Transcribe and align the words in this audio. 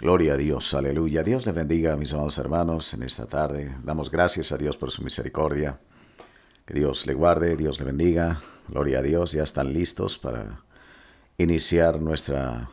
Gloria 0.00 0.32
a 0.32 0.36
Dios, 0.38 0.72
aleluya. 0.72 1.22
Dios 1.22 1.44
le 1.44 1.52
bendiga 1.52 1.94
mis 1.94 2.14
amados 2.14 2.38
hermanos 2.38 2.94
en 2.94 3.02
esta 3.02 3.26
tarde. 3.26 3.76
Damos 3.84 4.10
gracias 4.10 4.50
a 4.50 4.56
Dios 4.56 4.78
por 4.78 4.90
su 4.90 5.04
misericordia. 5.04 5.78
Que 6.64 6.72
Dios 6.72 7.06
le 7.06 7.12
guarde, 7.12 7.54
Dios 7.54 7.78
le 7.80 7.84
bendiga. 7.84 8.40
Gloria 8.68 9.00
a 9.00 9.02
Dios, 9.02 9.32
ya 9.32 9.42
están 9.42 9.74
listos 9.74 10.18
para 10.18 10.62
iniciar 11.36 12.00
nuestra 12.00 12.70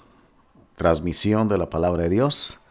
transmisión 0.78 1.50
de 1.50 1.58
la 1.58 1.70
palabra 1.70 2.04
de 2.04 2.10
Dios. 2.10 2.62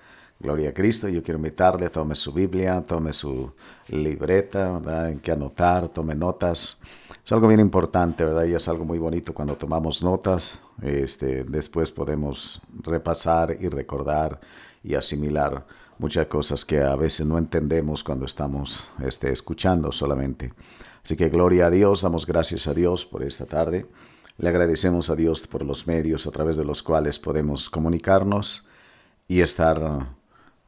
Gloria 0.40 0.70
a 0.70 0.72
Cristo. 0.72 1.10
Yo 1.10 1.22
quiero 1.22 1.36
invitarle, 1.36 1.90
tome 1.90 2.14
su 2.14 2.32
Biblia, 2.32 2.82
tome 2.82 3.12
su 3.12 3.52
libreta, 3.88 4.80
en 5.10 5.20
que 5.20 5.32
anotar, 5.32 5.88
tome 5.88 6.14
notas. 6.14 6.80
Es 7.22 7.30
algo 7.30 7.48
bien 7.48 7.60
importante, 7.60 8.24
¿verdad? 8.24 8.46
Y 8.46 8.54
es 8.54 8.66
algo 8.68 8.86
muy 8.86 8.98
bonito 8.98 9.34
cuando 9.34 9.54
tomamos 9.54 10.02
notas. 10.02 10.62
Este, 10.82 11.44
después 11.44 11.90
podemos 11.90 12.60
repasar 12.82 13.56
y 13.60 13.68
recordar 13.68 14.40
y 14.82 14.94
asimilar 14.94 15.64
muchas 15.98 16.26
cosas 16.26 16.64
que 16.64 16.82
a 16.82 16.94
veces 16.96 17.26
no 17.26 17.38
entendemos 17.38 18.04
cuando 18.04 18.26
estamos 18.26 18.90
este, 19.04 19.32
escuchando 19.32 19.92
solamente. 19.92 20.52
Así 21.02 21.16
que 21.16 21.28
gloria 21.28 21.66
a 21.66 21.70
Dios, 21.70 22.02
damos 22.02 22.26
gracias 22.26 22.66
a 22.66 22.74
Dios 22.74 23.06
por 23.06 23.22
esta 23.22 23.46
tarde. 23.46 23.86
Le 24.38 24.48
agradecemos 24.48 25.08
a 25.08 25.16
Dios 25.16 25.46
por 25.46 25.64
los 25.64 25.86
medios 25.86 26.26
a 26.26 26.30
través 26.30 26.56
de 26.56 26.64
los 26.64 26.82
cuales 26.82 27.18
podemos 27.18 27.70
comunicarnos 27.70 28.66
y 29.28 29.40
estar 29.40 30.08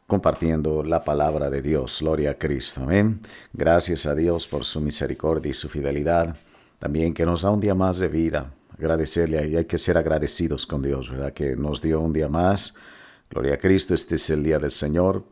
compartiendo 0.06 0.82
la 0.82 1.04
palabra 1.04 1.50
de 1.50 1.60
Dios. 1.60 1.98
Gloria 2.00 2.30
a 2.30 2.34
Cristo. 2.38 2.82
Amén. 2.82 3.20
Gracias 3.52 4.06
a 4.06 4.14
Dios 4.14 4.48
por 4.48 4.64
su 4.64 4.80
misericordia 4.80 5.50
y 5.50 5.54
su 5.54 5.68
fidelidad. 5.68 6.36
También 6.78 7.12
que 7.12 7.26
nos 7.26 7.42
da 7.42 7.50
un 7.50 7.60
día 7.60 7.74
más 7.74 7.98
de 7.98 8.08
vida. 8.08 8.54
Agradecerle 8.78 9.48
y 9.48 9.56
hay 9.56 9.64
que 9.64 9.76
ser 9.76 9.98
agradecidos 9.98 10.66
con 10.66 10.82
Dios, 10.82 11.10
¿verdad? 11.10 11.32
Que 11.32 11.56
nos 11.56 11.82
dio 11.82 12.00
un 12.00 12.12
día 12.12 12.28
más. 12.28 12.74
Gloria 13.28 13.54
a 13.54 13.58
Cristo. 13.58 13.92
Este 13.92 14.14
es 14.14 14.30
el 14.30 14.42
día 14.44 14.58
del 14.58 14.70
Señor. 14.70 15.24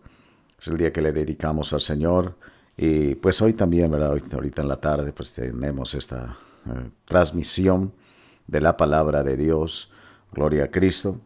Es 0.61 0.69
el 0.69 0.77
día 0.77 0.93
que 0.93 1.01
le 1.01 1.13
dedicamos 1.13 1.73
al 1.73 1.81
Señor. 1.81 2.35
Y 2.77 3.15
pues 3.15 3.41
hoy 3.41 3.53
también, 3.53 3.91
¿verdad? 3.91 4.19
ahorita 4.33 4.63
en 4.63 4.69
la 4.69 4.81
tarde, 4.81 5.13
pues 5.13 5.33
tenemos 5.33 5.95
esta 5.95 6.37
eh, 6.67 6.91
transmisión 7.05 7.93
de 8.47 8.61
la 8.61 8.77
palabra 8.77 9.23
de 9.23 9.37
Dios. 9.37 9.91
Gloria 10.33 10.65
a 10.65 10.71
Cristo. 10.71 11.21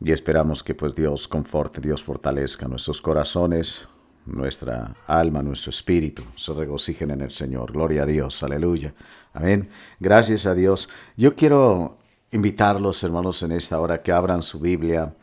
Y 0.00 0.12
esperamos 0.12 0.62
que 0.62 0.74
pues 0.74 0.94
Dios 0.94 1.26
conforte, 1.28 1.80
Dios 1.80 2.02
fortalezca 2.02 2.68
nuestros 2.68 3.00
corazones, 3.00 3.88
nuestra 4.26 4.96
alma, 5.06 5.42
nuestro 5.42 5.70
espíritu, 5.70 6.22
se 6.36 6.52
regocijen 6.52 7.10
en 7.10 7.20
el 7.20 7.30
Señor. 7.30 7.72
Gloria 7.72 8.04
a 8.04 8.06
Dios, 8.06 8.42
aleluya. 8.42 8.94
Amén. 9.32 9.68
Gracias 10.00 10.46
a 10.46 10.54
Dios. 10.54 10.88
Yo 11.16 11.34
quiero 11.34 11.98
invitarlos, 12.30 13.02
hermanos, 13.02 13.42
en 13.42 13.52
esta 13.52 13.80
hora 13.80 14.02
que 14.02 14.12
abran 14.12 14.42
su 14.42 14.60
Biblia. 14.60 15.14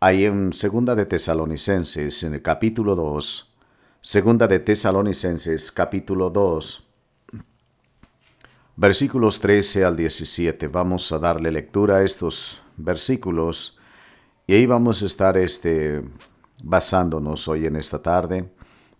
Ahí 0.00 0.24
en 0.24 0.52
Segunda 0.52 0.94
de 0.94 1.06
Tesalonicenses, 1.06 2.22
en 2.22 2.34
el 2.34 2.42
capítulo 2.42 2.94
2. 2.94 3.52
Segunda 4.00 4.46
de 4.46 4.60
Tesalonicenses, 4.60 5.72
capítulo 5.72 6.30
2. 6.30 6.86
Versículos 8.76 9.40
13 9.40 9.84
al 9.84 9.96
17. 9.96 10.68
Vamos 10.68 11.10
a 11.12 11.18
darle 11.18 11.50
lectura 11.50 11.96
a 11.96 12.04
estos 12.04 12.60
versículos 12.76 13.78
y 14.46 14.54
ahí 14.54 14.66
vamos 14.66 15.02
a 15.02 15.06
estar 15.06 15.36
este, 15.36 16.02
basándonos 16.62 17.48
hoy 17.48 17.66
en 17.66 17.76
esta 17.76 18.00
tarde, 18.00 18.50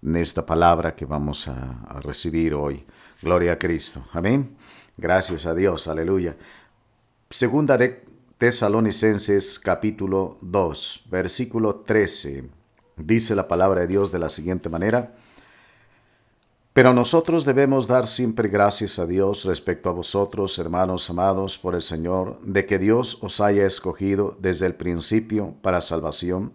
en 0.02 0.16
esta 0.16 0.44
palabra 0.44 0.94
que 0.94 1.04
vamos 1.04 1.48
a, 1.48 2.00
recibir 2.00 2.54
hoy. 2.54 2.84
Gloria 3.22 3.52
a 3.52 3.58
Cristo. 3.58 4.04
Amén. 4.12 4.56
Gracias 4.96 5.46
a 5.46 5.54
Dios. 5.54 5.88
Aleluya. 5.88 6.36
Segunda 7.30 7.76
de 7.76 8.04
Tesalonicenses 8.38 9.58
capítulo 9.58 10.38
2, 10.42 11.06
versículo 11.10 11.76
13. 11.76 12.48
Dice 12.96 13.34
la 13.34 13.48
palabra 13.48 13.82
de 13.82 13.86
Dios 13.86 14.12
de 14.12 14.18
la 14.18 14.28
siguiente 14.28 14.68
manera. 14.68 15.14
Pero 16.76 16.92
nosotros 16.92 17.46
debemos 17.46 17.86
dar 17.86 18.06
siempre 18.06 18.50
gracias 18.50 18.98
a 18.98 19.06
Dios 19.06 19.46
respecto 19.46 19.88
a 19.88 19.94
vosotros, 19.94 20.58
hermanos 20.58 21.08
amados 21.08 21.56
por 21.56 21.74
el 21.74 21.80
Señor, 21.80 22.38
de 22.42 22.66
que 22.66 22.78
Dios 22.78 23.16
os 23.22 23.40
haya 23.40 23.64
escogido 23.64 24.36
desde 24.40 24.66
el 24.66 24.74
principio 24.74 25.54
para 25.62 25.80
salvación, 25.80 26.52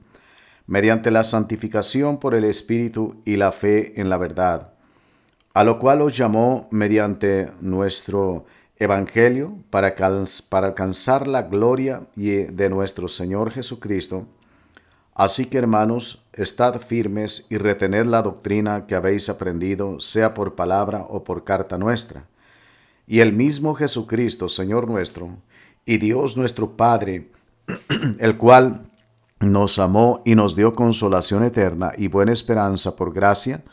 mediante 0.72 1.12
la 1.12 1.26
santificación 1.26 2.18
por 2.18 2.34
el 2.34 2.46
Espíritu 2.46 3.22
y 3.26 3.36
la 3.36 3.52
fe 3.52 4.00
en 4.00 4.10
la 4.10 4.16
verdad, 4.16 4.72
a 5.54 5.66
lo 5.66 5.80
cual 5.80 6.02
os 6.02 6.16
llamó 6.16 6.70
mediante 6.72 7.52
nuestro 7.60 8.46
Evangelio 8.78 9.58
para, 9.70 9.94
para 10.48 10.68
alcanzar 10.68 11.28
la 11.28 11.42
gloria 11.42 12.04
de 12.16 12.70
nuestro 12.70 13.10
Señor 13.10 13.52
Jesucristo, 13.52 14.28
Así 15.14 15.48
que 15.48 15.58
hermanos, 15.58 16.24
estad 16.32 16.80
firmes 16.80 17.48
y 17.50 17.58
retened 17.58 18.06
la 18.06 18.22
doctrina 18.22 18.88
que 18.88 18.96
habéis 18.96 19.28
aprendido, 19.28 20.00
sea 20.00 20.34
por 20.34 20.56
palabra 20.56 21.06
o 21.10 21.26
por 21.26 21.44
carta 21.44 21.78
nuestra. 21.78 22.28
Y 23.08 23.20
el 23.20 23.34
mismo 23.34 23.76
Jesucristo, 23.76 24.48
Señor 24.48 24.88
nuestro, 24.88 25.36
y 25.86 25.98
Dios 25.98 26.38
nuestro 26.38 26.78
Padre, 26.78 27.30
el 28.20 28.38
cual 28.38 28.91
nos 29.42 29.80
amó 29.80 30.22
y 30.24 30.36
nos 30.36 30.56
dio 30.56 30.74
consolación 30.76 31.44
eterna 31.44 31.92
y 31.98 32.08
buena 32.08 32.32
esperanza 32.32 32.96
por 32.96 33.14
gracia, 33.14 33.64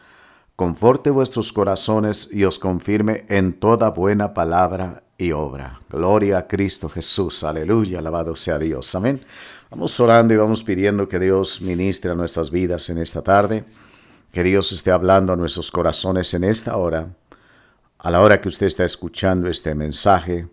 conforte 0.56 1.11
vuestros 1.11 1.53
corazones 1.53 2.29
y 2.33 2.45
os 2.45 2.59
confirme 2.59 3.25
en 3.29 3.53
toda 3.53 3.91
buena 3.91 4.34
palabra 4.34 5.05
y 5.19 5.33
obra. 5.33 5.81
Gloria 5.91 6.39
a 6.39 6.47
Cristo 6.47 6.89
Jesús, 6.89 7.45
aleluya, 7.45 7.99
alabado 7.99 8.34
sea 8.34 8.59
Dios. 8.59 8.95
Amén. 8.95 9.25
Vamos 9.71 9.99
orando 10.01 10.33
y 10.33 10.39
vamos 10.39 10.65
pidiendo 10.65 11.09
que 11.09 11.19
Dios 11.19 11.61
ministre 11.61 12.11
a 12.11 12.15
nuestras 12.15 12.51
vidas 12.51 12.89
en 12.89 12.99
esta 12.99 13.23
tarde, 13.23 13.65
que 14.33 14.43
Dios 14.43 14.73
esté 14.73 14.91
hablando 14.91 15.33
a 15.33 15.37
nuestros 15.37 15.71
corazones 15.71 16.33
en 16.33 16.45
esta 16.45 16.77
hora. 16.77 17.09
A 17.99 18.11
la 18.11 18.23
hora 18.23 18.41
que 18.41 18.49
usted 18.49 18.67
está 18.67 18.84
escuchando 18.84 19.49
este 19.49 19.75
mensaje, 19.75 20.49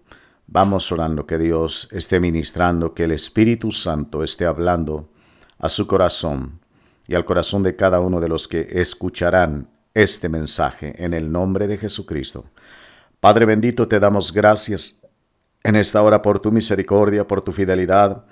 vamos 0.47 0.91
orando 0.91 1.25
que 1.25 1.37
Dios 1.37 1.87
esté 1.91 2.19
ministrando, 2.19 2.93
que 2.93 3.05
el 3.05 3.11
Espíritu 3.11 3.71
Santo 3.71 4.23
esté 4.23 4.45
hablando 4.45 5.09
a 5.57 5.69
su 5.69 5.87
corazón 5.87 6.59
y 7.07 7.15
al 7.15 7.25
corazón 7.25 7.63
de 7.63 7.75
cada 7.75 7.99
uno 7.99 8.19
de 8.19 8.29
los 8.29 8.47
que 8.47 8.67
escucharán 8.71 9.69
este 9.93 10.29
mensaje 10.29 10.95
en 11.03 11.13
el 11.13 11.31
nombre 11.31 11.67
de 11.67 11.77
Jesucristo. 11.77 12.45
Padre 13.19 13.45
bendito, 13.45 13.87
te 13.87 13.99
damos 13.99 14.31
gracias 14.31 14.99
en 15.63 15.75
esta 15.75 16.01
hora 16.01 16.21
por 16.21 16.39
tu 16.39 16.51
misericordia, 16.51 17.27
por 17.27 17.41
tu 17.41 17.51
fidelidad, 17.51 18.25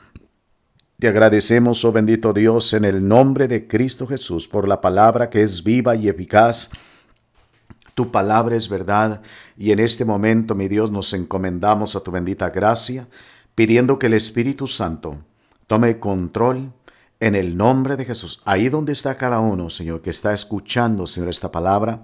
te 1.03 1.09
agradecemos, 1.09 1.84
oh 1.84 1.91
bendito 1.91 2.31
Dios, 2.31 2.72
en 2.72 2.85
el 2.85 3.06
nombre 3.06 3.50
de 3.50 3.68
Cristo 3.68 4.07
Jesús, 4.07 4.47
por 4.47 4.69
la 4.69 4.80
palabra 4.80 5.30
que 5.30 5.41
es 5.41 5.62
viva 5.62 5.97
y 5.97 6.07
eficaz. 6.07 6.69
Tu 7.96 8.12
palabra 8.12 8.56
es 8.56 8.70
verdad 8.70 9.22
y 9.58 9.72
en 9.72 9.80
este 9.80 10.06
momento, 10.06 10.56
mi 10.56 10.68
Dios, 10.68 10.92
nos 10.92 11.14
encomendamos 11.14 11.96
a 11.96 12.02
tu 12.02 12.12
bendita 12.12 12.50
gracia, 12.50 13.08
pidiendo 13.56 14.00
que 14.00 14.08
el 14.08 14.14
Espíritu 14.14 14.66
Santo 14.68 15.18
tome 15.68 16.00
control 16.00 16.74
en 17.20 17.36
el 17.36 17.56
nombre 17.56 17.96
de 17.96 18.06
Jesús. 18.06 18.42
Ahí 18.46 18.70
donde 18.70 18.94
está 18.94 19.16
cada 19.16 19.40
uno, 19.40 19.70
Señor, 19.70 20.02
que 20.02 20.09
está 20.09 20.34
escuchando, 20.34 21.08
Señor, 21.08 21.30
esta 21.30 21.52
palabra, 21.52 22.04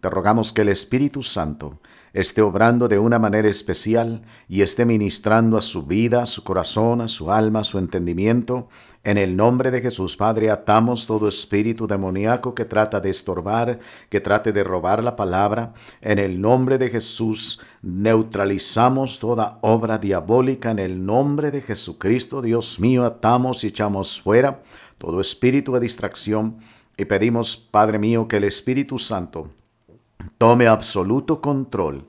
te 0.00 0.10
rogamos 0.10 0.52
que 0.52 0.62
el 0.62 0.68
Espíritu 0.68 1.22
Santo 1.22 1.78
esté 2.12 2.40
obrando 2.42 2.88
de 2.88 2.98
una 2.98 3.18
manera 3.18 3.48
especial 3.48 4.22
y 4.48 4.62
esté 4.62 4.84
ministrando 4.84 5.58
a 5.58 5.60
su 5.62 5.86
vida, 5.86 6.22
a 6.22 6.26
su 6.26 6.42
corazón, 6.42 7.00
a 7.00 7.08
su 7.08 7.30
alma, 7.30 7.60
a 7.60 7.64
su 7.64 7.78
entendimiento. 7.78 8.68
En 9.04 9.16
el 9.16 9.36
nombre 9.36 9.70
de 9.70 9.80
Jesús, 9.80 10.16
Padre, 10.16 10.50
atamos 10.50 11.06
todo 11.06 11.28
espíritu 11.28 11.86
demoníaco 11.86 12.54
que 12.54 12.64
trata 12.64 13.00
de 13.00 13.10
estorbar, 13.10 13.78
que 14.10 14.20
trate 14.20 14.52
de 14.52 14.64
robar 14.64 15.02
la 15.02 15.16
palabra. 15.16 15.72
En 16.00 16.18
el 16.18 16.40
nombre 16.40 16.78
de 16.78 16.90
Jesús, 16.90 17.60
neutralizamos 17.80 19.18
toda 19.18 19.58
obra 19.62 19.98
diabólica. 19.98 20.72
En 20.72 20.80
el 20.80 21.06
nombre 21.06 21.50
de 21.50 21.62
Jesucristo, 21.62 22.42
Dios 22.42 22.80
mío, 22.80 23.04
atamos 23.04 23.64
y 23.64 23.68
echamos 23.68 24.20
fuera 24.20 24.62
todo 24.98 25.20
espíritu 25.20 25.72
de 25.72 25.80
distracción. 25.80 26.58
Y 26.96 27.04
pedimos, 27.04 27.56
Padre 27.56 27.98
mío, 27.98 28.26
que 28.26 28.38
el 28.38 28.44
Espíritu 28.44 28.98
Santo 28.98 29.50
tome 30.36 30.66
absoluto 30.66 31.40
control 31.40 32.08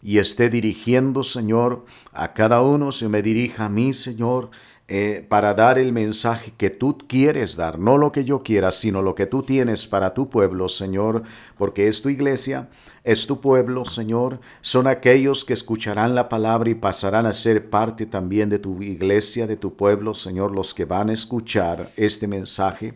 y 0.00 0.18
esté 0.18 0.48
dirigiendo, 0.48 1.24
Señor, 1.24 1.84
a 2.12 2.32
cada 2.32 2.62
uno, 2.62 2.92
se 2.92 3.08
me 3.08 3.20
dirija 3.20 3.66
a 3.66 3.68
mí, 3.68 3.92
Señor, 3.92 4.50
eh, 4.90 5.22
para 5.28 5.52
dar 5.52 5.78
el 5.78 5.92
mensaje 5.92 6.54
que 6.56 6.70
tú 6.70 6.96
quieres 6.96 7.56
dar, 7.56 7.78
no 7.78 7.98
lo 7.98 8.10
que 8.10 8.24
yo 8.24 8.38
quiera, 8.38 8.70
sino 8.70 9.02
lo 9.02 9.14
que 9.14 9.26
tú 9.26 9.42
tienes 9.42 9.86
para 9.86 10.14
tu 10.14 10.30
pueblo, 10.30 10.66
Señor, 10.70 11.24
porque 11.58 11.88
es 11.88 12.00
tu 12.00 12.08
iglesia, 12.08 12.70
es 13.04 13.26
tu 13.26 13.42
pueblo, 13.42 13.84
Señor, 13.84 14.40
son 14.62 14.86
aquellos 14.86 15.44
que 15.44 15.52
escucharán 15.52 16.14
la 16.14 16.30
palabra 16.30 16.70
y 16.70 16.74
pasarán 16.74 17.26
a 17.26 17.34
ser 17.34 17.68
parte 17.68 18.06
también 18.06 18.48
de 18.48 18.58
tu 18.58 18.82
iglesia, 18.82 19.46
de 19.46 19.58
tu 19.58 19.76
pueblo, 19.76 20.14
Señor, 20.14 20.52
los 20.52 20.72
que 20.72 20.86
van 20.86 21.10
a 21.10 21.12
escuchar 21.12 21.90
este 21.96 22.26
mensaje. 22.26 22.94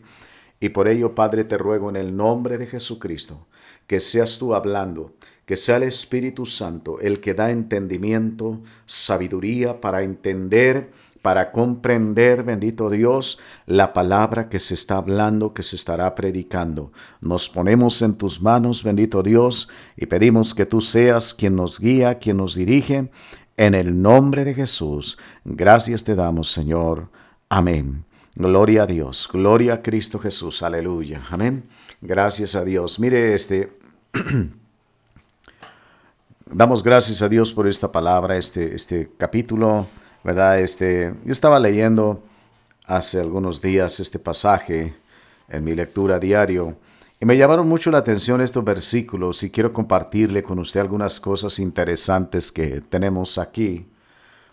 Y 0.61 0.71
por 0.71 0.89
ello, 0.89 1.15
Padre, 1.15 1.45
te 1.45 1.59
ruego 1.59 1.91
en 1.91 1.97
el 1.97 2.17
nombre 2.17 2.57
de 2.57 2.69
Jesucristo, 2.69 3.47
que 3.87 4.01
seas 4.01 4.39
tú 4.39 4.55
hablando, 4.55 5.13
que 5.45 5.57
sea 5.57 5.77
el 5.77 5.83
Espíritu 5.83 6.47
Santo 6.47 7.01
el 7.01 7.21
que 7.21 7.35
da 7.35 7.51
entendimiento, 7.51 8.63
sabiduría 8.87 9.81
para 9.83 10.03
entender, 10.03 10.91
para 11.23 11.53
comprender, 11.53 12.43
bendito 12.43 12.91
Dios, 12.91 13.39
la 13.67 13.93
palabra 13.93 14.49
que 14.49 14.59
se 14.59 14.75
está 14.75 14.97
hablando, 14.97 15.55
que 15.55 15.63
se 15.63 15.77
estará 15.77 16.15
predicando. 16.17 16.93
Nos 17.21 17.49
ponemos 17.49 18.03
en 18.03 18.15
tus 18.15 18.43
manos, 18.43 18.83
bendito 18.83 19.23
Dios, 19.23 19.69
y 19.97 20.07
pedimos 20.07 20.53
que 20.55 20.67
tú 20.67 20.81
seas 20.81 21.33
quien 21.33 21.55
nos 21.55 21.79
guía, 21.79 22.19
quien 22.19 22.39
nos 22.39 22.57
dirige. 22.57 23.11
En 23.57 23.75
el 23.75 24.03
nombre 24.03 24.45
de 24.45 24.55
Jesús, 24.55 25.17
gracias 25.45 26.03
te 26.03 26.17
damos, 26.17 26.51
Señor. 26.51 27.09
Amén. 27.49 28.05
Gloria 28.35 28.85
a 28.85 28.87
Dios, 28.87 29.29
gloria 29.31 29.75
a 29.75 29.83
Cristo 29.83 30.19
Jesús, 30.19 30.63
aleluya. 30.63 31.23
Amén. 31.31 31.65
Gracias 32.01 32.55
a 32.57 32.65
Dios. 32.65 32.99
Mire 32.99 33.35
este... 33.35 33.79
Damos 36.55 36.83
gracias 36.83 37.23
a 37.23 37.31
Dios 37.31 37.55
por 37.55 37.67
esta 37.67 37.91
palabra, 37.91 38.37
este, 38.37 38.75
este 38.75 39.11
capítulo, 39.17 39.87
¿verdad? 40.25 40.61
Este, 40.61 41.15
yo 41.25 41.33
estaba 41.33 41.59
leyendo 41.59 42.23
hace 42.87 43.21
algunos 43.21 43.61
días 43.61 44.01
este 44.01 44.19
pasaje 44.19 44.95
en 45.49 45.65
mi 45.65 45.75
lectura 45.75 46.19
diario 46.19 46.77
y 47.23 47.25
me 47.25 47.37
llamaron 47.37 47.69
mucho 47.69 47.93
la 47.93 47.99
atención 47.99 48.41
estos 48.41 48.65
versículos 48.65 49.45
y 49.45 49.51
quiero 49.53 49.73
compartirle 49.73 50.43
con 50.43 50.59
usted 50.59 50.81
algunas 50.81 51.21
cosas 51.21 51.61
interesantes 51.61 52.51
que 52.51 52.81
tenemos 52.81 53.39
aquí, 53.39 53.87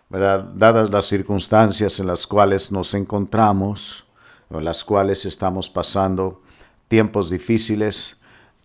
¿verdad? 0.08 0.44
Dadas 0.54 0.92
las 0.92 1.08
circunstancias 1.08 2.00
en 2.00 2.06
las 2.06 2.28
cuales 2.28 2.72
nos 2.72 2.94
encontramos, 2.94 4.06
en 4.52 4.64
las 4.64 4.84
cuales 4.84 5.26
estamos 5.26 5.68
pasando 5.68 6.44
tiempos 6.88 7.32
difíciles, 7.32 8.22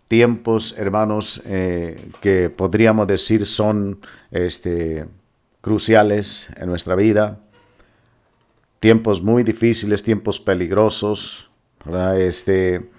tiempos, 0.06 0.74
hermanos, 0.76 1.40
eh, 1.46 2.10
que 2.20 2.50
podríamos 2.50 3.06
decir 3.06 3.46
son 3.46 4.00
este, 4.30 5.06
cruciales 5.64 6.50
en 6.58 6.68
nuestra 6.68 6.94
vida, 6.94 7.40
tiempos 8.80 9.22
muy 9.22 9.44
difíciles, 9.44 10.02
tiempos 10.02 10.38
peligrosos, 10.38 11.48
este, 12.18 12.90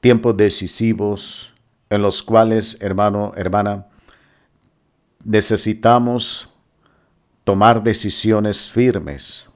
tiempos 0.00 0.36
decisivos 0.36 1.54
en 1.88 2.02
los 2.02 2.24
cuales, 2.24 2.76
hermano, 2.80 3.34
hermana, 3.36 3.86
necesitamos 5.24 6.52
tomar 7.44 7.84
decisiones 7.84 8.68
firmes. 8.68 9.48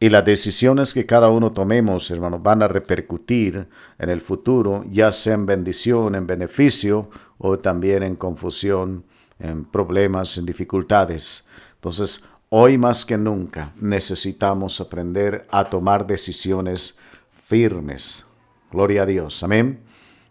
Y 0.00 0.08
las 0.08 0.24
decisiones 0.24 0.92
que 0.94 1.06
cada 1.06 1.28
uno 1.28 1.52
tomemos, 1.52 2.10
hermanos, 2.10 2.42
van 2.42 2.64
a 2.64 2.66
repercutir 2.66 3.68
en 4.00 4.10
el 4.10 4.20
futuro, 4.20 4.84
ya 4.90 5.12
sea 5.12 5.34
en 5.34 5.46
bendición, 5.46 6.16
en 6.16 6.26
beneficio 6.26 7.08
o 7.38 7.56
también 7.56 8.02
en 8.02 8.16
confusión, 8.16 9.04
en 9.38 9.64
problemas, 9.64 10.36
en 10.38 10.46
dificultades. 10.46 11.46
Entonces, 11.74 12.24
hoy 12.48 12.78
más 12.78 13.04
que 13.04 13.18
nunca 13.18 13.72
necesitamos 13.76 14.80
aprender 14.80 15.46
a 15.50 15.64
tomar 15.64 16.06
decisiones 16.06 16.96
firmes. 17.44 18.24
Gloria 18.70 19.02
a 19.02 19.06
Dios. 19.06 19.42
Amén. 19.42 19.80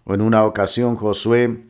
En 0.06 0.22
una 0.22 0.44
ocasión 0.44 0.96
Josué 0.96 1.66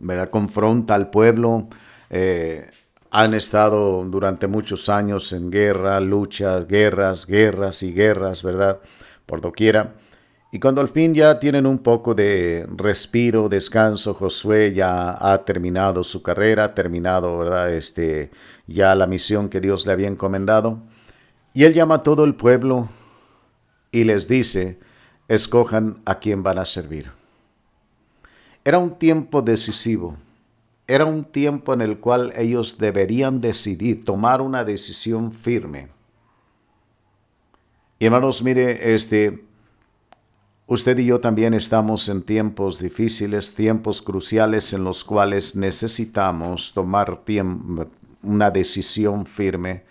me 0.00 0.26
confronta 0.28 0.94
al 0.94 1.10
pueblo. 1.10 1.68
Eh, 2.10 2.70
han 3.10 3.34
estado 3.34 4.04
durante 4.04 4.46
muchos 4.46 4.88
años 4.88 5.32
en 5.32 5.50
guerra, 5.50 5.98
luchas, 6.00 6.66
guerras, 6.66 7.26
guerras 7.26 7.82
y 7.82 7.92
guerras, 7.92 8.42
¿verdad? 8.42 8.80
Por 9.24 9.40
doquiera. 9.40 9.94
Y 10.50 10.60
cuando 10.60 10.80
al 10.80 10.88
fin 10.88 11.14
ya 11.14 11.38
tienen 11.38 11.66
un 11.66 11.78
poco 11.78 12.14
de 12.14 12.66
respiro, 12.74 13.48
descanso, 13.48 14.14
Josué 14.14 14.72
ya 14.72 15.16
ha 15.20 15.44
terminado 15.44 16.02
su 16.02 16.22
carrera, 16.22 16.74
terminado, 16.74 17.36
¿verdad? 17.38 17.74
Este, 17.74 18.30
ya 18.66 18.94
la 18.94 19.06
misión 19.06 19.50
que 19.50 19.60
Dios 19.60 19.86
le 19.86 19.92
había 19.92 20.08
encomendado. 20.08 20.78
Y 21.52 21.64
él 21.64 21.74
llama 21.74 21.96
a 21.96 22.02
todo 22.02 22.24
el 22.24 22.34
pueblo 22.34 22.88
y 23.92 24.04
les 24.04 24.26
dice, 24.26 24.78
escojan 25.28 26.00
a 26.06 26.18
quién 26.18 26.42
van 26.42 26.58
a 26.58 26.64
servir. 26.64 27.10
Era 28.64 28.78
un 28.78 28.98
tiempo 28.98 29.42
decisivo 29.42 30.16
era 30.88 31.04
un 31.04 31.24
tiempo 31.24 31.74
en 31.74 31.82
el 31.82 31.98
cual 32.00 32.32
ellos 32.34 32.78
deberían 32.78 33.42
decidir, 33.42 34.06
tomar 34.06 34.40
una 34.40 34.64
decisión 34.64 35.32
firme. 35.32 35.88
Y 37.98 38.06
hermanos, 38.06 38.42
mire, 38.42 38.94
este, 38.94 39.44
usted 40.68 40.98
y 40.98 41.06
yo 41.06 41.18
también 41.18 41.54
estamos 41.54 42.08
en 42.10 42.22
tiempos 42.22 42.78
difíciles, 42.78 43.54
tiempos 43.54 44.02
cruciales 44.02 44.72
en 44.74 44.84
los 44.84 45.02
cuales 45.02 45.56
necesitamos 45.56 46.72
tomar 46.74 47.22
una 48.22 48.50
decisión 48.50 49.24
firme 49.24 49.84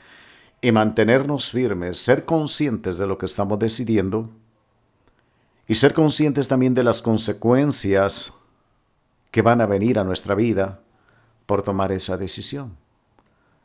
y 0.61 0.71
mantenernos 0.71 1.51
firmes, 1.51 1.97
ser 1.97 2.25
conscientes 2.25 2.97
de 2.99 3.07
lo 3.07 3.17
que 3.17 3.25
estamos 3.25 3.57
decidiendo 3.57 4.29
y 5.67 5.75
ser 5.75 5.93
conscientes 5.93 6.47
también 6.47 6.75
de 6.75 6.83
las 6.83 7.01
consecuencias 7.01 8.33
que 9.31 9.41
van 9.41 9.61
a 9.61 9.65
venir 9.65 9.97
a 9.97 10.03
nuestra 10.03 10.35
vida 10.35 10.79
por 11.47 11.63
tomar 11.63 11.91
esa 11.91 12.17
decisión. 12.17 12.77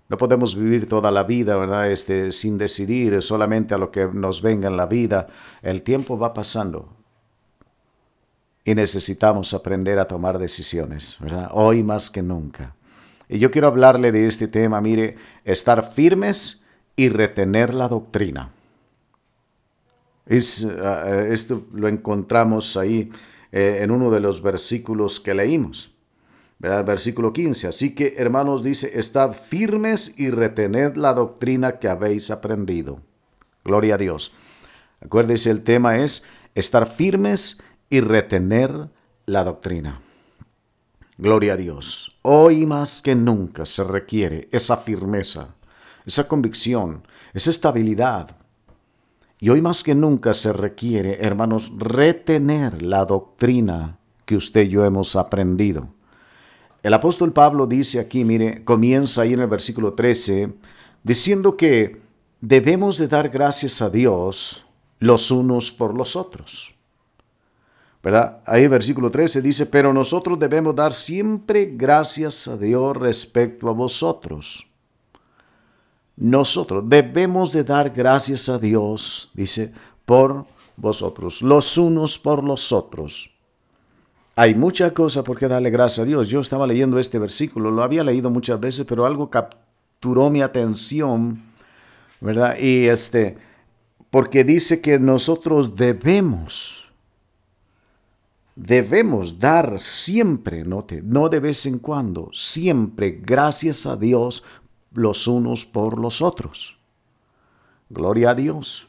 No 0.08 0.16
podemos 0.16 0.56
vivir 0.56 0.88
toda 0.88 1.10
la 1.10 1.24
vida. 1.24 1.88
Este, 1.88 2.32
sin 2.32 2.58
decidir 2.58 3.22
solamente 3.22 3.74
a 3.74 3.78
lo 3.78 3.90
que 3.90 4.08
nos 4.12 4.42
venga 4.42 4.68
en 4.68 4.76
la 4.76 4.86
vida. 4.86 5.28
El 5.62 5.82
tiempo 5.82 6.18
va 6.18 6.34
pasando 6.34 7.01
y 8.64 8.74
necesitamos 8.74 9.54
aprender 9.54 9.98
a 9.98 10.06
tomar 10.06 10.38
decisiones, 10.38 11.16
¿verdad? 11.20 11.50
Hoy 11.52 11.82
más 11.82 12.10
que 12.10 12.22
nunca. 12.22 12.74
Y 13.28 13.38
yo 13.38 13.50
quiero 13.50 13.68
hablarle 13.68 14.12
de 14.12 14.26
este 14.26 14.46
tema, 14.46 14.80
mire, 14.80 15.16
estar 15.44 15.92
firmes 15.92 16.64
y 16.96 17.08
retener 17.08 17.74
la 17.74 17.88
doctrina. 17.88 18.52
Es, 20.26 20.62
eh, 20.62 21.28
esto 21.30 21.66
lo 21.72 21.88
encontramos 21.88 22.76
ahí 22.76 23.10
eh, 23.50 23.78
en 23.80 23.90
uno 23.90 24.10
de 24.10 24.20
los 24.20 24.42
versículos 24.42 25.18
que 25.18 25.34
leímos. 25.34 25.92
El 26.62 26.84
versículo 26.84 27.32
15. 27.32 27.66
Así 27.66 27.94
que, 27.94 28.14
hermanos, 28.18 28.62
dice, 28.62 28.92
estad 28.96 29.32
firmes 29.32 30.18
y 30.18 30.30
retened 30.30 30.96
la 30.96 31.12
doctrina 31.12 31.80
que 31.80 31.88
habéis 31.88 32.30
aprendido. 32.30 33.00
Gloria 33.64 33.96
a 33.96 33.98
Dios. 33.98 34.32
Acuérdense, 35.00 35.50
el 35.50 35.62
tema 35.62 35.98
es 35.98 36.24
estar 36.54 36.86
firmes 36.86 37.60
y 37.60 37.71
retener 38.00 38.88
la 39.26 39.44
doctrina. 39.44 40.00
Gloria 41.18 41.52
a 41.52 41.56
Dios. 41.56 42.16
Hoy 42.22 42.66
más 42.66 43.02
que 43.02 43.14
nunca 43.14 43.64
se 43.64 43.84
requiere 43.84 44.48
esa 44.50 44.76
firmeza, 44.76 45.54
esa 46.06 46.26
convicción, 46.26 47.06
esa 47.34 47.50
estabilidad. 47.50 48.36
Y 49.38 49.50
hoy 49.50 49.60
más 49.60 49.82
que 49.82 49.94
nunca 49.94 50.34
se 50.34 50.52
requiere, 50.52 51.18
hermanos, 51.20 51.72
retener 51.76 52.82
la 52.82 53.04
doctrina 53.04 53.98
que 54.24 54.36
usted 54.36 54.62
y 54.62 54.70
yo 54.70 54.84
hemos 54.84 55.16
aprendido. 55.16 55.88
El 56.82 56.94
apóstol 56.94 57.32
Pablo 57.32 57.66
dice 57.66 58.00
aquí, 58.00 58.24
mire, 58.24 58.64
comienza 58.64 59.22
ahí 59.22 59.34
en 59.34 59.40
el 59.40 59.46
versículo 59.46 59.94
13, 59.94 60.52
diciendo 61.04 61.56
que 61.56 62.00
debemos 62.40 62.98
de 62.98 63.06
dar 63.06 63.28
gracias 63.28 63.80
a 63.82 63.90
Dios 63.90 64.64
los 64.98 65.30
unos 65.30 65.70
por 65.70 65.94
los 65.94 66.16
otros. 66.16 66.71
¿Verdad? 68.02 68.40
Ahí 68.46 68.66
versículo 68.66 69.10
13 69.10 69.40
dice, 69.40 69.66
pero 69.66 69.92
nosotros 69.92 70.38
debemos 70.38 70.74
dar 70.74 70.92
siempre 70.92 71.66
gracias 71.74 72.48
a 72.48 72.56
Dios 72.56 72.96
respecto 72.96 73.68
a 73.68 73.72
vosotros. 73.72 74.66
Nosotros 76.16 76.84
debemos 76.86 77.52
de 77.52 77.64
dar 77.64 77.90
gracias 77.90 78.48
a 78.48 78.58
Dios, 78.58 79.30
dice, 79.34 79.72
por 80.04 80.46
vosotros, 80.76 81.42
los 81.42 81.78
unos 81.78 82.18
por 82.18 82.42
los 82.42 82.72
otros. 82.72 83.30
Hay 84.34 84.54
mucha 84.54 84.92
cosa 84.92 85.22
por 85.22 85.38
qué 85.38 85.46
darle 85.46 85.70
gracias 85.70 86.00
a 86.00 86.04
Dios. 86.04 86.28
Yo 86.28 86.40
estaba 86.40 86.66
leyendo 86.66 86.98
este 86.98 87.18
versículo, 87.18 87.70
lo 87.70 87.82
había 87.82 88.02
leído 88.02 88.30
muchas 88.30 88.58
veces, 88.58 88.86
pero 88.86 89.04
algo 89.04 89.30
capturó 89.30 90.30
mi 90.30 90.40
atención, 90.40 91.42
¿verdad? 92.20 92.56
Y 92.58 92.86
este, 92.88 93.36
porque 94.10 94.42
dice 94.42 94.80
que 94.80 94.98
nosotros 94.98 95.76
debemos, 95.76 96.81
debemos 98.54 99.38
dar 99.38 99.80
siempre, 99.80 100.64
note, 100.64 101.02
no 101.02 101.28
de 101.28 101.40
vez 101.40 101.66
en 101.66 101.78
cuando, 101.78 102.30
siempre 102.32 103.20
gracias 103.22 103.86
a 103.86 103.96
Dios 103.96 104.44
los 104.92 105.26
unos 105.26 105.64
por 105.66 105.98
los 105.98 106.20
otros. 106.20 106.78
Gloria 107.88 108.30
a 108.30 108.34
Dios. 108.34 108.88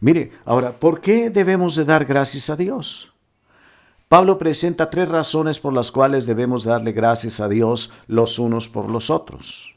Mire, 0.00 0.32
ahora, 0.44 0.78
¿por 0.78 1.00
qué 1.00 1.30
debemos 1.30 1.76
de 1.76 1.84
dar 1.84 2.04
gracias 2.04 2.50
a 2.50 2.56
Dios? 2.56 3.12
Pablo 4.08 4.38
presenta 4.38 4.88
tres 4.88 5.08
razones 5.08 5.60
por 5.60 5.72
las 5.72 5.90
cuales 5.90 6.24
debemos 6.24 6.64
darle 6.64 6.92
gracias 6.92 7.40
a 7.40 7.48
Dios 7.48 7.92
los 8.06 8.38
unos 8.38 8.68
por 8.68 8.90
los 8.90 9.10
otros. 9.10 9.74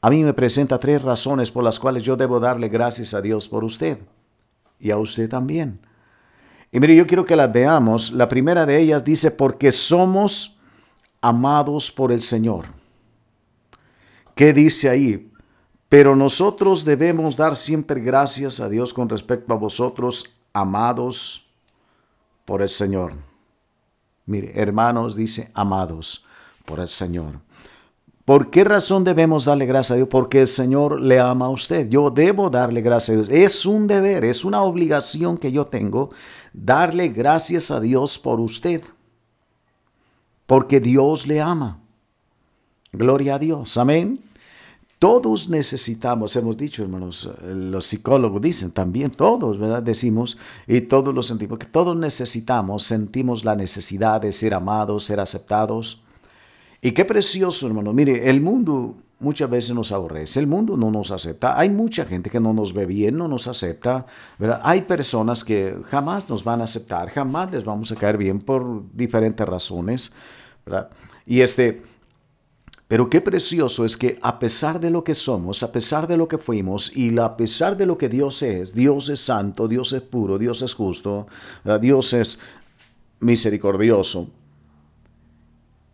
A 0.00 0.08
mí 0.08 0.24
me 0.24 0.32
presenta 0.32 0.78
tres 0.78 1.02
razones 1.02 1.50
por 1.50 1.62
las 1.62 1.78
cuales 1.78 2.02
yo 2.02 2.16
debo 2.16 2.40
darle 2.40 2.70
gracias 2.70 3.12
a 3.12 3.20
Dios 3.20 3.48
por 3.48 3.64
usted 3.64 3.98
y 4.78 4.90
a 4.90 4.96
usted 4.96 5.28
también. 5.28 5.80
Y 6.72 6.78
mire, 6.78 6.94
yo 6.94 7.06
quiero 7.06 7.24
que 7.24 7.36
las 7.36 7.52
veamos. 7.52 8.12
La 8.12 8.28
primera 8.28 8.64
de 8.64 8.78
ellas 8.78 9.04
dice, 9.04 9.30
porque 9.30 9.72
somos 9.72 10.56
amados 11.20 11.90
por 11.90 12.12
el 12.12 12.22
Señor. 12.22 12.66
¿Qué 14.34 14.52
dice 14.52 14.88
ahí? 14.88 15.30
Pero 15.88 16.14
nosotros 16.14 16.84
debemos 16.84 17.36
dar 17.36 17.56
siempre 17.56 18.00
gracias 18.00 18.60
a 18.60 18.68
Dios 18.68 18.94
con 18.94 19.08
respecto 19.08 19.52
a 19.52 19.56
vosotros, 19.56 20.36
amados 20.52 21.46
por 22.44 22.62
el 22.62 22.68
Señor. 22.68 23.12
Mire, 24.26 24.52
hermanos, 24.54 25.16
dice, 25.16 25.50
amados 25.54 26.24
por 26.64 26.78
el 26.78 26.88
Señor. 26.88 27.40
¿Por 28.24 28.50
qué 28.50 28.62
razón 28.62 29.02
debemos 29.02 29.46
darle 29.46 29.66
gracias 29.66 29.90
a 29.90 29.96
Dios? 29.96 30.08
Porque 30.08 30.42
el 30.42 30.46
Señor 30.46 31.00
le 31.00 31.18
ama 31.18 31.46
a 31.46 31.48
usted. 31.48 31.88
Yo 31.88 32.10
debo 32.10 32.48
darle 32.48 32.80
gracias 32.80 33.10
a 33.10 33.20
Dios. 33.22 33.28
Es 33.28 33.66
un 33.66 33.88
deber, 33.88 34.24
es 34.24 34.44
una 34.44 34.62
obligación 34.62 35.36
que 35.36 35.50
yo 35.50 35.66
tengo 35.66 36.10
darle 36.52 37.08
gracias 37.08 37.70
a 37.70 37.80
Dios 37.80 38.18
por 38.18 38.40
usted. 38.40 38.82
Porque 40.46 40.80
Dios 40.80 41.26
le 41.26 41.40
ama. 41.40 41.80
Gloria 42.92 43.36
a 43.36 43.38
Dios. 43.38 43.76
Amén. 43.76 44.18
Todos 44.98 45.48
necesitamos, 45.48 46.36
hemos 46.36 46.58
dicho, 46.58 46.82
hermanos, 46.82 47.30
los 47.42 47.86
psicólogos 47.86 48.42
dicen 48.42 48.70
también, 48.70 49.10
todos, 49.10 49.58
¿verdad? 49.58 49.82
Decimos, 49.82 50.36
y 50.66 50.82
todos 50.82 51.14
lo 51.14 51.22
sentimos, 51.22 51.58
que 51.58 51.64
todos 51.64 51.96
necesitamos, 51.96 52.82
sentimos 52.82 53.42
la 53.42 53.56
necesidad 53.56 54.20
de 54.20 54.30
ser 54.30 54.52
amados, 54.52 55.04
ser 55.04 55.18
aceptados. 55.18 56.02
Y 56.82 56.92
qué 56.92 57.06
precioso, 57.06 57.66
hermano. 57.66 57.94
Mire, 57.94 58.28
el 58.28 58.42
mundo 58.42 58.96
muchas 59.20 59.48
veces 59.48 59.74
nos 59.74 59.92
aborrece, 59.92 60.40
el 60.40 60.46
mundo 60.46 60.76
no 60.76 60.90
nos 60.90 61.10
acepta. 61.10 61.58
Hay 61.58 61.70
mucha 61.70 62.04
gente 62.04 62.30
que 62.30 62.40
no 62.40 62.52
nos 62.52 62.72
ve 62.72 62.86
bien, 62.86 63.16
no 63.16 63.28
nos 63.28 63.46
acepta. 63.46 64.06
Hay 64.62 64.82
personas 64.82 65.44
que 65.44 65.76
jamás 65.88 66.28
nos 66.28 66.42
van 66.42 66.60
a 66.60 66.64
aceptar, 66.64 67.10
jamás 67.10 67.50
les 67.52 67.64
vamos 67.64 67.92
a 67.92 67.96
caer 67.96 68.16
bien 68.16 68.40
por 68.40 68.82
diferentes 68.92 69.46
razones. 69.46 70.12
Y 71.26 71.42
este, 71.42 71.82
pero 72.88 73.08
qué 73.08 73.20
precioso 73.20 73.84
es 73.84 73.96
que 73.96 74.18
a 74.22 74.38
pesar 74.38 74.80
de 74.80 74.90
lo 74.90 75.04
que 75.04 75.14
somos, 75.14 75.62
a 75.62 75.70
pesar 75.70 76.08
de 76.08 76.16
lo 76.16 76.26
que 76.26 76.38
fuimos 76.38 76.96
y 76.96 77.16
a 77.18 77.36
pesar 77.36 77.76
de 77.76 77.86
lo 77.86 77.96
que 77.96 78.08
Dios 78.08 78.42
es, 78.42 78.74
Dios 78.74 79.08
es 79.10 79.20
santo, 79.20 79.68
Dios 79.68 79.92
es 79.92 80.02
puro, 80.02 80.38
Dios 80.38 80.62
es 80.62 80.74
justo, 80.74 81.28
Dios 81.80 82.12
es 82.14 82.38
misericordioso. 83.20 84.28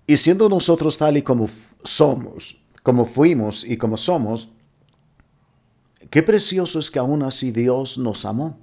Y 0.07 0.17
siendo 0.17 0.49
nosotros 0.49 0.97
tal 0.97 1.17
y 1.17 1.23
como 1.23 1.51
somos, 1.83 2.57
como 2.87 3.05
fuimos 3.05 3.65
y 3.65 3.79
como 3.79 3.97
somos, 3.97 4.49
qué 6.09 6.23
precioso 6.23 6.79
es 6.79 6.89
que 6.89 7.01
aún 7.01 7.25
así 7.25 7.51
Dios 7.51 7.99
nos 7.99 8.25
amó 8.25 8.61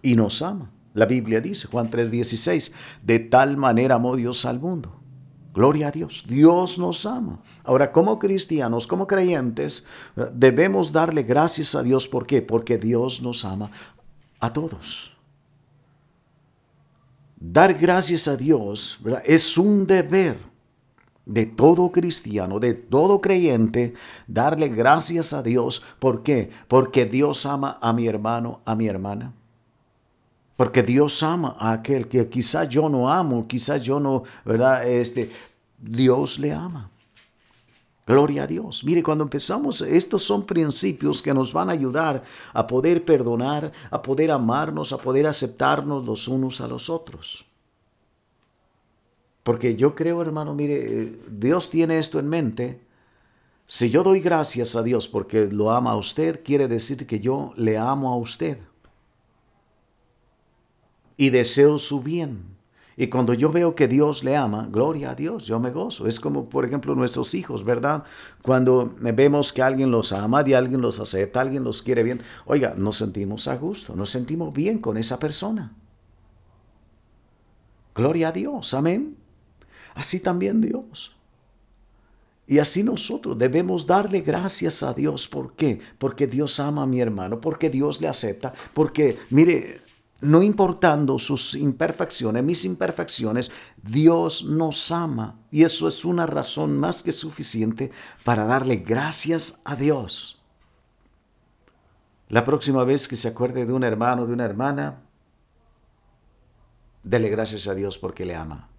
y 0.00 0.16
nos 0.16 0.40
ama. 0.40 0.70
La 0.94 1.04
Biblia 1.04 1.42
dice, 1.42 1.68
Juan 1.68 1.90
3:16, 1.90 2.72
de 3.02 3.18
tal 3.18 3.58
manera 3.58 3.96
amó 3.96 4.16
Dios 4.16 4.46
al 4.46 4.58
mundo 4.58 4.96
Gloria 5.52 5.88
a 5.88 5.90
Dios. 5.90 6.24
Dios 6.26 6.78
nos 6.78 7.04
ama. 7.04 7.42
Ahora, 7.62 7.92
como 7.92 8.18
cristianos, 8.18 8.86
como 8.86 9.06
creyentes, 9.06 9.84
eh, 10.16 10.30
debemos 10.32 10.90
darle 10.90 11.22
gracias 11.22 11.74
a 11.74 11.82
Dios. 11.82 12.08
¿Por 12.08 12.26
qué? 12.26 12.40
Porque 12.40 12.78
Dios 12.78 13.20
nos 13.20 13.44
ama 13.44 13.70
a 14.38 14.50
todos. 14.50 15.12
Dar 17.38 17.74
gracias 17.74 18.26
a 18.28 18.36
Dios 18.38 18.98
es 19.26 19.58
un 19.58 19.86
deber 19.86 20.49
de 21.26 21.46
todo 21.46 21.92
cristiano, 21.92 22.58
de 22.58 22.74
todo 22.74 23.20
creyente, 23.20 23.94
darle 24.26 24.68
gracias 24.68 25.32
a 25.32 25.42
Dios. 25.42 25.84
¿Por 25.98 26.22
qué? 26.22 26.50
Porque 26.68 27.06
Dios 27.06 27.46
ama 27.46 27.78
a 27.80 27.92
mi 27.92 28.06
hermano, 28.06 28.60
a 28.64 28.74
mi 28.74 28.88
hermana. 28.88 29.32
Porque 30.56 30.82
Dios 30.82 31.22
ama 31.22 31.56
a 31.58 31.72
aquel 31.72 32.08
que 32.08 32.28
quizás 32.28 32.68
yo 32.68 32.88
no 32.88 33.10
amo, 33.10 33.46
quizás 33.46 33.82
yo 33.82 33.98
no, 33.98 34.24
¿verdad? 34.44 34.86
Este, 34.86 35.30
Dios 35.78 36.38
le 36.38 36.52
ama. 36.52 36.90
Gloria 38.06 38.42
a 38.42 38.46
Dios. 38.46 38.82
Mire, 38.82 39.02
cuando 39.02 39.22
empezamos, 39.22 39.82
estos 39.82 40.24
son 40.24 40.44
principios 40.44 41.22
que 41.22 41.32
nos 41.32 41.52
van 41.52 41.68
a 41.68 41.72
ayudar 41.72 42.22
a 42.52 42.66
poder 42.66 43.04
perdonar, 43.04 43.70
a 43.90 44.02
poder 44.02 44.32
amarnos, 44.32 44.92
a 44.92 44.98
poder 44.98 45.26
aceptarnos 45.28 46.04
los 46.04 46.26
unos 46.26 46.60
a 46.60 46.66
los 46.66 46.90
otros. 46.90 47.46
Porque 49.42 49.76
yo 49.76 49.94
creo, 49.94 50.20
hermano, 50.20 50.54
mire, 50.54 51.18
Dios 51.28 51.70
tiene 51.70 51.98
esto 51.98 52.18
en 52.18 52.28
mente. 52.28 52.80
Si 53.66 53.90
yo 53.90 54.02
doy 54.02 54.20
gracias 54.20 54.76
a 54.76 54.82
Dios 54.82 55.08
porque 55.08 55.46
lo 55.46 55.70
ama 55.70 55.92
a 55.92 55.96
usted, 55.96 56.42
quiere 56.44 56.68
decir 56.68 57.06
que 57.06 57.20
yo 57.20 57.52
le 57.56 57.78
amo 57.78 58.12
a 58.12 58.16
usted 58.16 58.58
y 61.16 61.30
deseo 61.30 61.78
su 61.78 62.02
bien. 62.02 62.56
Y 62.96 63.08
cuando 63.08 63.32
yo 63.32 63.50
veo 63.50 63.74
que 63.74 63.88
Dios 63.88 64.24
le 64.24 64.36
ama, 64.36 64.68
gloria 64.70 65.12
a 65.12 65.14
Dios, 65.14 65.44
yo 65.46 65.60
me 65.60 65.70
gozo. 65.70 66.06
Es 66.06 66.18
como, 66.18 66.50
por 66.50 66.64
ejemplo, 66.64 66.94
nuestros 66.94 67.32
hijos, 67.34 67.64
¿verdad? 67.64 68.04
Cuando 68.42 68.94
vemos 69.00 69.52
que 69.52 69.62
alguien 69.62 69.90
los 69.90 70.12
ama, 70.12 70.42
y 70.46 70.52
alguien 70.52 70.80
los 70.80 70.98
acepta, 70.98 71.40
alguien 71.40 71.62
los 71.62 71.82
quiere 71.82 72.02
bien, 72.02 72.22
oiga, 72.44 72.74
nos 72.76 72.96
sentimos 72.96 73.48
a 73.48 73.56
gusto, 73.56 73.94
nos 73.94 74.10
sentimos 74.10 74.52
bien 74.52 74.78
con 74.78 74.96
esa 74.96 75.18
persona. 75.18 75.72
Gloria 77.94 78.28
a 78.28 78.32
Dios, 78.32 78.74
amén. 78.74 79.19
Así 79.94 80.20
también 80.20 80.60
Dios. 80.60 81.14
Y 82.46 82.58
así 82.58 82.82
nosotros 82.82 83.38
debemos 83.38 83.86
darle 83.86 84.22
gracias 84.22 84.82
a 84.82 84.92
Dios. 84.92 85.28
¿Por 85.28 85.54
qué? 85.54 85.80
Porque 85.98 86.26
Dios 86.26 86.58
ama 86.58 86.82
a 86.82 86.86
mi 86.86 87.00
hermano, 87.00 87.40
porque 87.40 87.70
Dios 87.70 88.00
le 88.00 88.08
acepta, 88.08 88.52
porque, 88.74 89.18
mire, 89.30 89.82
no 90.20 90.42
importando 90.42 91.18
sus 91.18 91.54
imperfecciones, 91.54 92.42
mis 92.42 92.64
imperfecciones, 92.64 93.52
Dios 93.82 94.44
nos 94.44 94.90
ama. 94.90 95.38
Y 95.52 95.62
eso 95.62 95.86
es 95.86 96.04
una 96.04 96.26
razón 96.26 96.76
más 96.76 97.04
que 97.04 97.12
suficiente 97.12 97.92
para 98.24 98.46
darle 98.46 98.78
gracias 98.78 99.62
a 99.64 99.76
Dios. 99.76 100.42
La 102.28 102.44
próxima 102.44 102.82
vez 102.82 103.08
que 103.08 103.16
se 103.16 103.28
acuerde 103.28 103.64
de 103.64 103.72
un 103.72 103.84
hermano, 103.84 104.26
de 104.26 104.32
una 104.32 104.44
hermana, 104.44 105.02
dele 107.02 107.28
gracias 107.28 107.68
a 107.68 107.74
Dios 107.74 107.96
porque 107.96 108.24
le 108.24 108.34
ama. 108.34 108.69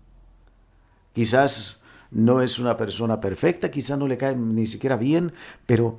Quizás 1.13 1.81
no 2.09 2.41
es 2.41 2.59
una 2.59 2.77
persona 2.77 3.19
perfecta, 3.19 3.71
quizás 3.71 3.97
no 3.97 4.07
le 4.07 4.17
cae 4.17 4.35
ni 4.35 4.67
siquiera 4.67 4.97
bien, 4.97 5.33
pero 5.65 5.97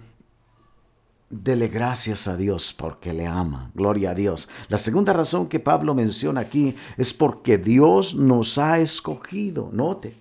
Dele 1.33 1.69
gracias 1.69 2.29
a 2.29 2.37
Dios 2.37 2.75
porque 2.77 3.15
le 3.15 3.27
ama. 3.27 3.71
Gloria 3.75 4.11
a 4.11 4.15
Dios. 4.15 4.51
La 4.69 4.77
segunda 4.77 5.15
razón 5.15 5.49
que 5.49 5.61
Pablo 5.61 5.95
menciona 5.95 6.43
aquí 6.43 6.77
es 6.99 7.15
porque 7.15 7.57
Dios 7.57 8.15
nos 8.15 8.59
ha 8.59 8.81
escogido. 8.81 9.71
Note. 9.73 10.15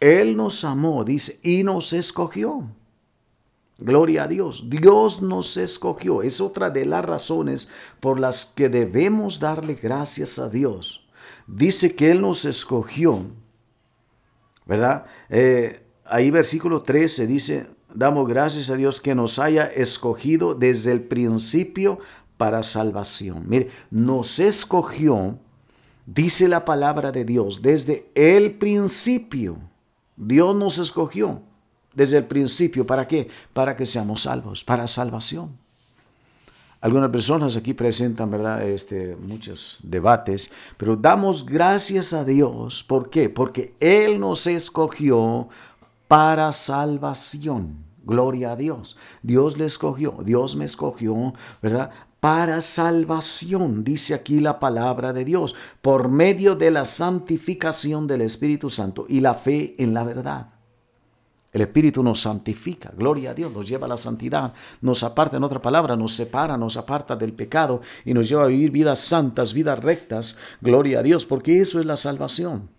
Él 0.00 0.36
nos 0.36 0.64
amó, 0.64 1.02
dice, 1.02 1.40
y 1.42 1.64
nos 1.64 1.94
escogió. 1.94 2.68
Gloria 3.78 4.24
a 4.24 4.28
Dios. 4.28 4.64
Dios 4.68 5.22
nos 5.22 5.56
escogió. 5.56 6.22
Es 6.22 6.42
otra 6.42 6.68
de 6.68 6.84
las 6.84 7.02
razones 7.06 7.70
por 7.98 8.20
las 8.20 8.44
que 8.44 8.68
debemos 8.68 9.40
darle 9.40 9.76
gracias 9.76 10.38
a 10.38 10.50
Dios. 10.50 11.06
Dice 11.46 11.96
que 11.96 12.10
Él 12.10 12.20
nos 12.20 12.44
escogió. 12.44 13.24
¿Verdad? 14.66 15.06
Eh, 15.28 15.82
ahí 16.04 16.30
versículo 16.30 16.82
13 16.82 17.26
dice, 17.26 17.66
damos 17.92 18.28
gracias 18.28 18.70
a 18.70 18.76
Dios 18.76 19.00
que 19.00 19.14
nos 19.14 19.38
haya 19.38 19.66
escogido 19.66 20.54
desde 20.54 20.92
el 20.92 21.02
principio 21.02 21.98
para 22.36 22.62
salvación. 22.62 23.44
Mire, 23.46 23.68
nos 23.90 24.38
escogió, 24.38 25.38
dice 26.06 26.48
la 26.48 26.64
palabra 26.64 27.12
de 27.12 27.24
Dios, 27.24 27.62
desde 27.62 28.10
el 28.14 28.58
principio. 28.58 29.58
Dios 30.16 30.54
nos 30.56 30.78
escogió 30.78 31.42
desde 31.94 32.18
el 32.18 32.26
principio. 32.26 32.86
¿Para 32.86 33.06
qué? 33.06 33.28
Para 33.52 33.76
que 33.76 33.86
seamos 33.86 34.22
salvos, 34.22 34.64
para 34.64 34.86
salvación. 34.88 35.56
Algunas 36.82 37.10
personas 37.10 37.56
aquí 37.56 37.74
presentan, 37.74 38.28
¿verdad? 38.28 38.68
Este, 38.68 39.14
muchos 39.14 39.78
debates, 39.84 40.50
pero 40.76 40.96
damos 40.96 41.46
gracias 41.46 42.12
a 42.12 42.24
Dios. 42.24 42.82
¿Por 42.82 43.08
qué? 43.08 43.28
Porque 43.30 43.74
Él 43.78 44.18
nos 44.18 44.48
escogió 44.48 45.48
para 46.08 46.50
salvación. 46.50 47.76
Gloria 48.04 48.50
a 48.50 48.56
Dios. 48.56 48.96
Dios 49.22 49.58
le 49.58 49.66
escogió, 49.66 50.16
Dios 50.24 50.56
me 50.56 50.64
escogió, 50.64 51.32
¿verdad? 51.62 51.92
Para 52.18 52.60
salvación, 52.60 53.84
dice 53.84 54.12
aquí 54.14 54.40
la 54.40 54.58
palabra 54.58 55.12
de 55.12 55.24
Dios, 55.24 55.54
por 55.82 56.08
medio 56.08 56.56
de 56.56 56.72
la 56.72 56.84
santificación 56.84 58.08
del 58.08 58.22
Espíritu 58.22 58.70
Santo 58.70 59.06
y 59.08 59.20
la 59.20 59.34
fe 59.34 59.76
en 59.78 59.94
la 59.94 60.02
verdad. 60.02 60.48
El 61.52 61.60
Espíritu 61.60 62.02
nos 62.02 62.20
santifica, 62.20 62.92
gloria 62.96 63.32
a 63.32 63.34
Dios, 63.34 63.52
nos 63.52 63.68
lleva 63.68 63.84
a 63.84 63.88
la 63.88 63.98
santidad, 63.98 64.54
nos 64.80 65.02
aparta, 65.02 65.36
en 65.36 65.44
otra 65.44 65.60
palabra, 65.60 65.96
nos 65.96 66.14
separa, 66.14 66.56
nos 66.56 66.78
aparta 66.78 67.14
del 67.14 67.34
pecado 67.34 67.82
y 68.06 68.14
nos 68.14 68.26
lleva 68.26 68.44
a 68.44 68.46
vivir 68.46 68.70
vidas 68.70 69.00
santas, 69.00 69.52
vidas 69.52 69.78
rectas, 69.78 70.38
gloria 70.62 71.00
a 71.00 71.02
Dios, 71.02 71.26
porque 71.26 71.60
eso 71.60 71.78
es 71.78 71.84
la 71.84 71.98
salvación. 71.98 72.70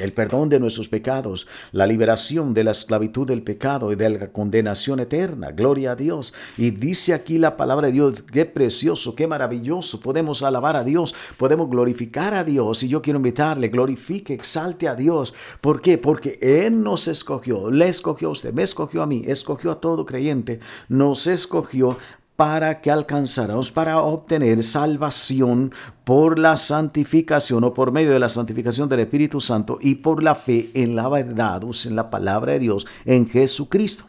El 0.00 0.12
perdón 0.12 0.48
de 0.48 0.58
nuestros 0.58 0.88
pecados, 0.88 1.46
la 1.72 1.86
liberación 1.86 2.54
de 2.54 2.64
la 2.64 2.70
esclavitud 2.70 3.26
del 3.26 3.42
pecado 3.42 3.92
y 3.92 3.96
de 3.96 4.10
la 4.10 4.32
condenación 4.32 5.00
eterna. 5.00 5.52
Gloria 5.52 5.92
a 5.92 5.96
Dios. 5.96 6.34
Y 6.56 6.70
dice 6.70 7.14
aquí 7.14 7.38
la 7.38 7.56
palabra 7.56 7.88
de 7.88 7.92
Dios, 7.92 8.24
qué 8.32 8.46
precioso, 8.46 9.14
qué 9.14 9.26
maravilloso. 9.26 10.00
Podemos 10.00 10.42
alabar 10.42 10.76
a 10.76 10.84
Dios, 10.84 11.14
podemos 11.36 11.68
glorificar 11.68 12.34
a 12.34 12.44
Dios. 12.44 12.82
Y 12.82 12.88
yo 12.88 13.02
quiero 13.02 13.18
invitarle, 13.18 13.68
glorifique, 13.68 14.34
exalte 14.34 14.88
a 14.88 14.94
Dios. 14.94 15.34
¿Por 15.60 15.80
qué? 15.80 15.98
Porque 15.98 16.38
Él 16.40 16.82
nos 16.82 17.08
escogió, 17.08 17.70
le 17.70 17.88
escogió 17.88 18.28
a 18.28 18.32
usted, 18.32 18.52
me 18.52 18.62
escogió 18.62 19.02
a 19.02 19.06
mí, 19.06 19.22
escogió 19.26 19.72
a 19.72 19.80
todo 19.80 20.06
creyente, 20.06 20.60
nos 20.88 21.26
escogió 21.26 21.98
para 22.40 22.80
que 22.80 22.90
alcanzáramos, 22.90 23.70
para 23.70 24.00
obtener 24.00 24.64
salvación 24.64 25.74
por 26.04 26.38
la 26.38 26.56
santificación 26.56 27.64
o 27.64 27.74
por 27.74 27.92
medio 27.92 28.12
de 28.12 28.18
la 28.18 28.30
santificación 28.30 28.88
del 28.88 29.00
Espíritu 29.00 29.42
Santo 29.42 29.76
y 29.78 29.96
por 29.96 30.22
la 30.22 30.34
fe 30.34 30.70
en 30.72 30.96
la 30.96 31.06
verdad, 31.10 31.62
o 31.64 31.70
en 31.84 31.96
la 31.96 32.08
palabra 32.08 32.52
de 32.52 32.60
Dios, 32.60 32.86
en 33.04 33.28
Jesucristo. 33.28 34.04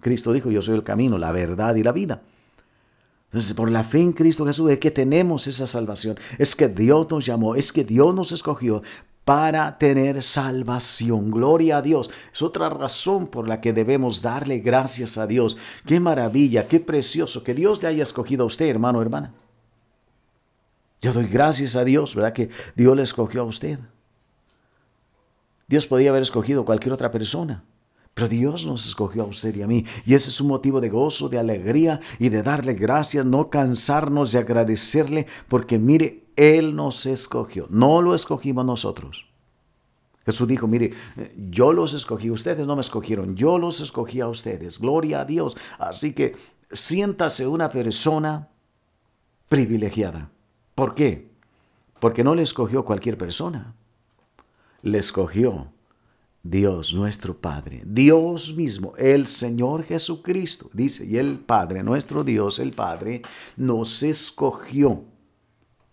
Cristo 0.00 0.32
dijo, 0.32 0.50
yo 0.50 0.62
soy 0.62 0.74
el 0.74 0.82
camino, 0.82 1.16
la 1.16 1.30
verdad 1.30 1.76
y 1.76 1.84
la 1.84 1.92
vida. 1.92 2.22
Entonces, 3.26 3.54
por 3.54 3.70
la 3.70 3.84
fe 3.84 4.00
en 4.00 4.12
Cristo 4.12 4.44
Jesús 4.44 4.68
es 4.72 4.78
que 4.80 4.90
tenemos 4.90 5.46
esa 5.46 5.68
salvación. 5.68 6.18
Es 6.38 6.56
que 6.56 6.66
Dios 6.66 7.06
nos 7.08 7.24
llamó, 7.24 7.54
es 7.54 7.70
que 7.70 7.84
Dios 7.84 8.12
nos 8.12 8.32
escogió 8.32 8.82
para 9.26 9.76
tener 9.76 10.22
salvación. 10.22 11.32
Gloria 11.32 11.78
a 11.78 11.82
Dios. 11.82 12.10
Es 12.32 12.42
otra 12.42 12.68
razón 12.68 13.26
por 13.26 13.48
la 13.48 13.60
que 13.60 13.72
debemos 13.72 14.22
darle 14.22 14.60
gracias 14.60 15.18
a 15.18 15.26
Dios. 15.26 15.56
Qué 15.84 15.98
maravilla, 15.98 16.68
qué 16.68 16.78
precioso 16.78 17.42
que 17.42 17.52
Dios 17.52 17.82
le 17.82 17.88
haya 17.88 18.04
escogido 18.04 18.44
a 18.44 18.46
usted, 18.46 18.66
hermano, 18.66 19.02
hermana. 19.02 19.34
Yo 21.02 21.12
doy 21.12 21.26
gracias 21.26 21.74
a 21.74 21.82
Dios, 21.82 22.14
¿verdad? 22.14 22.32
Que 22.32 22.50
Dios 22.76 22.94
le 22.94 23.02
escogió 23.02 23.40
a 23.40 23.46
usted. 23.46 23.80
Dios 25.66 25.88
podía 25.88 26.10
haber 26.10 26.22
escogido 26.22 26.62
a 26.62 26.64
cualquier 26.64 26.92
otra 26.92 27.10
persona. 27.10 27.64
Pero 28.14 28.28
Dios 28.28 28.64
nos 28.64 28.86
escogió 28.86 29.24
a 29.24 29.26
usted 29.26 29.56
y 29.56 29.62
a 29.62 29.66
mí. 29.66 29.84
Y 30.04 30.14
ese 30.14 30.28
es 30.28 30.40
un 30.40 30.46
motivo 30.46 30.80
de 30.80 30.88
gozo, 30.88 31.28
de 31.28 31.40
alegría 31.40 31.98
y 32.20 32.28
de 32.28 32.44
darle 32.44 32.74
gracias, 32.74 33.26
no 33.26 33.50
cansarnos 33.50 34.30
de 34.30 34.38
agradecerle, 34.38 35.26
porque 35.48 35.80
mire, 35.80 36.25
Él 36.36 36.76
nos 36.76 37.06
escogió, 37.06 37.66
no 37.70 38.02
lo 38.02 38.14
escogimos 38.14 38.64
nosotros. 38.64 39.26
Jesús 40.24 40.48
dijo, 40.48 40.66
mire, 40.66 40.92
yo 41.36 41.72
los 41.72 41.94
escogí, 41.94 42.30
ustedes 42.30 42.66
no 42.66 42.74
me 42.74 42.80
escogieron, 42.80 43.36
yo 43.36 43.58
los 43.58 43.80
escogí 43.80 44.20
a 44.20 44.26
ustedes. 44.26 44.80
Gloria 44.80 45.20
a 45.20 45.24
Dios. 45.24 45.56
Así 45.78 46.12
que 46.12 46.34
siéntase 46.72 47.46
una 47.46 47.70
persona 47.70 48.48
privilegiada. 49.48 50.30
¿Por 50.74 50.94
qué? 50.96 51.30
Porque 52.00 52.24
no 52.24 52.34
le 52.34 52.42
escogió 52.42 52.84
cualquier 52.84 53.16
persona. 53.16 53.74
Le 54.82 54.98
escogió 54.98 55.68
Dios 56.42 56.92
nuestro 56.94 57.36
Padre, 57.36 57.82
Dios 57.84 58.54
mismo, 58.54 58.92
el 58.96 59.26
Señor 59.26 59.82
Jesucristo, 59.82 60.70
dice, 60.72 61.04
y 61.04 61.16
el 61.18 61.38
Padre, 61.38 61.82
nuestro 61.82 62.22
Dios, 62.22 62.58
el 62.58 62.72
Padre, 62.72 63.22
nos 63.56 64.02
escogió. 64.02 65.04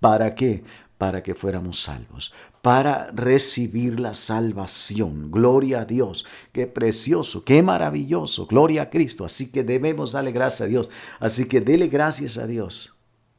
¿Para 0.03 0.36
qué? 0.36 0.65
Para 0.98 1.24
que 1.24 1.33
fuéramos 1.33 1.81
salvos, 1.81 2.33
para 2.62 3.10
recibir 3.12 4.01
la 4.01 4.13
salvación. 4.13 5.31
Gloria 5.31 5.79
a 5.79 5.86
Dios, 5.86 6.25
qué 6.51 6.67
precioso, 6.67 7.45
qué 7.45 7.63
maravilloso, 7.63 8.45
gloria 8.45 8.81
a 8.81 8.89
Cristo. 8.89 9.24
Así 9.24 9.50
que 9.50 9.63
debemos 9.63 10.12
darle 10.12 10.33
gracias 10.33 10.62
a 10.62 10.69
Dios. 10.69 10.89
Así 11.22 11.48
que 11.48 11.62
dele 11.62 11.88
gracias 11.88 12.38
a 12.38 12.48
Dios, 12.48 12.93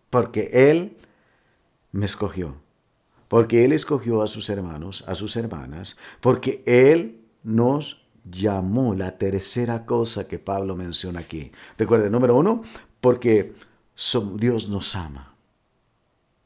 porque 0.09 0.49
Él 0.55 0.97
me 1.93 2.07
escogió 2.07 2.57
porque 3.29 3.65
Él 3.65 3.73
escogió 3.73 4.23
a 4.23 4.29
sus 4.29 4.49
hermanos, 4.49 5.03
a 5.09 5.15
sus 5.15 5.37
hermanas, 5.37 5.99
porque 6.21 6.63
Él 6.67 7.21
nos 7.43 8.07
llamó, 8.25 8.95
la 8.95 9.19
tercera 9.19 9.87
cosa 9.87 10.29
que 10.29 10.39
Pablo 10.39 10.77
menciona 10.77 11.19
aquí. 11.19 11.51
Recuerden, 11.77 12.13
número 12.13 12.37
uno, 12.37 12.63
porque 13.01 13.55
Dios 14.37 14.69
nos 14.69 14.95
ama. 14.95 15.34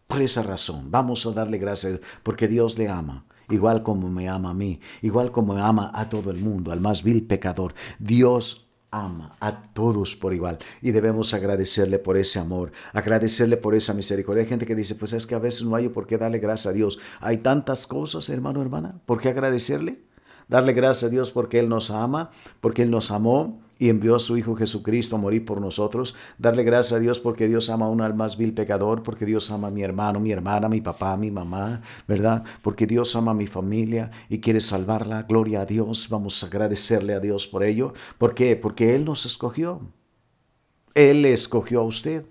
Por 0.09 0.23
esa 0.23 0.43
razón, 0.43 0.91
vamos 0.91 1.25
a 1.27 1.33
darle 1.33 1.59
gracias, 1.59 2.01
porque 2.25 2.49
Dios 2.49 2.77
le 2.79 2.89
ama 2.89 3.25
igual 3.51 3.83
como 3.83 4.09
me 4.09 4.29
ama 4.29 4.51
a 4.51 4.55
mí, 4.55 4.81
igual 5.03 5.33
como 5.33 5.55
ama 5.57 5.91
a 5.95 6.09
todo 6.09 6.31
el 6.31 6.39
mundo, 6.39 6.73
al 6.73 6.81
más 6.81 7.03
vil 7.03 7.27
pecador. 7.27 7.75
Dios 7.99 8.69
ama 8.91 9.33
a 9.41 9.63
todos 9.63 10.17
por 10.17 10.33
igual 10.33 10.59
y 10.81 10.93
debemos 10.93 11.35
agradecerle 11.35 11.99
por 11.99 12.17
ese 12.17 12.39
amor, 12.39 12.73
agradecerle 12.93 13.57
por 13.57 13.75
esa 13.75 13.93
misericordia. 13.95 14.43
Hay 14.43 14.49
gente 14.49 14.67
que 14.67 14.75
dice, 14.75 14.95
pues 14.95 15.13
es 15.13 15.27
que 15.27 15.35
a 15.35 15.39
veces 15.39 15.63
no 15.65 15.77
hay 15.77 15.89
por 15.89 16.07
qué 16.07 16.19
darle 16.19 16.39
gracias 16.39 16.73
a 16.73 16.75
Dios. 16.75 16.99
Hay 17.21 17.39
tantas 17.39 17.87
cosas, 17.87 18.29
hermano, 18.31 18.63
hermana, 18.63 19.01
¿por 19.05 19.21
qué 19.21 19.29
agradecerle? 19.29 20.03
Darle 20.49 20.73
gracias 20.73 21.05
a 21.05 21.11
Dios 21.11 21.33
porque 21.33 21.59
Él 21.59 21.69
nos 21.69 21.91
ama, 21.91 22.31
porque 22.61 22.83
Él 22.83 22.91
nos 22.91 23.11
amó, 23.11 23.61
y 23.79 23.89
envió 23.89 24.17
a 24.17 24.19
su 24.19 24.37
Hijo 24.37 24.55
Jesucristo 24.55 25.17
a 25.17 25.19
morir 25.19 25.45
por 25.45 25.61
nosotros. 25.61 26.15
Darle 26.37 26.65
gracias 26.65 26.93
a 26.93 26.99
Dios 27.01 27.21
porque 27.21 27.49
Dios 27.49 27.71
ama 27.71 27.87
a 27.87 27.89
un 27.89 28.01
alma 28.01 28.19
más 28.19 28.37
vil 28.37 28.53
pecador, 28.53 29.03
porque 29.03 29.25
Dios 29.25 29.51
ama 29.51 29.69
a 29.69 29.71
mi 29.71 29.83
hermano, 29.83 30.21
mi 30.21 30.33
hermana, 30.33 30.69
mi 30.69 30.81
papá, 30.81 31.17
mi 31.17 31.31
mamá, 31.31 31.81
¿verdad? 32.07 32.43
Porque 32.63 32.87
Dios 32.87 33.15
ama 33.17 33.31
a 33.31 33.35
mi 33.35 33.47
familia 33.47 34.11
y 34.29 34.41
quiere 34.41 34.61
salvarla. 34.61 35.23
Gloria 35.23 35.63
a 35.63 35.67
Dios. 35.67 36.09
Vamos 36.11 36.43
a 36.43 36.49
agradecerle 36.49 37.15
a 37.15 37.21
Dios 37.21 37.47
por 37.47 37.63
ello. 37.63 37.95
¿Por 38.19 38.35
qué? 38.35 38.57
Porque 38.57 38.95
Él 38.95 39.05
nos 39.05 39.25
escogió. 39.25 39.81
Él 40.95 41.23
le 41.23 41.33
escogió 41.33 41.81
a 41.81 41.85
usted. 41.85 42.27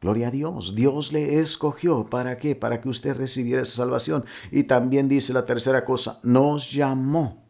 Gloria 0.00 0.28
a 0.28 0.30
Dios. 0.32 0.74
Dios 0.74 1.12
le 1.12 1.38
escogió. 1.38 2.04
¿Para 2.04 2.36
qué? 2.36 2.56
Para 2.56 2.80
que 2.80 2.88
usted 2.88 3.16
recibiera 3.16 3.62
esa 3.62 3.76
salvación. 3.76 4.24
Y 4.50 4.64
también 4.64 5.08
dice 5.08 5.32
la 5.32 5.46
tercera 5.46 5.84
cosa, 5.84 6.18
nos 6.24 6.72
llamó. 6.72 7.41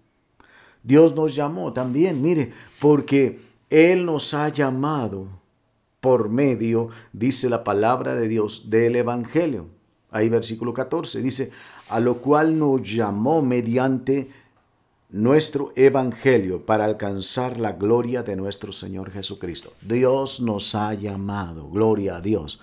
Dios 0.82 1.14
nos 1.14 1.34
llamó 1.34 1.72
también, 1.72 2.22
mire, 2.22 2.52
porque 2.80 3.40
Él 3.70 4.04
nos 4.04 4.34
ha 4.34 4.48
llamado 4.48 5.26
por 6.00 6.28
medio, 6.28 6.88
dice 7.12 7.48
la 7.48 7.62
palabra 7.62 8.14
de 8.14 8.28
Dios, 8.28 8.70
del 8.70 8.96
Evangelio. 8.96 9.66
Ahí 10.10 10.28
versículo 10.28 10.74
14 10.74 11.22
dice, 11.22 11.52
a 11.88 12.00
lo 12.00 12.18
cual 12.18 12.58
nos 12.58 12.82
llamó 12.82 13.40
mediante 13.40 14.30
nuestro 15.10 15.72
Evangelio 15.76 16.66
para 16.66 16.86
alcanzar 16.86 17.58
la 17.58 17.72
gloria 17.72 18.22
de 18.22 18.34
nuestro 18.34 18.72
Señor 18.72 19.10
Jesucristo. 19.10 19.72
Dios 19.80 20.40
nos 20.40 20.74
ha 20.74 20.94
llamado, 20.94 21.68
gloria 21.68 22.16
a 22.16 22.20
Dios, 22.20 22.60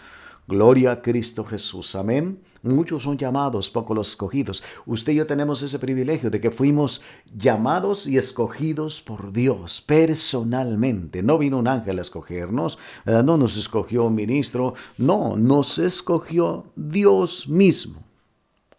gloria 0.47 0.91
a 0.91 1.01
Cristo 1.01 1.43
Jesús, 1.43 1.95
amén. 1.95 2.39
Muchos 2.61 3.03
son 3.03 3.17
llamados, 3.17 3.69
pocos 3.69 3.95
los 3.95 4.09
escogidos. 4.09 4.63
Usted 4.85 5.13
y 5.13 5.15
yo 5.15 5.25
tenemos 5.25 5.61
ese 5.61 5.79
privilegio 5.79 6.29
de 6.29 6.41
que 6.41 6.51
fuimos 6.51 7.01
llamados 7.33 8.05
y 8.05 8.17
escogidos 8.17 9.01
por 9.01 9.31
Dios 9.31 9.81
personalmente. 9.81 11.23
No 11.23 11.37
vino 11.37 11.57
un 11.57 11.69
ángel 11.69 11.99
a 11.99 12.01
escogernos, 12.01 12.77
no 13.05 13.37
nos 13.37 13.55
escogió 13.55 14.05
un 14.05 14.15
ministro, 14.15 14.73
no, 14.97 15.37
nos 15.37 15.79
escogió 15.79 16.65
Dios 16.75 17.47
mismo. 17.47 18.03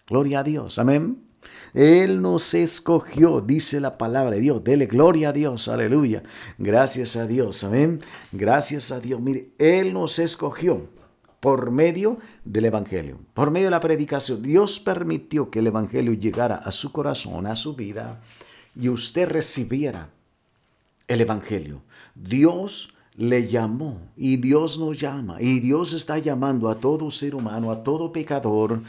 Gloria 0.07 0.41
a 0.41 0.43
Dios, 0.43 0.79
amén. 0.79 1.25
Él 1.73 2.21
nos 2.21 2.53
escogió, 2.53 3.41
dice 3.41 3.81
la 3.81 3.97
palabra 3.97 4.33
de 4.33 4.41
Dios. 4.43 4.63
Dele 4.63 4.87
gloria 4.87 5.31
a 5.31 5.33
Dios, 5.33 5.69
aleluya. 5.69 6.23
Gracias 6.59 7.17
a 7.17 7.27
Dios, 7.27 7.65
amén. 7.65 8.01
Gracias 8.33 8.93
a 8.93 9.01
Dios. 9.01 9.21
Mire, 9.21 9.51
Él 9.59 9.93
nos 9.93 10.19
escogió 10.19 10.89
por 11.41 11.71
medio 11.71 12.19
del 12.45 12.67
Evangelio, 12.67 13.19
por 13.35 13.51
medio 13.51 13.67
de 13.67 13.73
la 13.73 13.81
predicación. 13.81 14.43
Dios 14.43 14.79
permitió 14.79 15.51
que 15.51 15.61
el 15.61 15.67
Evangelio 15.67 16.13
llegara 16.13 16.57
a 16.57 16.71
su 16.71 16.93
corazón, 16.93 17.47
a 17.47 17.57
su 17.57 17.75
vida, 17.75 18.21
y 18.77 18.89
usted 18.89 19.29
recibiera 19.29 20.11
el 21.09 21.23
Evangelio. 21.23 21.81
Dios 22.15 22.95
le 23.17 23.49
llamó 23.49 24.01
y 24.17 24.37
Dios 24.37 24.79
nos 24.79 24.99
llama 24.99 25.37
y 25.41 25.61
Dios 25.61 25.93
está 25.93 26.19
llamando 26.19 26.69
a 26.69 26.77
todo 26.77 27.11
ser 27.11 27.35
humano, 27.35 27.71
a 27.71 27.83
todo 27.83 28.13
pecador, 28.13 28.83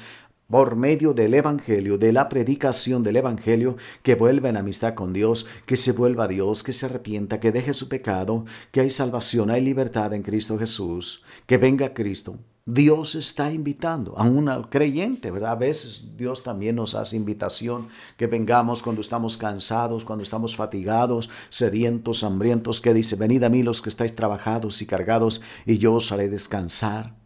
por 0.51 0.75
medio 0.75 1.13
del 1.13 1.33
Evangelio, 1.33 1.97
de 1.97 2.11
la 2.11 2.27
predicación 2.27 3.03
del 3.03 3.15
Evangelio, 3.15 3.77
que 4.03 4.15
vuelva 4.15 4.49
en 4.49 4.57
amistad 4.57 4.93
con 4.93 5.13
Dios, 5.13 5.47
que 5.65 5.77
se 5.77 5.93
vuelva 5.93 6.25
a 6.25 6.27
Dios, 6.27 6.61
que 6.61 6.73
se 6.73 6.87
arrepienta, 6.87 7.39
que 7.39 7.53
deje 7.53 7.73
su 7.73 7.87
pecado, 7.87 8.45
que 8.71 8.81
hay 8.81 8.89
salvación, 8.89 9.49
hay 9.49 9.61
libertad 9.61 10.13
en 10.13 10.23
Cristo 10.23 10.59
Jesús, 10.59 11.23
que 11.51 11.57
venga 11.57 11.93
Cristo. 11.93 12.39
Dios 12.65 13.13
está 13.15 13.51
invitando 13.51 14.17
a 14.17 14.23
un 14.23 14.47
creyente, 14.69 15.31
¿verdad? 15.31 15.51
A 15.51 15.55
veces 15.55 16.15
Dios 16.15 16.43
también 16.43 16.77
nos 16.77 16.95
hace 16.95 17.17
invitación 17.17 17.89
que 18.15 18.25
vengamos 18.25 18.81
cuando 18.81 19.01
estamos 19.01 19.35
cansados, 19.35 20.05
cuando 20.05 20.23
estamos 20.23 20.55
fatigados, 20.55 21.29
sedientos, 21.49 22.23
hambrientos, 22.23 22.79
que 22.79 22.93
dice, 22.93 23.17
venid 23.17 23.43
a 23.43 23.49
mí 23.49 23.63
los 23.63 23.81
que 23.81 23.89
estáis 23.89 24.15
trabajados 24.15 24.81
y 24.81 24.85
cargados, 24.85 25.41
y 25.65 25.77
yo 25.77 25.95
os 25.95 26.09
haré 26.13 26.29
descansar. 26.29 27.17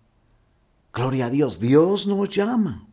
Gloria 0.92 1.28
a 1.28 1.30
Dios, 1.30 1.60
Dios 1.60 2.08
nos 2.08 2.28
llama. 2.30 2.88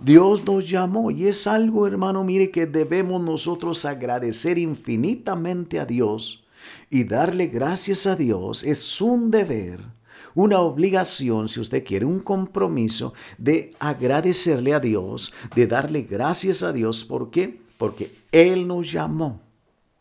Dios 0.00 0.44
nos 0.44 0.68
llamó 0.68 1.12
y 1.12 1.28
es 1.28 1.46
algo, 1.46 1.86
hermano, 1.86 2.24
mire, 2.24 2.50
que 2.50 2.66
debemos 2.66 3.22
nosotros 3.22 3.84
agradecer 3.84 4.58
infinitamente 4.58 5.78
a 5.78 5.86
Dios 5.86 6.42
y 6.90 7.04
darle 7.04 7.46
gracias 7.46 8.08
a 8.08 8.16
Dios. 8.16 8.64
Es 8.64 9.00
un 9.00 9.30
deber, 9.30 9.94
una 10.34 10.58
obligación, 10.60 11.48
si 11.48 11.60
usted 11.60 11.84
quiere, 11.84 12.04
un 12.04 12.20
compromiso 12.20 13.14
de 13.38 13.74
agradecerle 13.78 14.74
a 14.74 14.80
Dios, 14.80 15.32
de 15.54 15.66
darle 15.66 16.02
gracias 16.02 16.62
a 16.62 16.72
Dios. 16.72 17.04
¿Por 17.04 17.30
qué? 17.30 17.60
Porque 17.78 18.14
Él 18.32 18.66
nos 18.66 18.90
llamó, 18.90 19.40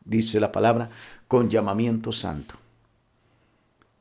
dice 0.03 0.39
la 0.39 0.51
palabra, 0.51 0.89
con 1.27 1.49
llamamiento 1.49 2.11
santo. 2.11 2.55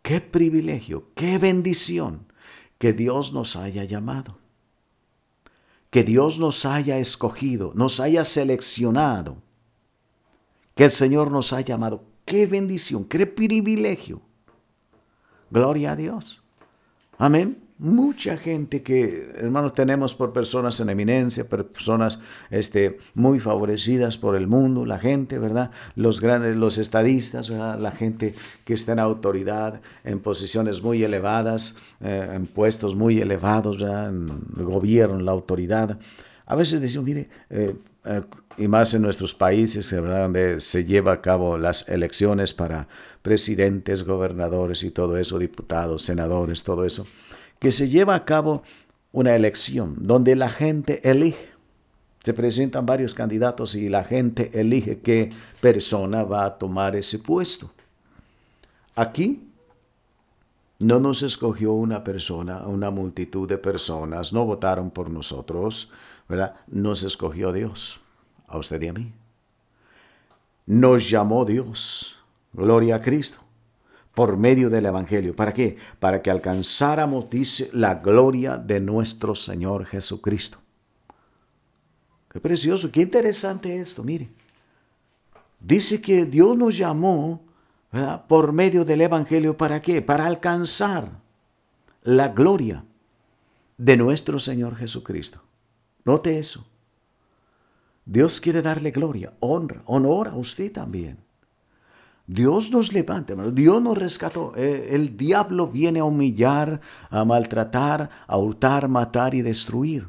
Qué 0.02 0.20
privilegio, 0.20 1.04
qué 1.14 1.38
bendición 1.38 2.26
que 2.78 2.92
Dios 2.92 3.32
nos 3.32 3.56
haya 3.56 3.84
llamado, 3.84 4.38
que 5.90 6.02
Dios 6.02 6.38
nos 6.38 6.64
haya 6.64 6.98
escogido, 6.98 7.72
nos 7.74 8.00
haya 8.00 8.24
seleccionado, 8.24 9.36
que 10.74 10.86
el 10.86 10.90
Señor 10.90 11.30
nos 11.30 11.52
haya 11.52 11.68
llamado. 11.68 12.04
Qué 12.24 12.46
bendición, 12.46 13.04
qué 13.04 13.26
privilegio. 13.26 14.22
Gloria 15.52 15.92
a 15.92 15.96
Dios. 15.96 16.42
Amén 17.18 17.62
mucha 17.82 18.36
gente 18.36 18.80
que, 18.82 19.32
hermanos, 19.34 19.72
tenemos 19.72 20.14
por 20.14 20.32
personas 20.32 20.78
en 20.78 20.88
eminencia, 20.88 21.48
personas 21.48 22.20
este, 22.48 22.98
muy 23.14 23.40
favorecidas 23.40 24.16
por 24.16 24.36
el 24.36 24.46
mundo, 24.46 24.86
la 24.86 25.00
gente, 25.00 25.36
¿verdad? 25.36 25.72
Los 25.96 26.20
grandes, 26.20 26.54
los 26.54 26.78
estadistas, 26.78 27.50
¿verdad? 27.50 27.80
La 27.80 27.90
gente 27.90 28.36
que 28.64 28.74
está 28.74 28.92
en 28.92 29.00
autoridad, 29.00 29.80
en 30.04 30.20
posiciones 30.20 30.80
muy 30.80 31.02
elevadas, 31.02 31.74
eh, 32.00 32.30
en 32.32 32.46
puestos 32.46 32.94
muy 32.94 33.20
elevados, 33.20 33.80
¿verdad? 33.80 34.10
En 34.10 34.28
el 34.56 34.64
gobierno, 34.64 35.18
la 35.18 35.32
autoridad. 35.32 35.98
A 36.46 36.54
veces 36.54 36.80
decimos, 36.80 37.06
mire, 37.06 37.28
eh, 37.50 37.74
eh, 38.04 38.20
y 38.58 38.68
más 38.68 38.94
en 38.94 39.02
nuestros 39.02 39.34
países, 39.34 39.90
¿verdad? 39.92 40.22
Donde 40.22 40.60
se 40.60 40.84
lleva 40.84 41.14
a 41.14 41.20
cabo 41.20 41.58
las 41.58 41.88
elecciones 41.88 42.54
para 42.54 42.86
presidentes, 43.22 44.04
gobernadores 44.04 44.82
y 44.82 44.90
todo 44.90 45.16
eso, 45.16 45.38
diputados, 45.38 46.02
senadores, 46.02 46.62
todo 46.62 46.84
eso 46.84 47.06
que 47.62 47.70
se 47.70 47.88
lleva 47.88 48.16
a 48.16 48.24
cabo 48.24 48.64
una 49.12 49.36
elección 49.36 49.94
donde 50.00 50.34
la 50.34 50.50
gente 50.50 51.08
elige. 51.08 51.48
Se 52.24 52.34
presentan 52.34 52.86
varios 52.86 53.14
candidatos 53.14 53.76
y 53.76 53.88
la 53.88 54.02
gente 54.02 54.50
elige 54.52 54.98
qué 54.98 55.30
persona 55.60 56.24
va 56.24 56.44
a 56.44 56.58
tomar 56.58 56.96
ese 56.96 57.20
puesto. 57.20 57.70
Aquí 58.96 59.48
no 60.80 60.98
nos 60.98 61.22
escogió 61.22 61.72
una 61.72 62.02
persona, 62.02 62.66
una 62.66 62.90
multitud 62.90 63.48
de 63.48 63.58
personas, 63.58 64.32
no 64.32 64.44
votaron 64.44 64.90
por 64.90 65.08
nosotros, 65.08 65.88
¿verdad? 66.28 66.56
Nos 66.66 67.04
escogió 67.04 67.52
Dios, 67.52 68.00
a 68.48 68.58
usted 68.58 68.82
y 68.82 68.88
a 68.88 68.92
mí. 68.92 69.12
Nos 70.66 71.08
llamó 71.08 71.44
Dios. 71.44 72.16
Gloria 72.52 72.96
a 72.96 73.00
Cristo 73.00 73.38
por 74.14 74.36
medio 74.36 74.68
del 74.68 74.86
Evangelio. 74.86 75.34
¿Para 75.34 75.54
qué? 75.54 75.76
Para 75.98 76.22
que 76.22 76.30
alcanzáramos, 76.30 77.30
dice, 77.30 77.70
la 77.72 77.96
gloria 77.96 78.58
de 78.58 78.80
nuestro 78.80 79.34
Señor 79.34 79.86
Jesucristo. 79.86 80.58
Qué 82.30 82.40
precioso, 82.40 82.90
qué 82.90 83.02
interesante 83.02 83.78
esto, 83.78 84.02
mire. 84.02 84.30
Dice 85.60 86.00
que 86.00 86.24
Dios 86.24 86.56
nos 86.56 86.76
llamó 86.76 87.42
por 88.28 88.52
medio 88.52 88.84
del 88.84 89.02
Evangelio. 89.02 89.56
¿Para 89.56 89.80
qué? 89.80 90.02
Para 90.02 90.26
alcanzar 90.26 91.10
la 92.02 92.28
gloria 92.28 92.84
de 93.76 93.96
nuestro 93.96 94.38
Señor 94.38 94.76
Jesucristo. 94.76 95.42
Note 96.04 96.38
eso. 96.38 96.66
Dios 98.04 98.40
quiere 98.40 98.62
darle 98.62 98.90
gloria, 98.90 99.32
honra, 99.38 99.82
honor 99.86 100.28
a 100.28 100.34
usted 100.34 100.72
también. 100.72 101.18
Dios 102.32 102.70
nos 102.70 102.92
levanta, 102.92 103.34
Dios 103.50 103.82
nos 103.82 103.98
rescató. 103.98 104.52
Eh, 104.56 104.88
el 104.92 105.16
diablo 105.16 105.68
viene 105.68 106.00
a 106.00 106.04
humillar, 106.04 106.80
a 107.10 107.24
maltratar, 107.24 108.08
a 108.26 108.36
hurtar, 108.38 108.88
matar 108.88 109.34
y 109.34 109.42
destruir. 109.42 110.08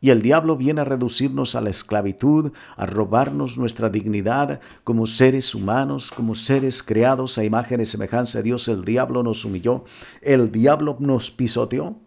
Y 0.00 0.08
el 0.08 0.22
diablo 0.22 0.56
viene 0.56 0.80
a 0.80 0.84
reducirnos 0.84 1.54
a 1.54 1.60
la 1.60 1.68
esclavitud, 1.68 2.52
a 2.76 2.86
robarnos 2.86 3.58
nuestra 3.58 3.90
dignidad 3.90 4.60
como 4.82 5.06
seres 5.06 5.54
humanos, 5.54 6.10
como 6.10 6.34
seres 6.34 6.82
creados 6.82 7.36
a 7.36 7.44
imagen 7.44 7.82
y 7.82 7.86
semejanza 7.86 8.38
de 8.38 8.44
Dios. 8.44 8.66
El 8.68 8.82
diablo 8.82 9.22
nos 9.22 9.44
humilló, 9.44 9.84
el 10.22 10.50
diablo 10.50 10.96
nos 11.00 11.30
pisoteó. 11.30 11.98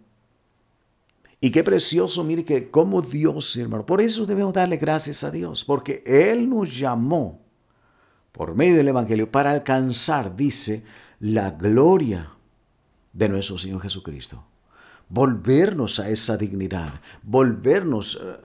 Y 1.39 1.51
qué 1.51 1.63
precioso, 1.63 2.23
mire 2.23 2.43
que 2.43 2.71
como 2.71 3.01
Dios, 3.03 3.55
hermano, 3.57 3.85
por 3.85 4.01
eso 4.01 4.25
debemos 4.25 4.53
darle 4.53 4.77
gracias 4.77 5.23
a 5.23 5.29
Dios, 5.29 5.63
porque 5.63 6.01
Él 6.07 6.49
nos 6.49 6.75
llamó 6.75 7.42
por 8.33 8.55
medio 8.55 8.75
del 8.75 8.89
Evangelio 8.89 9.31
para 9.31 9.51
alcanzar, 9.51 10.35
dice, 10.35 10.83
la 11.19 11.51
gloria 11.51 12.31
de 13.13 13.29
nuestro 13.29 13.57
Señor 13.57 13.81
Jesucristo. 13.81 14.43
Volvernos 15.07 15.99
a 15.99 16.09
esa 16.09 16.35
dignidad, 16.35 16.99
volvernos 17.21 18.19
eh, 18.21 18.35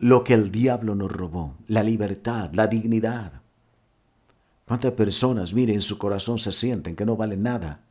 lo 0.00 0.24
que 0.24 0.34
el 0.34 0.50
diablo 0.50 0.94
nos 0.94 1.12
robó, 1.12 1.56
la 1.68 1.82
libertad, 1.82 2.50
la 2.54 2.66
dignidad. 2.66 3.42
¿Cuántas 4.66 4.92
personas, 4.92 5.52
miren, 5.52 5.76
en 5.76 5.80
su 5.82 5.98
corazón 5.98 6.38
se 6.38 6.50
sienten 6.50 6.96
que 6.96 7.04
no 7.04 7.14
valen 7.14 7.42
nada? 7.42 7.84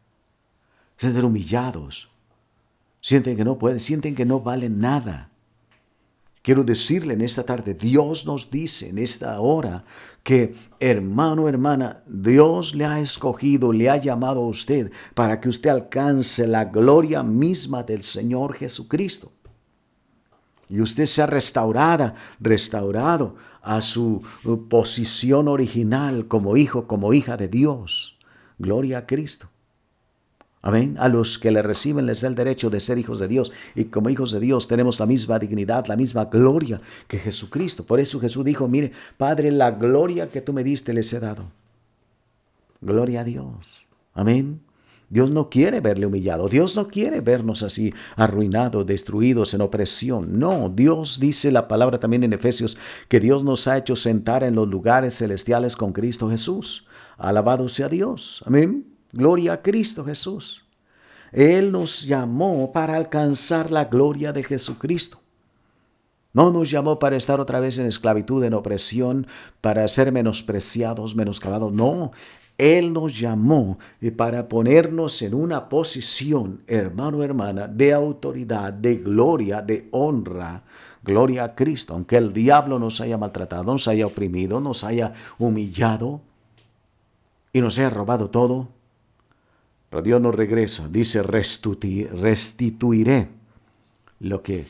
Se 0.97 1.07
sienten 1.07 1.25
humillados, 1.25 2.09
sienten 2.99 3.37
que 3.37 3.45
no 3.45 3.59
pueden, 3.59 3.79
sienten 3.79 4.15
que 4.15 4.25
no 4.25 4.39
valen 4.39 4.79
nada. 4.79 5.29
Quiero 6.43 6.65
decirle 6.65 7.13
en 7.13 7.21
esta 7.21 7.43
tarde, 7.43 7.73
Dios 7.73 8.25
nos 8.25 8.51
dice 8.51 8.89
en 8.89 8.97
esta 8.97 9.39
hora 9.39 9.86
que 10.23 10.53
hermano, 10.77 11.47
hermana, 11.47 12.03
Dios 12.06 12.75
le 12.75 12.84
ha 12.84 12.99
escogido, 12.99 13.71
le 13.71 13.89
ha 13.89 13.95
llamado 13.95 14.41
a 14.41 14.47
usted 14.47 14.91
para 15.13 15.39
que 15.39 15.47
usted 15.47 15.69
alcance 15.69 16.45
la 16.45 16.65
gloria 16.65 17.23
misma 17.23 17.84
del 17.84 18.03
Señor 18.03 18.56
Jesucristo. 18.56 19.32
Y 20.67 20.82
usted 20.82 21.06
sea 21.06 21.27
restaurada, 21.27 22.15
restaurado 22.41 23.36
a 23.62 23.79
su 23.79 24.21
posición 24.69 25.47
original 25.47 26.27
como 26.27 26.58
hijo, 26.58 26.88
como 26.88 27.13
hija 27.13 27.38
de 27.38 27.47
Dios. 27.47 28.17
Gloria 28.60 28.97
a 28.97 29.06
Cristo. 29.06 29.47
Amén. 30.65 30.95
A 30.97 31.10
los 31.10 31.38
que 31.38 31.52
le 31.52 31.62
reciben 31.62 32.06
les 32.06 32.21
da 32.21 32.30
el 32.30 32.36
derecho 32.36 32.69
de 32.69 32.80
ser 32.80 32.97
hijos 32.97 33.19
de 33.19 33.28
Dios. 33.28 33.52
Y 33.76 33.84
como 33.86 34.10
hijos 34.10 34.32
de 34.32 34.39
Dios 34.39 34.69
tenemos 34.69 34.97
la 34.97 35.06
misma 35.06 35.38
dignidad, 35.38 35.86
la 35.88 35.97
misma 35.97 36.26
gloria 36.26 36.80
que 37.10 37.19
Jesucristo. 37.19 37.86
Por 37.86 37.99
eso 37.99 38.17
Jesús 38.21 38.45
dijo, 38.45 38.69
mire, 38.69 38.93
Padre, 39.17 39.52
la 39.52 39.71
gloria 39.71 40.30
que 40.30 40.39
tú 40.39 40.54
me 40.54 40.63
diste 40.63 40.93
les 40.93 41.12
he 41.12 41.19
dado. 41.19 41.52
Gloria 42.80 43.21
a 43.21 43.23
Dios. 43.26 43.88
Amén. 44.13 44.62
Dios 45.10 45.30
no 45.30 45.49
quiere 45.49 45.82
verle 45.82 46.06
humillado. 46.06 46.47
Dios 46.47 46.78
no 46.78 46.88
quiere 46.88 47.19
vernos 47.19 47.62
así 47.62 47.93
arruinados, 48.15 48.86
destruidos, 48.86 49.54
en 49.54 49.62
opresión. 49.62 50.39
No, 50.39 50.71
Dios 50.73 51.19
dice 51.19 51.52
la 51.52 51.67
palabra 51.67 51.99
también 51.99 52.23
en 52.23 52.32
Efesios 52.32 52.78
que 53.10 53.19
Dios 53.19 53.43
nos 53.43 53.67
ha 53.67 53.78
hecho 53.78 53.97
sentar 53.97 54.45
en 54.45 54.56
los 54.56 54.69
lugares 54.69 55.17
celestiales 55.17 55.76
con 55.76 55.91
Cristo 55.91 56.30
Jesús. 56.30 56.88
Alabado 57.17 57.67
sea 57.67 57.89
Dios. 57.89 58.41
Amén. 58.45 58.92
Gloria 59.13 59.54
a 59.54 59.62
Cristo 59.62 60.04
Jesús. 60.04 60.65
Él 61.32 61.71
nos 61.71 62.06
llamó 62.06 62.71
para 62.71 62.95
alcanzar 62.95 63.71
la 63.71 63.86
gloria 63.86 64.34
de 64.34 64.43
Jesucristo. 64.43 65.19
No 66.34 66.52
nos 66.52 66.71
llamó 66.71 66.97
para 66.97 67.15
estar 67.15 67.39
otra 67.39 67.60
vez 67.60 67.78
en 67.78 67.86
esclavitud, 67.86 68.43
en 68.43 68.56
opresión, 68.56 69.28
para 69.62 69.88
ser 69.88 70.12
menospreciados, 70.12 71.15
menoscabados. 71.15 71.71
No, 71.71 72.12
Él 72.58 72.91
nos 72.91 73.19
llamó 73.19 73.78
para 74.17 74.49
ponernos 74.49 75.21
en 75.21 75.36
una 75.36 75.69
posición, 75.69 76.63
hermano, 76.65 77.21
hermana, 77.23 77.67
de 77.67 77.93
autoridad, 77.93 78.73
de 78.73 78.95
gloria, 78.95 79.62
de 79.62 79.88
honra. 79.91 80.63
Gloria 81.04 81.43
a 81.43 81.56
Cristo, 81.56 81.93
aunque 81.93 82.17
el 82.17 82.34
diablo 82.34 82.80
nos 82.80 82.99
haya 83.02 83.17
maltratado, 83.17 83.65
nos 83.65 83.88
haya 83.88 84.08
oprimido, 84.08 84.60
nos 84.60 84.84
haya 84.84 85.13
humillado 85.38 86.21
y 87.52 87.62
nos 87.62 87.78
haya 87.78 87.91
robado 87.91 88.32
todo. 88.32 88.69
Pero 89.93 90.01
Dios 90.01 90.19
nos 90.19 90.34
regresa, 90.34 90.89
dice, 90.89 91.21
restituiré 91.21 93.27
lo 94.21 94.41
que 94.41 94.65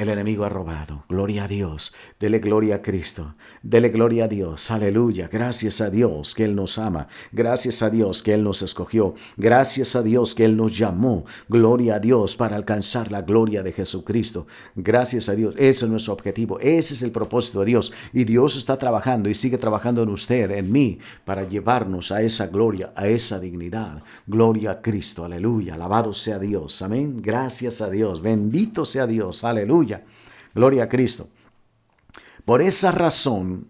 el 0.00 0.08
enemigo 0.08 0.44
ha 0.44 0.48
robado. 0.48 1.04
Gloria 1.08 1.44
a 1.44 1.48
Dios. 1.48 1.92
Dele 2.18 2.38
gloria 2.38 2.76
a 2.76 2.82
Cristo. 2.82 3.34
Dele 3.62 3.90
gloria 3.90 4.24
a 4.24 4.28
Dios. 4.28 4.70
Aleluya. 4.70 5.28
Gracias 5.30 5.80
a 5.80 5.90
Dios 5.90 6.34
que 6.34 6.44
Él 6.44 6.54
nos 6.54 6.78
ama. 6.78 7.08
Gracias 7.32 7.82
a 7.82 7.90
Dios 7.90 8.22
que 8.22 8.32
Él 8.32 8.42
nos 8.42 8.62
escogió. 8.62 9.14
Gracias 9.36 9.96
a 9.96 10.02
Dios 10.02 10.34
que 10.34 10.44
Él 10.44 10.56
nos 10.56 10.76
llamó. 10.76 11.24
Gloria 11.48 11.96
a 11.96 11.98
Dios 12.00 12.36
para 12.36 12.56
alcanzar 12.56 13.12
la 13.12 13.22
gloria 13.22 13.62
de 13.62 13.72
Jesucristo. 13.72 14.46
Gracias 14.74 15.28
a 15.28 15.34
Dios. 15.34 15.54
Ese 15.58 15.84
es 15.84 15.90
nuestro 15.90 16.14
objetivo. 16.14 16.58
Ese 16.60 16.94
es 16.94 17.02
el 17.02 17.12
propósito 17.12 17.60
de 17.60 17.66
Dios. 17.66 17.92
Y 18.12 18.24
Dios 18.24 18.56
está 18.56 18.78
trabajando 18.78 19.28
y 19.28 19.34
sigue 19.34 19.58
trabajando 19.58 20.02
en 20.02 20.08
usted, 20.08 20.50
en 20.52 20.72
mí, 20.72 20.98
para 21.24 21.46
llevarnos 21.46 22.12
a 22.12 22.22
esa 22.22 22.46
gloria, 22.46 22.92
a 22.96 23.06
esa 23.06 23.38
dignidad. 23.38 24.02
Gloria 24.26 24.70
a 24.70 24.80
Cristo. 24.80 25.24
Aleluya. 25.24 25.74
Alabado 25.74 26.12
sea 26.12 26.38
Dios. 26.38 26.80
Amén. 26.82 27.18
Gracias 27.20 27.80
a 27.80 27.90
Dios. 27.90 28.22
Bendito 28.22 28.84
sea 28.84 29.06
Dios. 29.06 29.44
Aleluya. 29.44 29.89
Gloria 30.54 30.84
a 30.84 30.88
Cristo. 30.88 31.28
Por 32.44 32.62
esa 32.62 32.92
razón, 32.92 33.68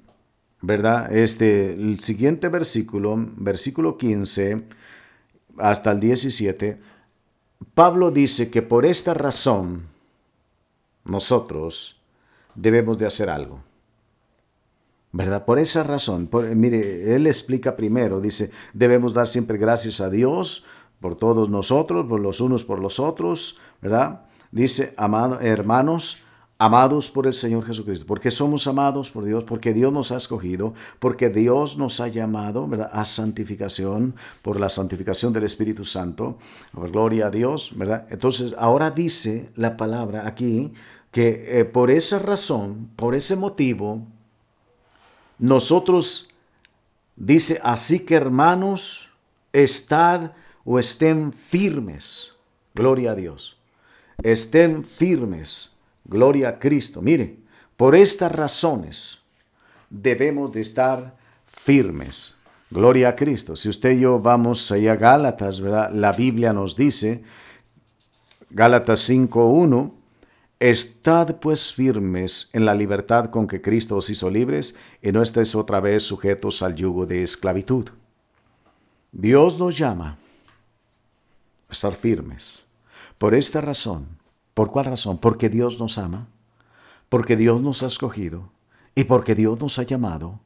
¿verdad? 0.60 1.12
Este, 1.12 1.72
el 1.72 2.00
siguiente 2.00 2.48
versículo, 2.48 3.14
versículo 3.36 3.96
15 3.96 4.64
hasta 5.58 5.92
el 5.92 6.00
17, 6.00 6.80
Pablo 7.74 8.10
dice 8.10 8.50
que 8.50 8.62
por 8.62 8.86
esta 8.86 9.14
razón 9.14 9.86
nosotros 11.04 12.00
debemos 12.54 12.98
de 12.98 13.06
hacer 13.06 13.30
algo. 13.30 13.62
¿Verdad? 15.12 15.44
Por 15.44 15.58
esa 15.58 15.82
razón, 15.82 16.30
mire, 16.54 17.16
él 17.16 17.26
explica 17.26 17.74
primero, 17.74 18.20
dice, 18.20 18.52
debemos 18.72 19.12
dar 19.12 19.26
siempre 19.26 19.58
gracias 19.58 20.00
a 20.00 20.08
Dios 20.08 20.64
por 21.00 21.16
todos 21.16 21.50
nosotros, 21.50 22.06
por 22.06 22.20
los 22.20 22.40
unos 22.40 22.64
por 22.64 22.78
los 22.78 23.00
otros, 23.00 23.58
¿verdad? 23.82 24.26
Dice, 24.50 24.94
amado, 24.96 25.40
hermanos, 25.40 26.18
amados 26.58 27.10
por 27.10 27.26
el 27.26 27.32
Señor 27.32 27.64
Jesucristo, 27.64 28.04
porque 28.06 28.30
somos 28.30 28.66
amados 28.66 29.10
por 29.10 29.24
Dios, 29.24 29.44
porque 29.44 29.72
Dios 29.72 29.92
nos 29.92 30.12
ha 30.12 30.18
escogido, 30.18 30.74
porque 30.98 31.30
Dios 31.30 31.78
nos 31.78 32.00
ha 32.00 32.08
llamado 32.08 32.68
¿verdad? 32.68 32.90
a 32.92 33.06
santificación, 33.06 34.14
por 34.42 34.60
la 34.60 34.68
santificación 34.68 35.32
del 35.32 35.44
Espíritu 35.44 35.86
Santo, 35.86 36.36
gloria 36.74 37.28
a 37.28 37.30
Dios, 37.30 37.72
¿verdad? 37.76 38.06
Entonces, 38.10 38.54
ahora 38.58 38.90
dice 38.90 39.50
la 39.56 39.78
palabra 39.78 40.26
aquí 40.26 40.72
que 41.10 41.60
eh, 41.60 41.64
por 41.64 41.90
esa 41.90 42.18
razón, 42.18 42.90
por 42.94 43.14
ese 43.14 43.36
motivo, 43.36 44.02
nosotros, 45.38 46.28
dice, 47.16 47.58
así 47.62 48.00
que 48.00 48.16
hermanos, 48.16 49.08
estad 49.54 50.32
o 50.64 50.78
estén 50.78 51.32
firmes. 51.32 52.32
Gloria 52.74 53.12
a 53.12 53.14
Dios. 53.14 53.59
Estén 54.22 54.84
firmes. 54.84 55.72
Gloria 56.04 56.48
a 56.50 56.58
Cristo. 56.58 57.02
Mire, 57.02 57.38
por 57.76 57.94
estas 57.94 58.32
razones 58.32 59.18
debemos 59.88 60.52
de 60.52 60.60
estar 60.60 61.16
firmes. 61.46 62.34
Gloria 62.70 63.10
a 63.10 63.16
Cristo. 63.16 63.56
Si 63.56 63.68
usted 63.68 63.92
y 63.92 64.00
yo 64.00 64.20
vamos 64.20 64.70
allá 64.70 64.92
a 64.92 64.96
Gálatas, 64.96 65.60
¿verdad? 65.60 65.90
La 65.92 66.12
Biblia 66.12 66.52
nos 66.52 66.76
dice, 66.76 67.22
Gálatas 68.50 69.08
5.1, 69.08 69.92
Estad 70.60 71.36
pues 71.36 71.72
firmes 71.72 72.50
en 72.52 72.66
la 72.66 72.74
libertad 72.74 73.30
con 73.30 73.46
que 73.46 73.62
Cristo 73.62 73.96
os 73.96 74.10
hizo 74.10 74.28
libres 74.28 74.76
y 75.00 75.10
no 75.10 75.22
estéis 75.22 75.54
otra 75.54 75.80
vez 75.80 76.02
sujetos 76.02 76.60
al 76.60 76.76
yugo 76.76 77.06
de 77.06 77.22
esclavitud. 77.22 77.88
Dios 79.10 79.58
nos 79.58 79.78
llama 79.78 80.18
a 81.66 81.72
estar 81.72 81.94
firmes. 81.94 82.62
Por 83.20 83.34
esta 83.34 83.60
razón, 83.60 84.08
¿por 84.54 84.70
cuál 84.70 84.86
razón? 84.86 85.18
Porque 85.18 85.50
Dios 85.50 85.78
nos 85.78 85.98
ama, 85.98 86.28
porque 87.10 87.36
Dios 87.36 87.60
nos 87.60 87.82
ha 87.82 87.86
escogido 87.86 88.48
y 88.94 89.04
porque 89.04 89.34
Dios 89.34 89.60
nos 89.60 89.78
ha 89.78 89.82
llamado. 89.82 90.40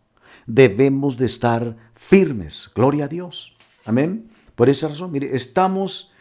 Debemos 0.45 1.17
de 1.17 1.27
estar 1.27 1.77
firmes. 1.95 2.73
Gloria 2.75 3.05
a 3.05 3.09
Dios. 3.09 3.55
Amén. 3.85 4.29
Por 4.57 4.69
esa 4.69 4.89
razón, 4.89 5.13
mire, 5.13 5.37
estamos 5.37 6.13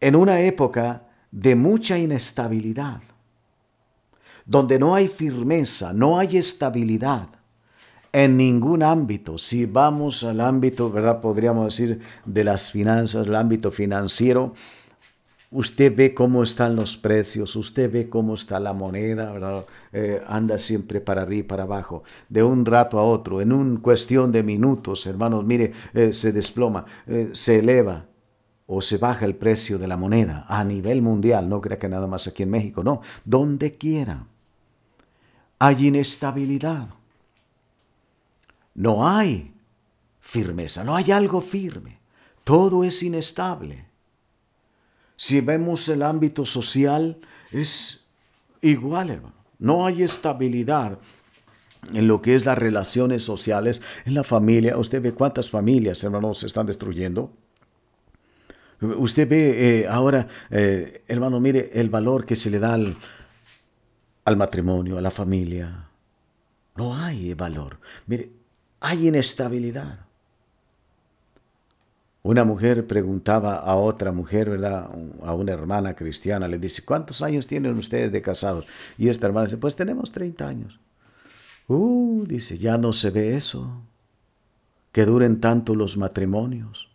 en 0.00 0.16
una 0.16 0.40
época 0.40 1.02
de 1.30 1.54
mucha 1.54 1.98
inestabilidad 1.98 3.02
donde 4.46 4.78
no 4.78 4.94
hay 4.94 5.08
firmeza, 5.08 5.92
no 5.92 6.18
hay 6.18 6.38
estabilidad 6.38 7.28
en 8.14 8.38
ningún 8.38 8.82
ámbito. 8.82 9.36
Si 9.36 9.66
vamos 9.66 10.24
al 10.24 10.40
ámbito, 10.40 10.90
¿verdad? 10.90 11.20
Podríamos 11.20 11.66
decir 11.66 12.00
de 12.24 12.44
las 12.44 12.72
finanzas, 12.72 13.26
el 13.26 13.34
ámbito 13.34 13.70
financiero, 13.70 14.54
usted 15.50 15.94
ve 15.94 16.14
cómo 16.14 16.42
están 16.42 16.76
los 16.76 16.96
precios, 16.96 17.56
usted 17.56 17.90
ve 17.90 18.08
cómo 18.08 18.34
está 18.34 18.60
la 18.60 18.72
moneda, 18.72 19.32
¿verdad? 19.32 19.64
Eh, 19.92 20.22
anda 20.26 20.58
siempre 20.58 21.00
para 21.00 21.22
arriba 21.22 21.40
y 21.40 21.48
para 21.48 21.62
abajo, 21.64 22.02
de 22.28 22.42
un 22.42 22.64
rato 22.64 22.98
a 22.98 23.02
otro, 23.02 23.40
en 23.40 23.52
una 23.52 23.80
cuestión 23.80 24.30
de 24.32 24.42
minutos, 24.42 25.06
hermanos, 25.06 25.44
mire, 25.44 25.72
eh, 25.94 26.12
se 26.12 26.32
desploma, 26.32 26.84
eh, 27.06 27.30
se 27.32 27.58
eleva 27.58 28.06
o 28.66 28.82
se 28.82 28.98
baja 28.98 29.24
el 29.24 29.34
precio 29.34 29.78
de 29.78 29.88
la 29.88 29.96
moneda 29.96 30.44
a 30.48 30.62
nivel 30.64 31.00
mundial, 31.02 31.48
no 31.48 31.60
crea 31.60 31.78
que 31.78 31.88
nada 31.88 32.06
más 32.06 32.26
aquí 32.26 32.42
en 32.42 32.50
México, 32.50 32.82
no, 32.82 33.00
donde 33.24 33.76
quiera 33.76 34.26
hay 35.58 35.88
inestabilidad. 35.88 36.88
No 38.74 39.08
hay 39.08 39.52
firmeza, 40.20 40.84
no 40.84 40.94
hay 40.94 41.10
algo 41.10 41.40
firme. 41.40 41.98
Todo 42.44 42.84
es 42.84 43.02
inestable. 43.02 43.87
Si 45.18 45.40
vemos 45.40 45.88
el 45.88 46.02
ámbito 46.02 46.46
social, 46.46 47.18
es 47.50 48.06
igual, 48.62 49.10
hermano. 49.10 49.34
No 49.58 49.84
hay 49.84 50.04
estabilidad 50.04 51.00
en 51.92 52.06
lo 52.06 52.22
que 52.22 52.36
es 52.36 52.44
las 52.44 52.56
relaciones 52.56 53.24
sociales, 53.24 53.82
en 54.06 54.14
la 54.14 54.22
familia. 54.22 54.78
Usted 54.78 55.02
ve 55.02 55.12
cuántas 55.12 55.50
familias, 55.50 56.04
hermanos, 56.04 56.38
se 56.38 56.46
están 56.46 56.66
destruyendo. 56.66 57.32
Usted 58.80 59.28
ve 59.28 59.80
eh, 59.80 59.88
ahora, 59.88 60.28
eh, 60.50 61.02
hermano, 61.08 61.40
mire 61.40 61.72
el 61.74 61.90
valor 61.90 62.24
que 62.24 62.36
se 62.36 62.48
le 62.48 62.60
da 62.60 62.74
al, 62.74 62.96
al 64.24 64.36
matrimonio, 64.36 64.98
a 64.98 65.00
la 65.00 65.10
familia. 65.10 65.88
No 66.76 66.96
hay 66.96 67.34
valor. 67.34 67.80
Mire, 68.06 68.30
hay 68.78 69.08
inestabilidad. 69.08 70.07
Una 72.22 72.44
mujer 72.44 72.86
preguntaba 72.86 73.56
a 73.56 73.76
otra 73.76 74.12
mujer, 74.12 74.50
¿verdad? 74.50 74.90
A 75.22 75.34
una 75.34 75.52
hermana 75.52 75.94
cristiana, 75.94 76.48
le 76.48 76.58
dice, 76.58 76.84
¿cuántos 76.84 77.22
años 77.22 77.46
tienen 77.46 77.76
ustedes 77.78 78.10
de 78.10 78.20
casados? 78.20 78.66
Y 78.98 79.08
esta 79.08 79.26
hermana 79.26 79.46
dice, 79.46 79.56
pues 79.56 79.76
tenemos 79.76 80.10
30 80.10 80.46
años. 80.46 80.80
Uh, 81.68 82.24
dice, 82.26 82.58
ya 82.58 82.76
no 82.76 82.92
se 82.92 83.10
ve 83.10 83.36
eso, 83.36 83.82
que 84.90 85.04
duren 85.04 85.40
tanto 85.40 85.74
los 85.74 85.96
matrimonios. 85.96 86.88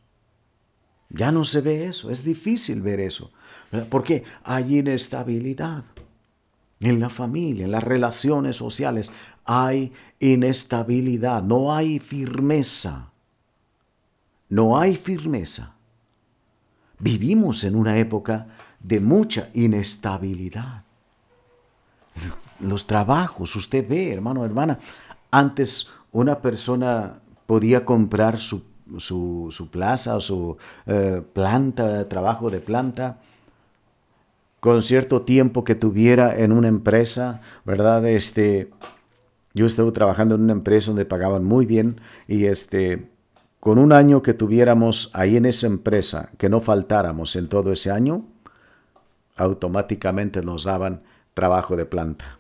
Ya 1.10 1.32
no 1.32 1.46
se 1.46 1.62
ve 1.62 1.86
eso, 1.86 2.10
es 2.10 2.24
difícil 2.24 2.82
ver 2.82 3.00
eso. 3.00 3.32
¿Por 3.90 4.04
qué? 4.04 4.24
Hay 4.44 4.80
inestabilidad. 4.80 5.86
En 6.80 7.00
la 7.00 7.10
familia, 7.10 7.64
en 7.64 7.72
las 7.72 7.84
relaciones 7.84 8.58
sociales, 8.58 9.10
hay 9.46 9.94
inestabilidad, 10.20 11.42
no 11.42 11.74
hay 11.74 12.00
firmeza. 12.00 13.13
No 14.54 14.78
hay 14.78 14.96
firmeza. 14.96 15.74
Vivimos 17.00 17.64
en 17.64 17.76
una 17.76 17.98
época 17.98 18.46
de 18.80 19.00
mucha 19.00 19.50
inestabilidad. 19.56 20.84
Los 22.60 22.86
trabajos, 22.86 23.56
usted 23.56 23.84
ve, 23.90 24.14
hermano, 24.14 24.46
hermana, 24.46 24.78
antes 25.32 25.90
una 26.12 26.40
persona 26.40 27.16
podía 27.48 27.84
comprar 27.84 28.38
su, 28.38 28.62
plaza 29.72 30.18
o 30.18 30.22
su 30.22 30.58
eh, 30.86 31.24
planta, 31.34 32.06
trabajo 32.06 32.52
de 32.52 32.60
planta, 32.60 33.22
con 34.60 34.84
cierto 34.84 35.24
tiempo 35.24 35.64
que 35.64 35.74
tuviera 35.74 36.38
en 36.38 36.52
una 36.52 36.68
empresa, 36.68 37.42
¿verdad? 37.66 38.06
Este, 38.06 38.70
yo 39.56 39.66
estuve 39.66 39.92
trabajando 39.94 40.36
en 40.36 40.42
una 40.42 40.54
empresa 40.54 40.92
donde 40.92 41.06
pagaban 41.06 41.44
muy 41.44 41.66
bien 41.66 42.00
y 42.28 42.46
este, 42.46 43.13
con 43.64 43.78
un 43.78 43.94
año 43.94 44.22
que 44.22 44.34
tuviéramos 44.34 45.10
ahí 45.14 45.38
en 45.38 45.46
esa 45.46 45.68
empresa, 45.68 46.32
que 46.38 46.50
no 46.50 46.60
faltáramos 46.60 47.38
en 47.38 47.48
todo 47.48 47.72
ese 47.72 47.92
año, 47.92 48.26
automáticamente 49.38 50.42
nos 50.42 50.66
daban 50.66 51.04
trabajo 51.34 51.78
de 51.78 51.86
planta. 51.86 52.40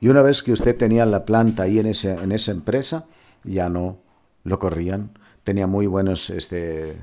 Y 0.00 0.08
una 0.08 0.22
vez 0.22 0.42
que 0.42 0.52
usted 0.52 0.74
tenía 0.74 1.04
la 1.04 1.26
planta 1.26 1.64
ahí 1.64 1.80
en, 1.80 1.84
ese, 1.84 2.12
en 2.14 2.32
esa 2.32 2.52
empresa, 2.52 3.04
ya 3.42 3.68
no 3.68 3.98
lo 4.42 4.58
corrían. 4.58 5.10
Tenía 5.42 5.66
muy 5.66 5.86
buenos, 5.86 6.30
este, 6.30 6.96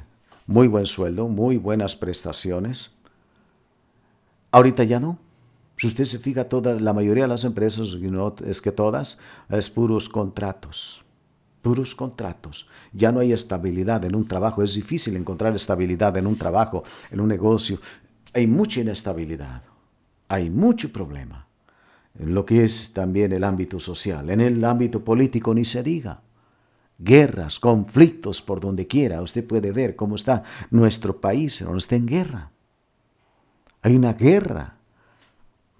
muy 0.47 0.67
buen 0.67 0.87
sueldo, 0.87 1.27
muy 1.27 1.57
buenas 1.57 1.95
prestaciones. 1.95 2.89
Ahorita 4.49 4.85
ya 4.85 4.99
no. 4.99 5.19
Si 5.77 5.85
usted 5.85 6.05
se 6.05 6.17
fija, 6.17 6.49
toda, 6.49 6.79
la 6.79 6.93
mayoría 6.93 7.25
de 7.25 7.29
las 7.29 7.43
empresas, 7.43 7.89
es 8.43 8.59
que 8.59 8.71
todas, 8.71 9.19
es 9.51 9.69
puros 9.69 10.09
contratos. 10.09 11.05
Puros 11.61 11.93
contratos. 11.93 12.67
Ya 12.91 13.11
no 13.11 13.19
hay 13.19 13.33
estabilidad 13.33 14.03
en 14.05 14.15
un 14.15 14.27
trabajo. 14.27 14.63
Es 14.63 14.73
difícil 14.73 15.15
encontrar 15.15 15.55
estabilidad 15.55 16.15
en 16.17 16.27
un 16.27 16.37
trabajo, 16.37 16.83
en 17.11 17.19
un 17.19 17.27
negocio. 17.27 17.79
Hay 18.33 18.47
mucha 18.47 18.81
inestabilidad. 18.81 19.61
Hay 20.27 20.49
mucho 20.49 20.91
problema. 20.91 21.47
En 22.17 22.33
lo 22.33 22.45
que 22.45 22.63
es 22.63 22.93
también 22.93 23.31
el 23.31 23.43
ámbito 23.43 23.79
social. 23.79 24.29
En 24.29 24.41
el 24.41 24.63
ámbito 24.65 25.03
político 25.03 25.53
ni 25.53 25.65
se 25.65 25.83
diga 25.83 26.21
guerras, 27.03 27.59
conflictos 27.59 28.41
por 28.41 28.59
donde 28.59 28.87
quiera. 28.87 29.21
Usted 29.21 29.45
puede 29.45 29.71
ver 29.71 29.95
cómo 29.95 30.15
está 30.15 30.43
nuestro 30.69 31.19
país, 31.19 31.61
no 31.61 31.77
está 31.77 31.95
en 31.95 32.05
guerra. 32.05 32.51
Hay 33.81 33.95
una 33.95 34.13
guerra. 34.13 34.77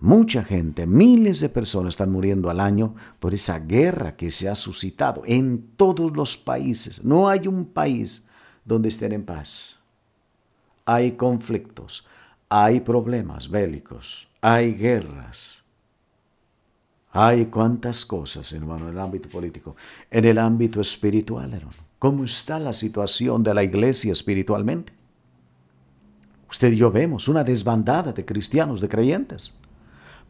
Mucha 0.01 0.43
gente, 0.43 0.87
miles 0.87 1.41
de 1.41 1.49
personas 1.49 1.93
están 1.93 2.11
muriendo 2.11 2.49
al 2.49 2.59
año 2.59 2.95
por 3.19 3.35
esa 3.35 3.59
guerra 3.59 4.15
que 4.15 4.31
se 4.31 4.49
ha 4.49 4.55
suscitado 4.55 5.21
en 5.27 5.73
todos 5.77 6.11
los 6.17 6.37
países. 6.37 7.03
No 7.03 7.29
hay 7.29 7.47
un 7.47 7.65
país 7.65 8.27
donde 8.65 8.89
estén 8.89 9.11
en 9.11 9.23
paz. 9.23 9.77
Hay 10.85 11.11
conflictos, 11.11 12.07
hay 12.49 12.79
problemas 12.79 13.47
bélicos, 13.47 14.27
hay 14.41 14.73
guerras. 14.73 15.61
Hay 17.11 17.45
cuantas 17.45 18.03
cosas, 18.03 18.51
hermano, 18.53 18.87
en 18.87 18.95
el 18.95 18.99
ámbito 18.99 19.29
político, 19.29 19.75
en 20.09 20.25
el 20.25 20.39
ámbito 20.39 20.81
espiritual, 20.81 21.53
hermano. 21.53 21.77
¿Cómo 21.99 22.23
está 22.23 22.57
la 22.57 22.73
situación 22.73 23.43
de 23.43 23.53
la 23.53 23.61
iglesia 23.61 24.13
espiritualmente? 24.13 24.93
Usted 26.49 26.71
y 26.71 26.77
yo 26.77 26.89
vemos 26.89 27.27
una 27.27 27.43
desbandada 27.43 28.13
de 28.13 28.25
cristianos, 28.25 28.81
de 28.81 28.89
creyentes. 28.89 29.60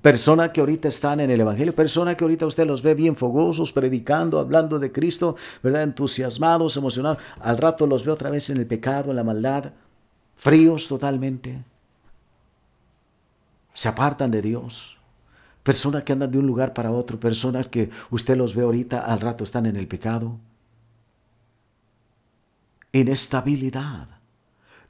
Personas 0.01 0.49
que 0.49 0.59
ahorita 0.59 0.87
están 0.87 1.19
en 1.19 1.29
el 1.29 1.41
Evangelio, 1.41 1.75
personas 1.75 2.15
que 2.15 2.23
ahorita 2.23 2.47
usted 2.47 2.65
los 2.65 2.81
ve 2.81 2.95
bien 2.95 3.15
fogosos, 3.15 3.71
predicando, 3.71 4.39
hablando 4.39 4.79
de 4.79 4.91
Cristo, 4.91 5.35
¿verdad? 5.61 5.83
Entusiasmados, 5.83 6.75
emocionados. 6.75 7.19
Al 7.39 7.57
rato 7.57 7.85
los 7.85 8.03
ve 8.03 8.11
otra 8.11 8.31
vez 8.31 8.49
en 8.49 8.57
el 8.57 8.65
pecado, 8.65 9.11
en 9.11 9.17
la 9.17 9.23
maldad, 9.23 9.73
fríos 10.35 10.87
totalmente. 10.87 11.63
Se 13.73 13.89
apartan 13.89 14.31
de 14.31 14.41
Dios. 14.41 14.97
Personas 15.61 16.03
que 16.03 16.13
andan 16.13 16.31
de 16.31 16.39
un 16.39 16.47
lugar 16.47 16.73
para 16.73 16.91
otro, 16.91 17.19
personas 17.19 17.67
que 17.67 17.91
usted 18.09 18.35
los 18.35 18.55
ve 18.55 18.63
ahorita, 18.63 19.01
al 19.01 19.19
rato 19.19 19.43
están 19.43 19.67
en 19.67 19.75
el 19.75 19.87
pecado. 19.87 20.39
Inestabilidad 22.91 24.20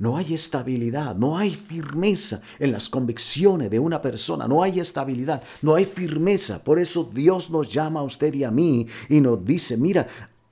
no 0.01 0.17
hay 0.17 0.33
estabilidad, 0.33 1.15
no 1.15 1.37
hay 1.37 1.51
firmeza 1.53 2.41
en 2.57 2.71
las 2.71 2.89
convicciones 2.89 3.69
de 3.69 3.77
una 3.77 4.01
persona, 4.01 4.47
no 4.47 4.63
hay 4.63 4.79
estabilidad, 4.79 5.43
no 5.61 5.75
hay 5.75 5.85
firmeza. 5.85 6.63
Por 6.63 6.79
eso 6.79 7.07
Dios 7.13 7.51
nos 7.51 7.71
llama 7.71 7.99
a 7.99 8.03
usted 8.03 8.33
y 8.33 8.43
a 8.43 8.49
mí 8.49 8.87
y 9.09 9.21
nos 9.21 9.45
dice, 9.45 9.77
mira, 9.77 10.07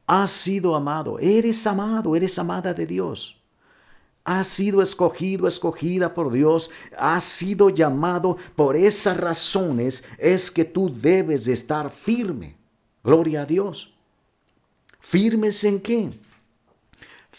has 0.06 0.30
sido 0.30 0.76
amado, 0.76 1.18
eres 1.18 1.66
amado, 1.66 2.16
eres 2.16 2.38
amada 2.38 2.76
de 2.76 2.86
Dios. 2.86 3.42
Has 4.24 4.46
sido 4.46 4.84
escogido, 4.84 5.48
escogida 5.48 6.14
por 6.14 6.32
Dios, 6.32 6.70
has 6.96 7.24
sido 7.24 7.72
llamado. 7.72 8.38
Por 8.56 8.76
esas 8.76 9.18
razones 9.18 10.04
es 10.20 10.52
que 10.52 10.64
tú 10.64 10.94
debes 10.96 11.46
de 11.46 11.54
estar 11.54 11.90
firme. 11.90 12.56
Gloria 13.04 13.42
a 13.42 13.46
Dios. 13.48 13.96
¿Firmes 15.00 15.64
en 15.64 15.80
qué? 15.80 16.12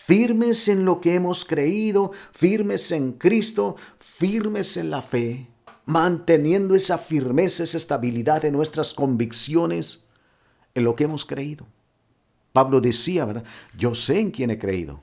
Firmes 0.04 0.66
en 0.68 0.84
lo 0.84 1.00
que 1.00 1.14
hemos 1.14 1.44
creído, 1.44 2.12
firmes 2.32 2.90
en 2.90 3.12
Cristo, 3.12 3.76
firmes 3.98 4.76
en 4.76 4.90
la 4.90 5.02
fe, 5.02 5.46
manteniendo 5.84 6.74
esa 6.74 6.98
firmeza, 6.98 7.62
esa 7.62 7.76
estabilidad 7.76 8.42
de 8.42 8.50
nuestras 8.50 8.92
convicciones 8.92 10.04
en 10.74 10.84
lo 10.84 10.96
que 10.96 11.04
hemos 11.04 11.24
creído. 11.24 11.66
Pablo 12.52 12.80
decía, 12.80 13.24
¿verdad? 13.24 13.44
Yo 13.76 13.94
sé 13.94 14.20
en 14.20 14.30
quién 14.30 14.50
he 14.50 14.58
creído. 14.58 15.00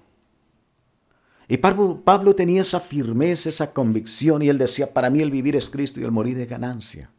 Y 1.47 1.57
Pablo, 1.57 2.01
Pablo 2.03 2.35
tenía 2.35 2.61
esa 2.61 2.79
firmeza, 2.79 3.47
esa 3.47 3.71
convicción, 3.71 4.41
y 4.41 4.49
él 4.49 4.57
decía, 4.57 4.93
para 4.93 5.09
mí 5.09 5.21
el 5.21 5.31
vivir 5.31 5.55
es 5.55 5.69
Cristo 5.69 6.01
y 6.01 6.03
el 6.03 6.11
morir 6.11 6.37
es 6.39 6.49
ganancia. 6.49 7.09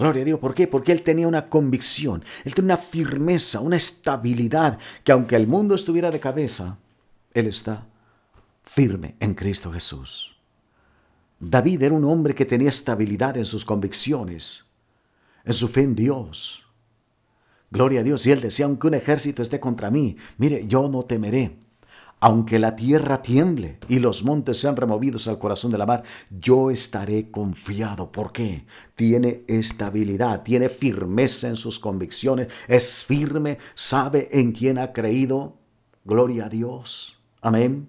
Gloria 0.00 0.22
a 0.22 0.24
Dios. 0.24 0.40
¿Por 0.40 0.54
qué? 0.54 0.66
Porque 0.66 0.92
él 0.92 1.02
tenía 1.02 1.28
una 1.28 1.50
convicción, 1.50 2.24
él 2.46 2.54
tenía 2.54 2.74
una 2.74 2.82
firmeza, 2.82 3.60
una 3.60 3.76
estabilidad, 3.76 4.78
que 5.04 5.12
aunque 5.12 5.36
el 5.36 5.46
mundo 5.46 5.74
estuviera 5.74 6.10
de 6.10 6.18
cabeza, 6.18 6.78
él 7.34 7.46
está 7.46 7.86
firme 8.62 9.16
en 9.20 9.34
Cristo 9.34 9.70
Jesús. 9.70 10.34
David 11.38 11.82
era 11.82 11.94
un 11.94 12.06
hombre 12.06 12.34
que 12.34 12.46
tenía 12.46 12.70
estabilidad 12.70 13.36
en 13.36 13.44
sus 13.44 13.62
convicciones, 13.62 14.64
en 15.44 15.52
su 15.52 15.68
fe 15.68 15.82
en 15.82 15.94
Dios. 15.94 16.62
Gloria 17.70 18.00
a 18.00 18.02
Dios. 18.02 18.26
Y 18.26 18.32
él 18.32 18.40
decía, 18.40 18.64
aunque 18.64 18.86
un 18.86 18.94
ejército 18.94 19.42
esté 19.42 19.60
contra 19.60 19.90
mí, 19.90 20.16
mire, 20.38 20.66
yo 20.66 20.88
no 20.88 21.02
temeré. 21.02 21.58
Aunque 22.20 22.58
la 22.58 22.76
tierra 22.76 23.22
tiemble 23.22 23.78
y 23.88 23.98
los 23.98 24.24
montes 24.24 24.58
sean 24.58 24.76
removidos 24.76 25.26
al 25.26 25.38
corazón 25.38 25.70
de 25.70 25.78
la 25.78 25.86
mar, 25.86 26.02
yo 26.30 26.70
estaré 26.70 27.30
confiado. 27.30 28.12
¿Por 28.12 28.30
qué? 28.30 28.66
Tiene 28.94 29.42
estabilidad, 29.48 30.42
tiene 30.42 30.68
firmeza 30.68 31.48
en 31.48 31.56
sus 31.56 31.78
convicciones, 31.78 32.48
es 32.68 33.04
firme, 33.06 33.56
sabe 33.74 34.28
en 34.32 34.52
quién 34.52 34.78
ha 34.78 34.92
creído. 34.92 35.56
Gloria 36.04 36.46
a 36.46 36.48
Dios. 36.50 37.18
Amén. 37.40 37.88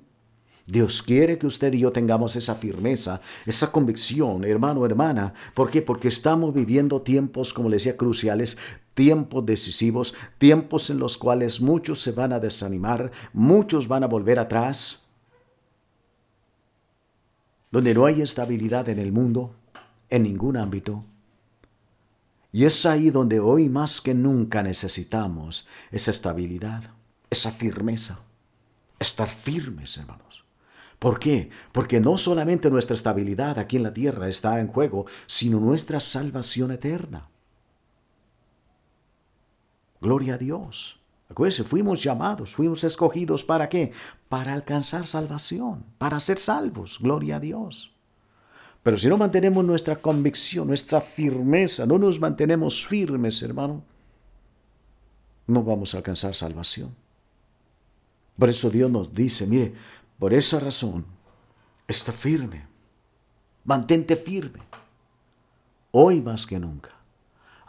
Dios 0.65 1.01
quiere 1.01 1.37
que 1.37 1.47
usted 1.47 1.73
y 1.73 1.79
yo 1.79 1.91
tengamos 1.91 2.35
esa 2.35 2.55
firmeza, 2.55 3.19
esa 3.45 3.71
convicción, 3.71 4.45
hermano, 4.45 4.85
hermana. 4.85 5.33
¿Por 5.53 5.69
qué? 5.69 5.81
Porque 5.81 6.07
estamos 6.07 6.53
viviendo 6.53 7.01
tiempos, 7.01 7.51
como 7.51 7.67
le 7.67 7.75
decía, 7.75 7.97
cruciales, 7.97 8.57
tiempos 8.93 9.45
decisivos, 9.45 10.15
tiempos 10.37 10.89
en 10.89 10.99
los 10.99 11.17
cuales 11.17 11.61
muchos 11.61 11.99
se 12.01 12.11
van 12.11 12.33
a 12.33 12.39
desanimar, 12.39 13.11
muchos 13.33 13.87
van 13.87 14.03
a 14.03 14.07
volver 14.07 14.39
atrás, 14.39 15.03
donde 17.71 17.93
no 17.93 18.05
hay 18.05 18.21
estabilidad 18.21 18.89
en 18.89 18.99
el 18.99 19.11
mundo, 19.11 19.55
en 20.09 20.23
ningún 20.23 20.57
ámbito. 20.57 21.05
Y 22.51 22.65
es 22.65 22.85
ahí 22.85 23.09
donde 23.09 23.39
hoy 23.39 23.69
más 23.69 24.01
que 24.01 24.13
nunca 24.13 24.61
necesitamos 24.61 25.67
esa 25.89 26.11
estabilidad, 26.11 26.91
esa 27.29 27.51
firmeza, 27.51 28.19
estar 28.99 29.29
firmes, 29.29 29.97
hermanos. 29.97 30.43
¿Por 30.99 31.17
qué? 31.17 31.49
Porque 31.71 31.99
no 31.99 32.17
solamente 32.17 32.69
nuestra 32.69 32.93
estabilidad 32.93 33.57
aquí 33.57 33.77
en 33.77 33.83
la 33.83 33.93
tierra 33.93 34.27
está 34.27 34.59
en 34.59 34.67
juego, 34.67 35.07
sino 35.25 35.59
nuestra 35.59 35.99
salvación 35.99 36.71
eterna. 36.71 37.30
Gloria 40.01 40.33
a 40.33 40.37
Dios. 40.37 40.99
Acuérdense, 41.29 41.63
fuimos 41.63 42.03
llamados, 42.03 42.55
fuimos 42.55 42.83
escogidos 42.83 43.43
para 43.43 43.69
qué? 43.69 43.93
Para 44.27 44.53
alcanzar 44.53 45.05
salvación, 45.07 45.85
para 45.97 46.19
ser 46.19 46.39
salvos. 46.39 46.97
Gloria 46.99 47.37
a 47.37 47.39
Dios. 47.39 47.93
Pero 48.83 48.97
si 48.97 49.07
no 49.07 49.17
mantenemos 49.17 49.63
nuestra 49.63 49.95
convicción, 49.95 50.67
nuestra 50.67 50.99
firmeza, 50.99 51.85
no 51.85 51.99
nos 51.99 52.19
mantenemos 52.19 52.85
firmes, 52.85 53.41
hermano, 53.43 53.83
no 55.45 55.63
vamos 55.63 55.93
a 55.93 55.97
alcanzar 55.97 56.33
salvación. 56.33 56.93
Por 58.37 58.49
eso 58.49 58.71
Dios 58.71 58.89
nos 58.89 59.13
dice, 59.13 59.45
mire, 59.45 59.73
por 60.17 60.33
esa 60.33 60.59
razón, 60.59 61.05
está 61.87 62.11
firme, 62.11 62.65
mantente 63.63 64.15
firme, 64.15 64.61
hoy 65.91 66.21
más 66.21 66.47
que 66.47 66.59
nunca 66.59 67.00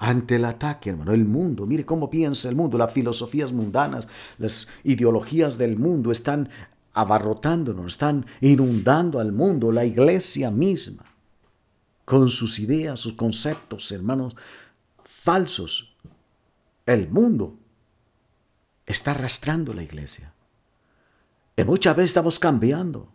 ante 0.03 0.35
el 0.35 0.45
ataque, 0.45 0.91
hermano. 0.91 1.13
El 1.13 1.25
mundo, 1.25 1.65
mire 1.65 1.87
cómo 1.87 2.11
piensa 2.11 2.49
el 2.49 2.57
mundo, 2.57 2.77
las 2.77 2.93
filosofías 2.93 3.53
mundanas, 3.53 4.09
las 4.37 4.67
ideologías 4.83 5.59
del 5.59 5.79
mundo 5.79 6.11
están 6.11 6.49
abarrotándonos, 6.93 7.87
están 7.87 8.27
inundando 8.41 9.21
al 9.21 9.31
mundo, 9.31 9.71
la 9.71 9.85
iglesia 9.85 10.51
misma, 10.51 11.05
con 12.05 12.29
sus 12.29 12.59
ideas, 12.59 12.99
sus 12.99 13.13
conceptos, 13.13 13.93
hermanos, 13.93 14.35
falsos. 15.05 15.97
El 16.85 17.09
mundo 17.09 17.57
está 18.85 19.13
arrastrando 19.13 19.73
la 19.73 19.85
iglesia. 19.85 20.35
Y 21.57 21.63
muchas 21.63 21.95
veces 21.95 22.11
estamos 22.11 22.41
cambiando. 22.41 23.09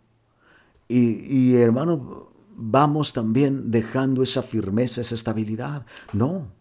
Y, 0.88 1.50
y 1.52 1.56
hermano, 1.58 2.32
vamos 2.56 3.12
también 3.12 3.72
dejando 3.72 4.24
esa 4.24 4.42
firmeza, 4.42 5.02
esa 5.02 5.16
estabilidad. 5.16 5.86
No, 6.14 6.56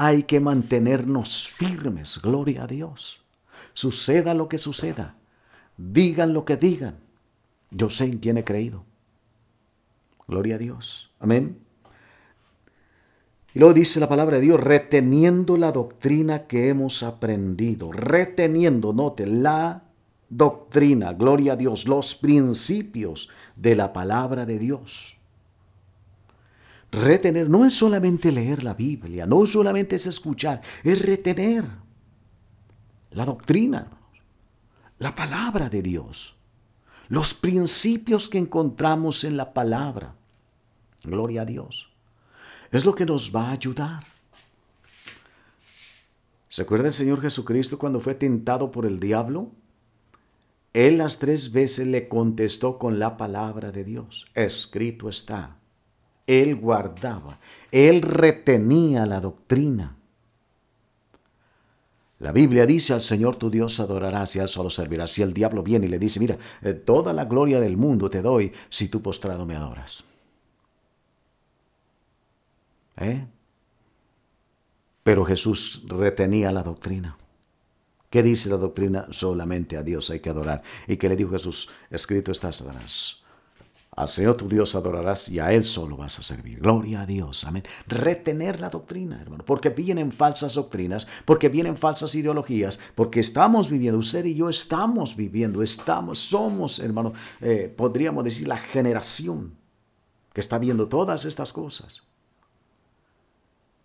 hay 0.00 0.22
que 0.22 0.38
mantenernos 0.38 1.48
firmes, 1.48 2.22
gloria 2.22 2.62
a 2.62 2.66
Dios. 2.68 3.20
Suceda 3.74 4.32
lo 4.32 4.48
que 4.48 4.56
suceda, 4.56 5.16
digan 5.76 6.32
lo 6.32 6.44
que 6.44 6.56
digan, 6.56 7.00
yo 7.72 7.90
sé 7.90 8.04
en 8.04 8.18
quién 8.18 8.38
he 8.38 8.44
creído. 8.44 8.84
Gloria 10.28 10.54
a 10.54 10.58
Dios. 10.58 11.10
Amén. 11.18 11.58
Y 13.52 13.58
luego 13.58 13.74
dice 13.74 13.98
la 13.98 14.08
palabra 14.08 14.36
de 14.36 14.42
Dios, 14.42 14.60
reteniendo 14.60 15.56
la 15.56 15.72
doctrina 15.72 16.46
que 16.46 16.68
hemos 16.68 17.02
aprendido, 17.02 17.90
reteniendo, 17.90 18.92
note, 18.92 19.26
la 19.26 19.82
doctrina, 20.28 21.12
gloria 21.12 21.54
a 21.54 21.56
Dios, 21.56 21.88
los 21.88 22.14
principios 22.14 23.30
de 23.56 23.74
la 23.74 23.92
palabra 23.92 24.46
de 24.46 24.60
Dios. 24.60 25.17
Retener 26.90 27.50
no 27.50 27.64
es 27.64 27.74
solamente 27.74 28.32
leer 28.32 28.62
la 28.62 28.74
Biblia, 28.74 29.26
no 29.26 29.44
solamente 29.44 29.96
es 29.96 30.06
escuchar, 30.06 30.62
es 30.82 31.04
retener 31.04 31.66
la 33.10 33.24
doctrina, 33.24 33.90
la 34.98 35.14
palabra 35.14 35.68
de 35.68 35.82
Dios, 35.82 36.34
los 37.08 37.34
principios 37.34 38.28
que 38.28 38.38
encontramos 38.38 39.24
en 39.24 39.36
la 39.36 39.52
palabra. 39.52 40.14
Gloria 41.04 41.42
a 41.42 41.44
Dios. 41.44 41.90
Es 42.70 42.84
lo 42.84 42.94
que 42.94 43.06
nos 43.06 43.34
va 43.34 43.48
a 43.48 43.52
ayudar. 43.52 44.04
¿Se 46.48 46.62
acuerda 46.62 46.88
el 46.88 46.94
Señor 46.94 47.20
Jesucristo 47.20 47.78
cuando 47.78 48.00
fue 48.00 48.14
tentado 48.14 48.70
por 48.70 48.86
el 48.86 48.98
diablo? 48.98 49.52
Él 50.72 50.98
las 50.98 51.18
tres 51.18 51.52
veces 51.52 51.86
le 51.86 52.08
contestó 52.08 52.78
con 52.78 52.98
la 52.98 53.16
palabra 53.16 53.72
de 53.72 53.84
Dios. 53.84 54.26
Escrito 54.34 55.08
está. 55.08 55.57
Él 56.28 56.56
guardaba, 56.56 57.38
él 57.72 58.02
retenía 58.02 59.06
la 59.06 59.18
doctrina. 59.18 59.96
La 62.18 62.32
Biblia 62.32 62.66
dice 62.66 62.92
al 62.92 63.00
Señor 63.00 63.36
tu 63.36 63.48
Dios 63.48 63.80
adorarás 63.80 64.36
y 64.36 64.40
a 64.40 64.42
él 64.42 64.48
solo 64.48 64.68
servirás. 64.68 65.10
Si 65.10 65.22
el 65.22 65.32
diablo 65.32 65.62
viene 65.62 65.86
y 65.86 65.88
le 65.88 65.98
dice, 65.98 66.20
mira, 66.20 66.36
eh, 66.60 66.74
toda 66.74 67.14
la 67.14 67.24
gloria 67.24 67.60
del 67.60 67.78
mundo 67.78 68.10
te 68.10 68.20
doy 68.20 68.52
si 68.68 68.88
tú 68.88 69.00
postrado 69.00 69.46
me 69.46 69.56
adoras. 69.56 70.04
¿Eh? 72.98 73.24
Pero 75.02 75.24
Jesús 75.24 75.84
retenía 75.86 76.52
la 76.52 76.62
doctrina. 76.62 77.16
¿Qué 78.10 78.22
dice 78.22 78.50
la 78.50 78.58
doctrina? 78.58 79.06
Solamente 79.10 79.78
a 79.78 79.82
Dios 79.82 80.10
hay 80.10 80.20
que 80.20 80.28
adorar. 80.28 80.62
¿Y 80.86 80.98
qué 80.98 81.08
le 81.08 81.16
dijo 81.16 81.30
Jesús? 81.30 81.70
Escrito 81.90 82.32
está, 82.32 82.48
adorarás 82.48 83.22
Al 83.98 84.08
Señor 84.08 84.36
tu 84.36 84.48
Dios 84.48 84.76
adorarás 84.76 85.28
y 85.28 85.40
a 85.40 85.52
Él 85.52 85.64
solo 85.64 85.96
vas 85.96 86.20
a 86.20 86.22
servir. 86.22 86.60
Gloria 86.60 87.00
a 87.00 87.06
Dios. 87.06 87.42
Amén. 87.42 87.64
Retener 87.88 88.60
la 88.60 88.70
doctrina, 88.70 89.20
hermano. 89.20 89.44
Porque 89.44 89.70
vienen 89.70 90.12
falsas 90.12 90.54
doctrinas, 90.54 91.08
porque 91.24 91.48
vienen 91.48 91.76
falsas 91.76 92.14
ideologías, 92.14 92.78
porque 92.94 93.18
estamos 93.18 93.68
viviendo, 93.68 93.98
usted 93.98 94.24
y 94.24 94.36
yo 94.36 94.48
estamos 94.48 95.16
viviendo, 95.16 95.64
estamos, 95.64 96.20
somos, 96.20 96.78
hermano, 96.78 97.12
eh, 97.40 97.74
podríamos 97.76 98.22
decir 98.22 98.46
la 98.46 98.56
generación 98.56 99.56
que 100.32 100.42
está 100.42 100.58
viendo 100.58 100.86
todas 100.86 101.24
estas 101.24 101.52
cosas. 101.52 102.04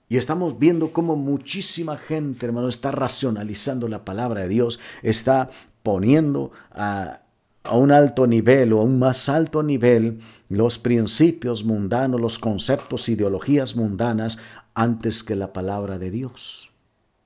Y 0.09 0.17
estamos 0.17 0.59
viendo 0.59 0.93
cómo 0.93 1.15
muchísima 1.15 1.97
gente, 1.97 2.45
hermano, 2.45 2.67
está 2.67 2.91
racionalizando 2.91 3.87
la 3.87 4.05
palabra 4.05 4.41
de 4.41 4.49
Dios, 4.49 4.79
está 5.01 5.49
poniendo 5.81 6.51
a 6.69 7.22
a 7.63 7.77
un 7.77 7.91
alto 7.91 8.27
nivel 8.27 8.73
o 8.73 8.81
a 8.81 8.83
un 8.83 8.99
más 8.99 9.29
alto 9.29 9.63
nivel 9.63 10.19
los 10.49 10.77
principios 10.77 11.63
mundanos, 11.63 12.19
los 12.19 12.37
conceptos, 12.37 13.09
ideologías 13.09 13.75
mundanas 13.75 14.37
antes 14.73 15.23
que 15.23 15.35
la 15.35 15.53
palabra 15.53 15.97
de 15.97 16.11
Dios. 16.11 16.69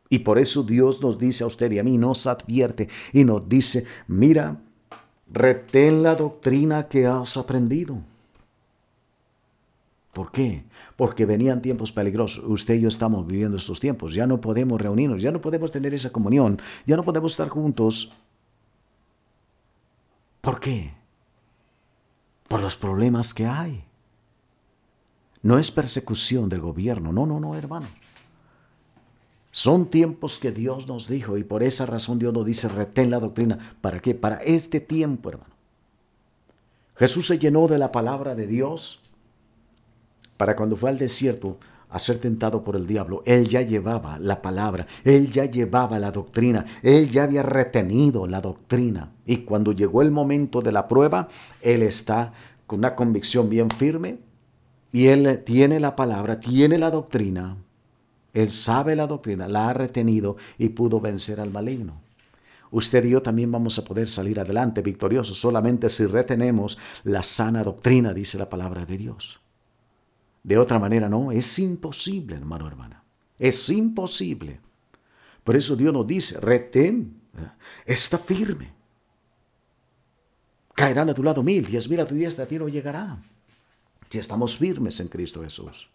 Y 0.09 0.19
por 0.19 0.39
eso 0.39 0.63
Dios 0.63 1.01
nos 1.01 1.17
dice 1.17 1.43
a 1.43 1.47
usted 1.47 1.71
y 1.71 1.79
a 1.79 1.83
mí, 1.83 1.97
nos 1.97 2.27
advierte 2.27 2.87
y 3.11 3.25
nos 3.25 3.47
dice, 3.49 3.85
mira, 4.07 4.57
retén 5.31 6.03
la 6.03 6.15
doctrina 6.15 6.87
que 6.87 7.05
has 7.05 7.35
aprendido. 7.35 7.97
¿Por 10.13 10.31
qué? 10.31 10.63
Porque 10.95 11.25
venían 11.25 11.61
tiempos 11.61 11.91
peligrosos. 11.91 12.43
Usted 12.47 12.75
y 12.75 12.81
yo 12.81 12.87
estamos 12.87 13.27
viviendo 13.27 13.57
estos 13.57 13.79
tiempos. 13.79 14.13
Ya 14.13 14.25
no 14.25 14.41
podemos 14.41 14.81
reunirnos, 14.81 15.21
ya 15.21 15.31
no 15.31 15.41
podemos 15.41 15.71
tener 15.71 15.93
esa 15.93 16.09
comunión, 16.09 16.59
ya 16.85 16.95
no 16.95 17.03
podemos 17.03 17.33
estar 17.33 17.49
juntos 17.49 18.11
¿Por 20.47 20.61
qué? 20.61 20.93
Por 22.47 22.61
los 22.61 22.77
problemas 22.77 23.33
que 23.33 23.45
hay. 23.45 23.83
No 25.41 25.59
es 25.59 25.71
persecución 25.71 26.47
del 26.47 26.61
gobierno, 26.61 27.11
no, 27.11 27.25
no, 27.25 27.41
no, 27.41 27.57
hermano. 27.57 27.87
Son 29.51 29.87
tiempos 29.87 30.37
que 30.37 30.53
Dios 30.53 30.87
nos 30.87 31.09
dijo 31.09 31.37
y 31.37 31.43
por 31.43 31.63
esa 31.63 31.85
razón 31.85 32.17
Dios 32.17 32.33
nos 32.33 32.45
dice, 32.45 32.69
retén 32.69 33.11
la 33.11 33.19
doctrina. 33.19 33.75
¿Para 33.81 33.99
qué? 33.99 34.15
Para 34.15 34.37
este 34.37 34.79
tiempo, 34.79 35.31
hermano. 35.31 35.53
Jesús 36.95 37.27
se 37.27 37.39
llenó 37.39 37.67
de 37.67 37.79
la 37.79 37.91
palabra 37.91 38.33
de 38.33 38.47
Dios 38.47 39.01
para 40.37 40.55
cuando 40.55 40.77
fue 40.77 40.91
al 40.91 40.97
desierto 40.97 41.57
a 41.89 41.99
ser 41.99 42.19
tentado 42.19 42.63
por 42.63 42.75
el 42.75 42.85
diablo, 42.85 43.23
él 43.25 43.47
ya 43.47 43.61
llevaba 43.61 44.19
la 44.19 44.41
palabra, 44.41 44.87
él 45.03 45.31
ya 45.31 45.45
llevaba 45.45 45.99
la 45.99 46.11
doctrina, 46.11 46.65
él 46.83 47.09
ya 47.09 47.23
había 47.23 47.43
retenido 47.43 48.27
la 48.27 48.41
doctrina. 48.41 49.11
Y 49.25 49.37
cuando 49.37 49.71
llegó 49.71 50.01
el 50.01 50.11
momento 50.11 50.61
de 50.61 50.71
la 50.71 50.87
prueba, 50.87 51.29
él 51.61 51.83
está 51.83 52.33
con 52.65 52.79
una 52.79 52.95
convicción 52.95 53.49
bien 53.49 53.69
firme 53.71 54.19
y 54.91 55.07
él 55.07 55.43
tiene 55.45 55.79
la 55.79 55.95
palabra, 55.95 56.39
tiene 56.39 56.77
la 56.77 56.91
doctrina, 56.91 57.57
él 58.33 58.51
sabe 58.51 58.95
la 58.95 59.07
doctrina, 59.07 59.47
la 59.47 59.69
ha 59.69 59.73
retenido 59.73 60.37
y 60.57 60.69
pudo 60.69 60.99
vencer 60.99 61.39
al 61.39 61.51
maligno. 61.51 62.01
Usted 62.69 63.05
y 63.05 63.11
yo 63.11 63.21
también 63.21 63.51
vamos 63.51 63.79
a 63.79 63.85
poder 63.85 64.09
salir 64.09 64.39
adelante 64.39 64.81
victoriosos 64.81 65.37
solamente 65.37 65.87
si 65.87 66.05
retenemos 66.05 66.77
la 67.05 67.23
sana 67.23 67.63
doctrina, 67.63 68.13
dice 68.13 68.37
la 68.37 68.49
palabra 68.49 68.85
de 68.85 68.97
Dios. 68.97 69.39
De 70.47 70.57
otra 70.57 70.79
manera, 70.79 71.09
no, 71.09 71.29
es 71.29 71.59
imposible, 71.59 72.37
hermano, 72.37 72.69
hermana. 72.69 73.03
Es 73.37 73.67
imposible. 73.67 74.61
Por 75.43 75.57
eso 75.57 75.75
Dios 75.75 75.91
nos 75.91 76.07
dice, 76.07 76.39
retén, 76.39 77.19
está 77.85 78.17
firme. 78.17 78.73
Caerán 80.73 81.09
a 81.09 81.13
tu 81.13 81.21
lado 81.21 81.43
mil, 81.43 81.65
diez 81.65 81.89
mil 81.89 81.99
a 81.99 82.07
tu 82.07 82.15
diestra, 82.15 82.45
a 82.45 82.47
ti 82.47 82.57
no 82.57 82.69
llegará. 82.69 83.21
Si 84.09 84.19
estamos 84.19 84.57
firmes 84.57 84.97
en 85.01 85.09
Cristo 85.09 85.43
Jesús. 85.43 85.89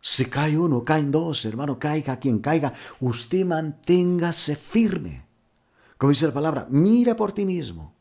Si 0.00 0.26
cae 0.26 0.56
uno, 0.56 0.84
caen 0.84 1.10
dos, 1.10 1.44
hermano, 1.44 1.80
caiga 1.80 2.20
quien 2.20 2.38
caiga, 2.38 2.72
usted 3.00 3.44
manténgase 3.44 4.54
firme. 4.54 5.26
Como 5.98 6.10
dice 6.10 6.28
la 6.28 6.32
palabra, 6.32 6.68
mira 6.70 7.16
por 7.16 7.32
ti 7.32 7.44
mismo. 7.44 7.92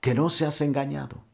Que 0.00 0.14
no 0.14 0.30
seas 0.30 0.60
engañado. 0.60 1.26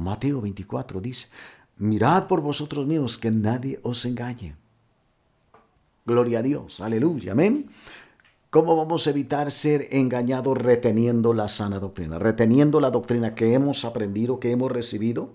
Mateo 0.00 0.40
24 0.40 1.00
dice, 1.00 1.28
mirad 1.76 2.26
por 2.26 2.40
vosotros 2.40 2.86
mismos 2.86 3.18
que 3.18 3.30
nadie 3.30 3.78
os 3.82 4.04
engañe. 4.04 4.56
Gloria 6.06 6.38
a 6.38 6.42
Dios, 6.42 6.80
aleluya, 6.80 7.32
amén. 7.32 7.70
¿Cómo 8.48 8.74
vamos 8.74 9.06
a 9.06 9.10
evitar 9.10 9.50
ser 9.50 9.88
engañados 9.92 10.58
reteniendo 10.58 11.34
la 11.34 11.46
sana 11.48 11.78
doctrina? 11.78 12.18
Reteniendo 12.18 12.80
la 12.80 12.90
doctrina 12.90 13.34
que 13.34 13.54
hemos 13.54 13.84
aprendido, 13.84 14.40
que 14.40 14.50
hemos 14.50 14.72
recibido. 14.72 15.34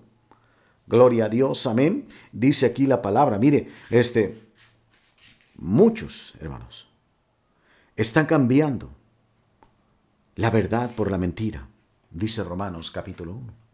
Gloria 0.86 1.26
a 1.26 1.28
Dios, 1.28 1.66
amén. 1.66 2.08
Dice 2.32 2.66
aquí 2.66 2.86
la 2.86 3.00
palabra, 3.00 3.38
mire, 3.38 3.70
este, 3.88 4.38
muchos 5.56 6.34
hermanos 6.40 6.88
están 7.94 8.26
cambiando 8.26 8.90
la 10.34 10.50
verdad 10.50 10.90
por 10.90 11.10
la 11.10 11.16
mentira, 11.16 11.66
dice 12.10 12.44
Romanos 12.44 12.90
capítulo 12.90 13.32
1 13.32 13.65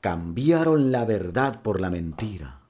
cambiaron 0.00 0.92
la 0.92 1.04
verdad 1.04 1.62
por 1.62 1.80
la 1.80 1.90
mentira. 1.90 2.60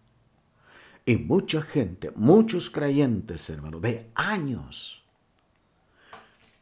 Y 1.05 1.17
mucha 1.17 1.63
gente, 1.63 2.11
muchos 2.17 2.71
creyentes, 2.71 3.49
hermano, 3.49 3.79
de 3.79 4.11
años, 4.15 5.05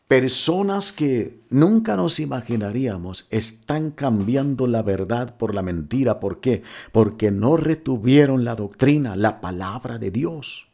personas 0.06 0.92
que 0.92 1.40
nunca 1.48 1.96
nos 1.96 2.20
imaginaríamos, 2.20 3.26
están 3.30 3.90
cambiando 3.90 4.66
la 4.66 4.82
verdad 4.82 5.36
por 5.36 5.54
la 5.54 5.62
mentira. 5.62 6.20
¿Por 6.20 6.40
qué? 6.40 6.62
Porque 6.92 7.30
no 7.30 7.56
retuvieron 7.56 8.44
la 8.44 8.54
doctrina, 8.54 9.16
la 9.16 9.40
palabra 9.40 9.98
de 9.98 10.10
Dios 10.10 10.68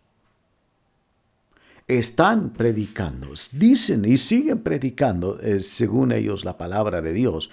están 1.99 2.51
predicando, 2.51 3.33
dicen 3.53 4.05
y 4.05 4.17
siguen 4.17 4.61
predicando, 4.61 5.41
eh, 5.41 5.59
según 5.59 6.13
ellos, 6.13 6.45
la 6.45 6.57
palabra 6.57 7.03
de 7.03 7.13
Dios, 7.13 7.51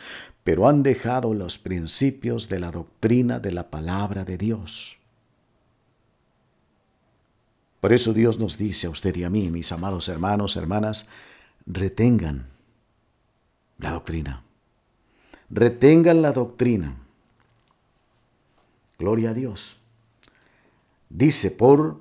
pero 0.47 0.69
han 0.69 0.81
dejado 0.81 1.33
los 1.33 1.59
principios 1.59 2.47
de 2.47 2.61
la 2.61 2.71
doctrina 2.71 3.37
de 3.37 3.51
la 3.51 3.69
palabra 3.69 4.23
de 4.23 4.37
Dios. 4.37 4.95
Por 7.81 7.91
eso 7.91 8.13
Dios 8.13 8.39
nos 8.39 8.57
dice 8.57 8.87
a 8.87 8.89
usted 8.89 9.13
y 9.17 9.25
a 9.25 9.29
mí, 9.29 9.51
mis 9.51 9.73
amados 9.73 10.07
hermanos, 10.07 10.55
hermanas, 10.55 11.09
retengan 11.65 12.47
la 13.77 13.91
doctrina. 13.91 14.41
Retengan 15.49 16.21
la 16.21 16.31
doctrina. 16.31 16.95
Gloria 18.97 19.31
a 19.31 19.33
Dios. 19.33 19.75
Dice, 21.09 21.51
por 21.51 21.99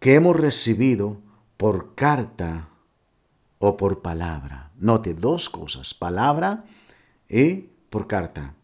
que 0.00 0.14
hemos 0.14 0.36
recibido 0.36 1.18
por 1.58 1.94
carta 1.94 2.70
o 3.58 3.76
por 3.76 4.00
palabra. 4.00 4.70
Note 4.78 5.12
dos 5.12 5.50
cosas, 5.50 5.92
palabra 5.92 6.64
y 6.64 6.77
por 7.90 8.06
carta. 8.06 8.54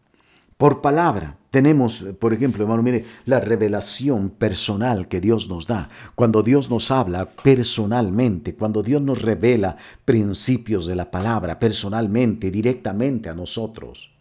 Por 0.57 0.81
palabra 0.81 1.37
tenemos, 1.51 2.03
por 2.19 2.33
ejemplo, 2.33 2.63
hermano, 2.63 2.83
mire, 2.83 3.05
la 3.25 3.39
revelación 3.39 4.29
personal 4.29 5.07
que 5.07 5.21
Dios 5.21 5.49
nos 5.49 5.67
da. 5.67 5.89
Cuando 6.15 6.43
Dios 6.43 6.69
nos 6.69 6.91
habla 6.91 7.25
personalmente, 7.27 8.55
cuando 8.55 8.81
Dios 8.81 9.01
nos 9.01 9.21
revela 9.21 9.77
principios 10.03 10.87
de 10.87 10.95
la 10.95 11.11
palabra 11.11 11.59
personalmente, 11.59 12.51
directamente 12.51 13.29
a 13.29 13.33
nosotros. 13.33 14.11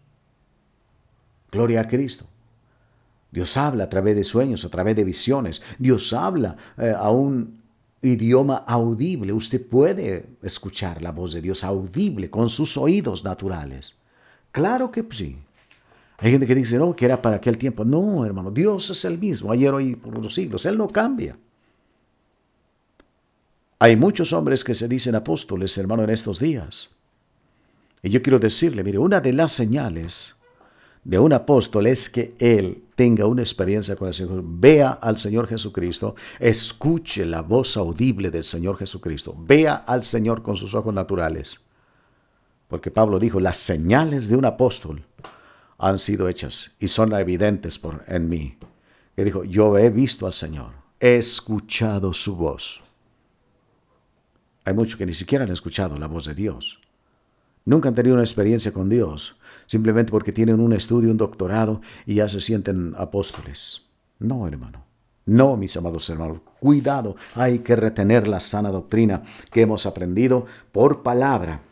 Gloria 1.50 1.80
a 1.80 1.88
Cristo. 1.88 2.26
Dios 3.30 3.56
habla 3.56 3.84
a 3.84 3.88
través 3.88 4.14
de 4.14 4.22
sueños, 4.22 4.64
a 4.64 4.68
través 4.68 4.94
de 4.94 5.02
visiones. 5.02 5.60
Dios 5.78 6.12
habla 6.12 6.56
eh, 6.78 6.94
a 6.96 7.10
un 7.10 7.62
idioma 8.00 8.58
audible. 8.66 9.32
Usted 9.32 9.64
puede 9.66 10.36
escuchar 10.42 11.02
la 11.02 11.10
voz 11.10 11.32
de 11.32 11.40
Dios 11.40 11.64
audible 11.64 12.30
con 12.30 12.48
sus 12.48 12.76
oídos 12.76 13.24
naturales. 13.24 13.96
Claro 14.54 14.92
que 14.92 15.04
sí. 15.10 15.36
Hay 16.18 16.30
gente 16.30 16.46
que 16.46 16.54
dice, 16.54 16.78
no, 16.78 16.94
que 16.94 17.04
era 17.04 17.20
para 17.20 17.36
aquel 17.36 17.58
tiempo. 17.58 17.84
No, 17.84 18.24
hermano, 18.24 18.52
Dios 18.52 18.88
es 18.88 19.04
el 19.04 19.18
mismo, 19.18 19.50
ayer, 19.50 19.74
hoy, 19.74 19.96
por 19.96 20.16
los 20.16 20.32
siglos. 20.32 20.64
Él 20.64 20.78
no 20.78 20.86
cambia. 20.86 21.36
Hay 23.80 23.96
muchos 23.96 24.32
hombres 24.32 24.62
que 24.62 24.72
se 24.72 24.86
dicen 24.86 25.16
apóstoles, 25.16 25.76
hermano, 25.76 26.04
en 26.04 26.10
estos 26.10 26.38
días. 26.38 26.90
Y 28.00 28.10
yo 28.10 28.22
quiero 28.22 28.38
decirle, 28.38 28.84
mire, 28.84 28.98
una 28.98 29.20
de 29.20 29.32
las 29.32 29.50
señales 29.50 30.36
de 31.02 31.18
un 31.18 31.32
apóstol 31.32 31.88
es 31.88 32.08
que 32.08 32.36
él 32.38 32.84
tenga 32.94 33.26
una 33.26 33.42
experiencia 33.42 33.96
con 33.96 34.06
el 34.06 34.14
Señor, 34.14 34.40
vea 34.44 34.90
al 34.92 35.18
Señor 35.18 35.48
Jesucristo, 35.48 36.14
escuche 36.38 37.26
la 37.26 37.42
voz 37.42 37.76
audible 37.76 38.30
del 38.30 38.44
Señor 38.44 38.78
Jesucristo, 38.78 39.34
vea 39.36 39.74
al 39.74 40.04
Señor 40.04 40.42
con 40.44 40.54
sus 40.54 40.76
ojos 40.76 40.94
naturales. 40.94 41.58
Porque 42.68 42.90
Pablo 42.90 43.18
dijo, 43.18 43.40
las 43.40 43.58
señales 43.58 44.28
de 44.28 44.36
un 44.36 44.44
apóstol 44.44 45.04
han 45.78 45.98
sido 45.98 46.28
hechas 46.28 46.72
y 46.78 46.88
son 46.88 47.12
evidentes 47.12 47.78
por, 47.78 48.04
en 48.06 48.28
mí. 48.28 48.56
Que 49.16 49.24
dijo, 49.24 49.44
yo 49.44 49.78
he 49.78 49.90
visto 49.90 50.26
al 50.26 50.32
Señor, 50.32 50.72
he 50.98 51.16
escuchado 51.16 52.12
su 52.12 52.36
voz. 52.36 52.82
Hay 54.64 54.74
muchos 54.74 54.96
que 54.96 55.06
ni 55.06 55.12
siquiera 55.12 55.44
han 55.44 55.52
escuchado 55.52 55.98
la 55.98 56.06
voz 56.06 56.24
de 56.24 56.34
Dios. 56.34 56.80
Nunca 57.66 57.88
han 57.88 57.94
tenido 57.94 58.14
una 58.14 58.24
experiencia 58.24 58.72
con 58.72 58.88
Dios, 58.88 59.36
simplemente 59.66 60.10
porque 60.10 60.32
tienen 60.32 60.60
un 60.60 60.72
estudio, 60.72 61.10
un 61.10 61.16
doctorado 61.16 61.80
y 62.06 62.16
ya 62.16 62.28
se 62.28 62.40
sienten 62.40 62.94
apóstoles. 62.96 63.82
No, 64.18 64.46
hermano. 64.46 64.84
No, 65.26 65.56
mis 65.56 65.74
amados 65.76 66.08
hermanos, 66.10 66.40
cuidado, 66.60 67.16
hay 67.34 67.60
que 67.60 67.76
retener 67.76 68.28
la 68.28 68.40
sana 68.40 68.70
doctrina 68.70 69.22
que 69.50 69.62
hemos 69.62 69.86
aprendido 69.86 70.44
por 70.70 71.02
palabra, 71.02 71.62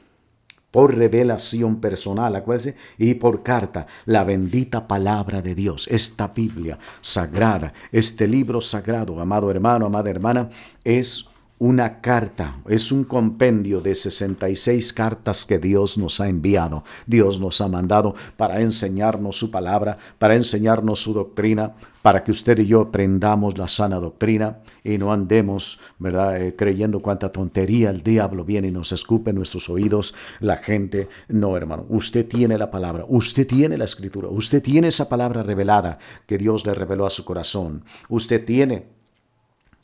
por 0.72 0.96
revelación 0.96 1.80
personal, 1.80 2.34
acuérdense, 2.34 2.76
y 2.98 3.14
por 3.14 3.44
carta, 3.44 3.86
la 4.06 4.24
bendita 4.24 4.88
palabra 4.88 5.40
de 5.40 5.54
Dios, 5.54 5.86
esta 5.88 6.28
Biblia 6.28 6.78
sagrada, 7.00 7.72
este 7.92 8.26
libro 8.26 8.60
sagrado, 8.60 9.20
amado 9.20 9.50
hermano, 9.50 9.86
amada 9.86 10.10
hermana, 10.10 10.48
es 10.82 11.26
una 11.62 12.00
carta, 12.00 12.56
es 12.68 12.90
un 12.90 13.04
compendio 13.04 13.80
de 13.80 13.94
66 13.94 14.92
cartas 14.92 15.46
que 15.46 15.60
Dios 15.60 15.96
nos 15.96 16.20
ha 16.20 16.28
enviado. 16.28 16.82
Dios 17.06 17.38
nos 17.38 17.60
ha 17.60 17.68
mandado 17.68 18.16
para 18.36 18.60
enseñarnos 18.60 19.36
su 19.36 19.52
palabra, 19.52 19.96
para 20.18 20.34
enseñarnos 20.34 20.98
su 20.98 21.14
doctrina, 21.14 21.74
para 22.02 22.24
que 22.24 22.32
usted 22.32 22.58
y 22.58 22.66
yo 22.66 22.80
aprendamos 22.80 23.56
la 23.58 23.68
sana 23.68 24.00
doctrina 24.00 24.58
y 24.82 24.98
no 24.98 25.12
andemos, 25.12 25.78
¿verdad?, 26.00 26.42
eh, 26.42 26.56
creyendo 26.56 27.00
cuánta 27.00 27.30
tontería 27.30 27.90
el 27.90 28.02
diablo 28.02 28.44
viene 28.44 28.66
y 28.66 28.72
nos 28.72 28.90
escupe 28.90 29.30
en 29.30 29.36
nuestros 29.36 29.70
oídos 29.70 30.16
la 30.40 30.56
gente. 30.56 31.08
No, 31.28 31.56
hermano, 31.56 31.86
usted 31.90 32.26
tiene 32.26 32.58
la 32.58 32.72
palabra, 32.72 33.04
usted 33.06 33.46
tiene 33.46 33.78
la 33.78 33.84
escritura, 33.84 34.26
usted 34.26 34.60
tiene 34.64 34.88
esa 34.88 35.08
palabra 35.08 35.44
revelada 35.44 35.98
que 36.26 36.38
Dios 36.38 36.66
le 36.66 36.74
reveló 36.74 37.06
a 37.06 37.10
su 37.10 37.24
corazón. 37.24 37.84
Usted 38.08 38.44
tiene 38.44 39.01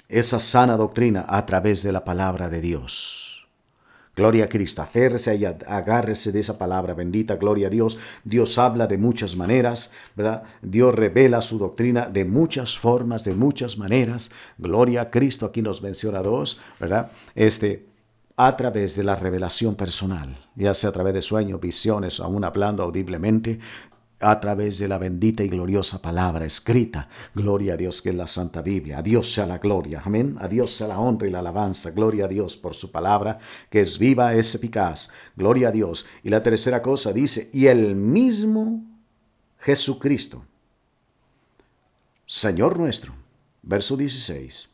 esa 0.08 0.38
sana 0.38 0.76
doctrina 0.76 1.26
a 1.28 1.44
través 1.44 1.82
de 1.82 1.92
la 1.92 2.04
palabra 2.04 2.48
de 2.48 2.60
Dios. 2.60 3.46
Gloria 4.16 4.46
a 4.46 4.48
Cristo, 4.48 4.82
aférrese 4.82 5.36
y 5.36 5.44
agárrese 5.44 6.32
de 6.32 6.40
esa 6.40 6.58
palabra 6.58 6.92
bendita, 6.92 7.36
gloria 7.36 7.68
a 7.68 7.70
Dios. 7.70 7.98
Dios 8.24 8.58
habla 8.58 8.88
de 8.88 8.98
muchas 8.98 9.36
maneras, 9.36 9.92
¿verdad? 10.16 10.42
Dios 10.60 10.92
revela 10.92 11.40
su 11.40 11.56
doctrina 11.56 12.06
de 12.06 12.24
muchas 12.24 12.80
formas, 12.80 13.22
de 13.22 13.34
muchas 13.34 13.78
maneras. 13.78 14.32
Gloria 14.58 15.02
a 15.02 15.10
Cristo, 15.10 15.46
aquí 15.46 15.62
nos 15.62 15.82
menciona 15.82 16.20
dos, 16.20 16.58
¿verdad? 16.80 17.12
Este, 17.36 17.86
a 18.36 18.56
través 18.56 18.96
de 18.96 19.02
la 19.02 19.16
revelación 19.16 19.74
personal, 19.74 20.36
ya 20.54 20.72
sea 20.72 20.90
a 20.90 20.92
través 20.92 21.12
de 21.12 21.22
sueños, 21.22 21.60
visiones, 21.60 22.20
aún 22.20 22.44
hablando 22.44 22.84
audiblemente, 22.84 23.58
a 24.20 24.40
través 24.40 24.78
de 24.78 24.88
la 24.88 24.98
bendita 24.98 25.44
y 25.44 25.48
gloriosa 25.48 26.02
palabra 26.02 26.44
escrita. 26.44 27.08
Gloria 27.34 27.74
a 27.74 27.76
Dios 27.76 28.02
que 28.02 28.10
es 28.10 28.14
la 28.14 28.26
Santa 28.26 28.62
Biblia. 28.62 28.98
A 28.98 29.02
Dios 29.02 29.32
sea 29.32 29.46
la 29.46 29.58
gloria. 29.58 30.02
Amén. 30.04 30.36
A 30.40 30.48
Dios 30.48 30.74
sea 30.74 30.88
la 30.88 30.98
honra 30.98 31.28
y 31.28 31.30
la 31.30 31.38
alabanza. 31.38 31.90
Gloria 31.90 32.24
a 32.24 32.28
Dios 32.28 32.56
por 32.56 32.74
su 32.74 32.90
palabra 32.90 33.38
que 33.70 33.80
es 33.80 33.98
viva, 33.98 34.34
es 34.34 34.54
eficaz. 34.54 35.10
Gloria 35.36 35.68
a 35.68 35.72
Dios. 35.72 36.06
Y 36.22 36.30
la 36.30 36.42
tercera 36.42 36.82
cosa 36.82 37.12
dice, 37.12 37.50
y 37.52 37.66
el 37.66 37.94
mismo 37.94 38.82
Jesucristo, 39.60 40.44
Señor 42.26 42.78
nuestro. 42.78 43.14
Verso 43.62 43.96
16. 43.96 44.68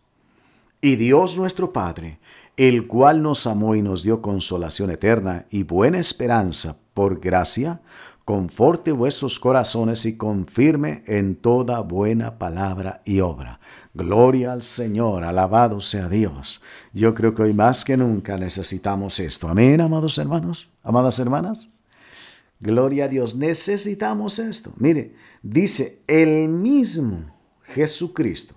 Y 0.80 0.96
Dios 0.96 1.36
nuestro 1.38 1.72
Padre, 1.72 2.18
el 2.56 2.86
cual 2.86 3.22
nos 3.22 3.46
amó 3.46 3.74
y 3.74 3.82
nos 3.82 4.02
dio 4.02 4.20
consolación 4.20 4.90
eterna 4.90 5.46
y 5.50 5.62
buena 5.62 5.98
esperanza 5.98 6.76
por 6.92 7.20
gracia, 7.20 7.80
conforte 8.24 8.92
vuestros 8.92 9.38
corazones 9.38 10.06
y 10.06 10.16
confirme 10.16 11.02
en 11.06 11.36
toda 11.36 11.80
buena 11.80 12.38
palabra 12.38 13.02
y 13.04 13.20
obra. 13.20 13.60
Gloria 13.92 14.52
al 14.52 14.62
Señor, 14.62 15.24
alabado 15.24 15.80
sea 15.80 16.08
Dios. 16.08 16.62
Yo 16.92 17.14
creo 17.14 17.34
que 17.34 17.42
hoy 17.42 17.52
más 17.52 17.84
que 17.84 17.96
nunca 17.96 18.36
necesitamos 18.36 19.20
esto. 19.20 19.48
Amén, 19.48 19.80
amados 19.80 20.18
hermanos, 20.18 20.68
amadas 20.82 21.18
hermanas. 21.18 21.70
Gloria 22.60 23.04
a 23.04 23.08
Dios, 23.08 23.36
necesitamos 23.36 24.38
esto. 24.38 24.72
Mire, 24.78 25.14
dice 25.42 26.02
el 26.06 26.48
mismo 26.48 27.34
Jesucristo 27.64 28.54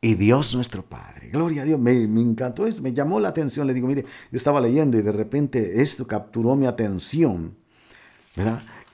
y 0.00 0.14
Dios 0.14 0.54
nuestro 0.54 0.82
Padre. 0.82 1.28
Gloria 1.30 1.62
a 1.62 1.64
Dios, 1.64 1.78
me, 1.78 1.92
encantó 1.92 2.66
esto, 2.66 2.82
me 2.82 2.92
llamó 2.92 3.20
la 3.20 3.28
atención. 3.28 3.66
Le 3.66 3.74
digo, 3.74 3.86
mire, 3.86 4.06
estaba 4.32 4.60
leyendo 4.60 4.98
y 4.98 5.02
de 5.02 5.12
repente 5.12 5.82
esto 5.82 6.06
capturó 6.06 6.56
mi 6.56 6.66
atención. 6.66 7.61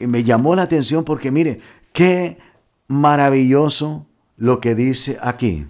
Y 0.00 0.06
me 0.06 0.24
llamó 0.24 0.54
la 0.54 0.62
atención 0.62 1.04
porque 1.04 1.30
mire, 1.30 1.60
qué 1.92 2.38
maravilloso 2.86 4.06
lo 4.36 4.60
que 4.60 4.74
dice 4.74 5.18
aquí. 5.20 5.66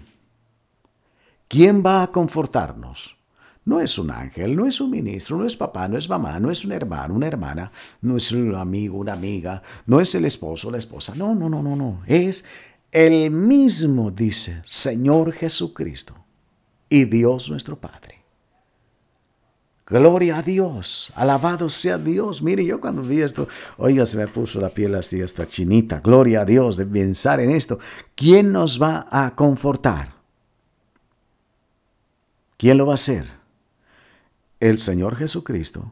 ¿Quién 1.47 1.83
va 1.83 2.03
a 2.03 2.11
confortarnos? 2.11 3.17
No 3.65 3.79
es 3.81 3.97
un 3.99 4.09
ángel, 4.09 4.55
no 4.55 4.65
es 4.65 4.79
un 4.81 4.89
ministro, 4.89 5.37
no 5.37 5.45
es 5.45 5.55
papá, 5.55 5.87
no 5.87 5.97
es 5.97 6.09
mamá, 6.09 6.39
no 6.39 6.49
es 6.49 6.65
un 6.65 6.71
hermano, 6.71 7.13
una 7.13 7.27
hermana, 7.27 7.71
no 8.01 8.17
es 8.17 8.31
un 8.31 8.55
amigo, 8.55 8.97
una 8.97 9.13
amiga, 9.13 9.61
no 9.85 9.99
es 9.99 10.13
el 10.15 10.25
esposo, 10.25 10.71
la 10.71 10.77
esposa. 10.77 11.13
No, 11.15 11.35
no, 11.35 11.49
no, 11.49 11.61
no, 11.61 11.75
no. 11.75 12.01
Es 12.07 12.45
el 12.91 13.29
mismo, 13.29 14.09
dice 14.11 14.61
Señor 14.65 15.33
Jesucristo 15.33 16.15
y 16.89 17.05
Dios 17.05 17.49
nuestro 17.49 17.79
Padre. 17.79 18.18
Gloria 19.89 20.37
a 20.37 20.41
Dios, 20.43 21.11
alabado 21.15 21.67
sea 21.67 21.97
Dios. 21.97 22.43
Mire, 22.43 22.63
yo 22.63 22.79
cuando 22.79 23.01
vi 23.01 23.21
esto, 23.21 23.47
oiga, 23.77 24.05
se 24.05 24.17
me 24.17 24.27
puso 24.27 24.61
la 24.61 24.69
piel 24.69 24.93
así, 24.93 25.19
esta 25.19 25.47
chinita. 25.47 25.99
Gloria 26.01 26.41
a 26.41 26.45
Dios 26.45 26.77
de 26.77 26.85
pensar 26.85 27.39
en 27.39 27.49
esto. 27.49 27.79
¿Quién 28.13 28.51
nos 28.51 28.79
va 28.79 29.07
a 29.09 29.35
confortar? 29.35 30.13
¿Quién 32.55 32.77
lo 32.77 32.85
va 32.85 32.93
a 32.93 32.95
hacer? 32.95 33.25
El 34.59 34.77
Señor 34.77 35.15
Jesucristo 35.15 35.91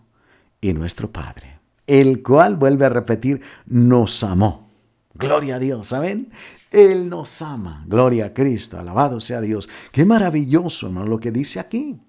y 0.61 0.73
nuestro 0.73 1.11
Padre, 1.11 1.59
el 1.87 2.21
cual, 2.21 2.55
vuelve 2.55 2.85
a 2.85 2.89
repetir, 2.89 3.41
nos 3.65 4.23
amó. 4.23 4.69
Gloria 5.15 5.55
a 5.55 5.59
Dios, 5.59 5.87
¿saben? 5.87 6.29
Él 6.69 7.09
nos 7.09 7.41
ama. 7.41 7.83
Gloria 7.87 8.27
a 8.27 8.33
Cristo, 8.35 8.77
alabado 8.77 9.19
sea 9.19 9.41
Dios. 9.41 9.67
Qué 9.91 10.05
maravilloso, 10.05 10.85
hermano, 10.85 11.07
lo 11.07 11.19
que 11.19 11.31
dice 11.31 11.59
aquí 11.59 11.99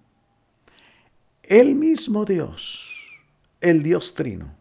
el 1.48 1.74
mismo 1.74 2.24
Dios, 2.26 2.90
el 3.60 3.82
Dios 3.82 4.14
Trino, 4.14 4.54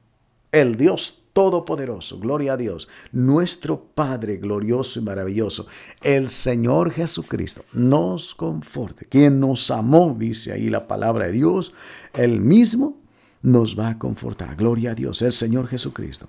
el 0.51 0.77
Dios 0.77 1.23
Todopoderoso, 1.33 2.17
gloria 2.17 2.53
a 2.53 2.57
Dios, 2.57 2.87
nuestro 3.11 3.83
Padre 3.93 4.37
glorioso 4.37 4.99
y 4.99 5.03
maravilloso, 5.03 5.67
el 6.01 6.29
Señor 6.29 6.91
Jesucristo, 6.91 7.63
nos 7.73 8.33
conforte, 8.33 9.05
quien 9.05 9.39
nos 9.39 9.69
amó, 9.69 10.15
dice 10.17 10.53
ahí 10.53 10.69
la 10.69 10.87
palabra 10.87 11.27
de 11.27 11.33
Dios, 11.33 11.73
el 12.13 12.41
mismo 12.41 12.97
nos 13.43 13.77
va 13.77 13.89
a 13.89 13.99
confortar, 13.99 14.55
gloria 14.55 14.91
a 14.91 14.95
Dios, 14.95 15.21
el 15.21 15.33
Señor 15.33 15.67
Jesucristo. 15.67 16.27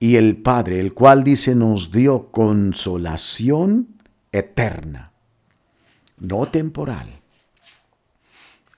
Y 0.00 0.16
el 0.16 0.38
Padre, 0.38 0.80
el 0.80 0.94
cual 0.94 1.22
dice 1.22 1.54
nos 1.54 1.92
dio 1.92 2.32
consolación 2.32 3.86
eterna, 4.32 5.12
no 6.18 6.46
temporal 6.46 7.21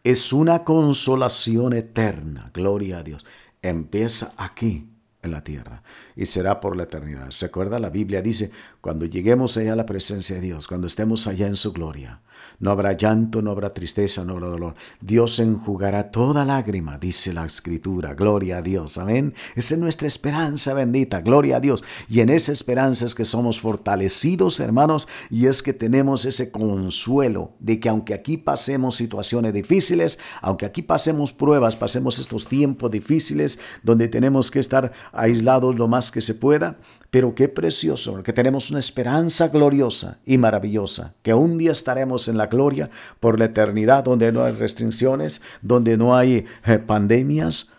es 0.04 0.34
una 0.34 0.64
consolación 0.64 1.72
eterna, 1.72 2.50
gloria 2.52 2.98
a 2.98 3.02
Dios. 3.02 3.24
Empieza 3.62 4.34
aquí 4.36 4.86
en 5.22 5.30
la 5.30 5.42
tierra 5.42 5.82
y 6.14 6.26
será 6.26 6.60
por 6.60 6.76
la 6.76 6.82
eternidad. 6.82 7.30
¿Se 7.30 7.46
acuerda? 7.46 7.78
La 7.78 7.88
Biblia 7.88 8.20
dice, 8.20 8.52
cuando 8.82 9.06
lleguemos 9.06 9.56
allá 9.56 9.72
a 9.72 9.76
la 9.76 9.86
presencia 9.86 10.36
de 10.36 10.42
Dios, 10.42 10.68
cuando 10.68 10.86
estemos 10.86 11.26
allá 11.26 11.46
en 11.46 11.56
su 11.56 11.72
gloria, 11.72 12.20
no 12.58 12.70
habrá 12.70 12.92
llanto, 12.92 13.42
no 13.42 13.50
habrá 13.50 13.72
tristeza, 13.72 14.24
no 14.24 14.32
habrá 14.32 14.48
dolor. 14.48 14.74
Dios 15.00 15.38
enjugará 15.38 16.10
toda 16.10 16.44
lágrima, 16.44 16.98
dice 16.98 17.32
la 17.32 17.44
escritura. 17.44 18.14
Gloria 18.14 18.58
a 18.58 18.62
Dios. 18.62 18.98
Amén. 18.98 19.34
Esa 19.54 19.74
es 19.74 19.80
nuestra 19.80 20.06
esperanza 20.06 20.74
bendita. 20.74 21.20
Gloria 21.20 21.56
a 21.56 21.60
Dios. 21.60 21.84
Y 22.08 22.20
en 22.20 22.30
esa 22.30 22.52
esperanza 22.52 23.04
es 23.04 23.14
que 23.14 23.24
somos 23.24 23.60
fortalecidos, 23.60 24.60
hermanos, 24.60 25.08
y 25.30 25.46
es 25.46 25.62
que 25.62 25.72
tenemos 25.72 26.24
ese 26.24 26.50
consuelo 26.50 27.52
de 27.58 27.80
que 27.80 27.88
aunque 27.88 28.14
aquí 28.14 28.36
pasemos 28.36 28.96
situaciones 28.96 29.52
difíciles, 29.52 30.18
aunque 30.40 30.66
aquí 30.66 30.82
pasemos 30.82 31.32
pruebas, 31.32 31.76
pasemos 31.76 32.18
estos 32.18 32.48
tiempos 32.48 32.90
difíciles 32.90 33.58
donde 33.82 34.08
tenemos 34.08 34.50
que 34.50 34.60
estar 34.60 34.92
aislados 35.12 35.76
lo 35.76 35.88
más 35.88 36.10
que 36.10 36.20
se 36.20 36.34
pueda, 36.34 36.78
pero 37.14 37.32
qué 37.32 37.48
precioso, 37.48 38.20
que 38.24 38.32
tenemos 38.32 38.70
una 38.70 38.80
esperanza 38.80 39.46
gloriosa 39.46 40.18
y 40.26 40.36
maravillosa, 40.36 41.14
que 41.22 41.32
un 41.32 41.58
día 41.58 41.70
estaremos 41.70 42.26
en 42.26 42.36
la 42.36 42.48
gloria 42.48 42.90
por 43.20 43.38
la 43.38 43.44
eternidad, 43.44 44.02
donde 44.02 44.32
no 44.32 44.42
hay 44.42 44.52
restricciones, 44.52 45.40
donde 45.62 45.96
no 45.96 46.16
hay 46.16 46.44
eh, 46.66 46.78
pandemias, 46.80 47.70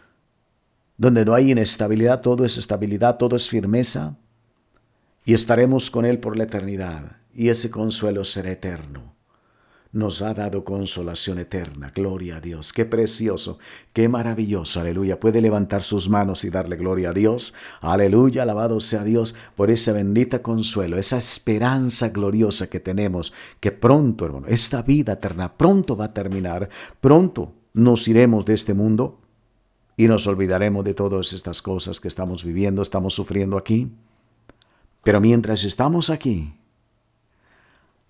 donde 0.96 1.26
no 1.26 1.34
hay 1.34 1.52
inestabilidad, 1.52 2.22
todo 2.22 2.46
es 2.46 2.58
estabilidad, 2.58 3.18
todo 3.18 3.36
es 3.36 3.50
firmeza, 3.50 4.16
y 5.26 5.34
estaremos 5.34 5.92
con 5.92 6.06
Él 6.06 6.20
por 6.20 6.38
la 6.38 6.46
eternidad, 6.46 7.18
y 7.34 7.50
ese 7.50 7.70
consuelo 7.70 8.24
será 8.24 8.54
eterno 8.54 9.15
nos 9.96 10.22
ha 10.22 10.34
dado 10.34 10.66
consolación 10.66 11.40
eterna. 11.40 11.90
Gloria 11.96 12.38
a 12.38 12.42
Dios. 12.42 12.74
Qué 12.74 12.84
precioso, 12.84 13.60
qué 13.94 14.10
maravilloso. 14.10 14.82
Aleluya. 14.82 15.22
Puede 15.22 15.40
levantar 15.42 15.84
sus 15.84 16.10
manos 16.10 16.44
y 16.44 16.50
darle 16.50 16.76
gloria 16.76 17.12
a 17.12 17.14
Dios. 17.14 17.54
Aleluya. 17.80 18.44
Alabado 18.44 18.82
sea 18.82 19.06
Dios 19.06 19.36
por 19.56 19.72
ese 19.72 19.94
bendita 19.94 20.42
consuelo, 20.42 20.98
esa 20.98 21.18
esperanza 21.18 22.10
gloriosa 22.10 22.70
que 22.70 22.82
tenemos, 22.82 23.32
que 23.62 23.72
pronto, 23.72 24.26
hermano, 24.26 24.48
esta 24.48 24.82
vida 24.82 25.14
eterna 25.14 25.56
pronto 25.56 25.96
va 25.96 26.06
a 26.06 26.14
terminar. 26.14 26.68
Pronto 27.00 27.54
nos 27.74 28.06
iremos 28.10 28.44
de 28.44 28.54
este 28.54 28.74
mundo 28.74 29.22
y 29.96 30.10
nos 30.10 30.28
olvidaremos 30.28 30.84
de 30.84 30.94
todas 30.94 31.32
estas 31.32 31.62
cosas 31.62 32.02
que 32.02 32.10
estamos 32.10 32.44
viviendo, 32.44 32.82
estamos 32.82 33.14
sufriendo 33.14 33.58
aquí. 33.58 33.94
Pero 35.06 35.22
mientras 35.22 35.64
estamos 35.64 36.10
aquí, 36.10 36.54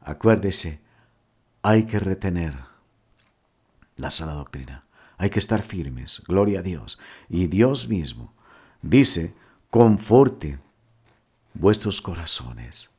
acuérdese, 0.01 0.83
hay 1.65 1.85
que 1.85 1.99
retener 1.99 2.55
la 3.95 4.11
sana 4.11 4.33
doctrina. 4.33 4.85
Hay 5.17 5.31
que 5.31 5.39
estar 5.39 5.63
firmes, 5.63 6.21
gloria 6.27 6.59
a 6.59 6.61
Dios. 6.61 6.99
Y 7.27 7.47
Dios 7.47 7.89
mismo 7.89 8.35
dice, 8.83 9.33
conforte 9.71 10.59
vuestros 11.55 12.01
corazones. 12.01 12.91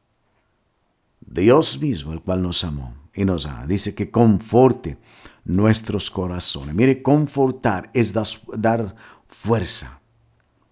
Dios 1.20 1.80
mismo, 1.80 2.12
el 2.12 2.20
cual 2.20 2.42
nos 2.42 2.64
amó 2.64 2.92
y 3.14 3.24
nos 3.24 3.46
ama, 3.46 3.68
dice 3.68 3.94
que 3.94 4.10
conforte 4.10 4.98
nuestros 5.44 6.10
corazones. 6.10 6.74
Mire, 6.74 7.02
confortar 7.02 7.88
es 7.94 8.12
dar 8.12 8.96
fuerza, 9.28 10.00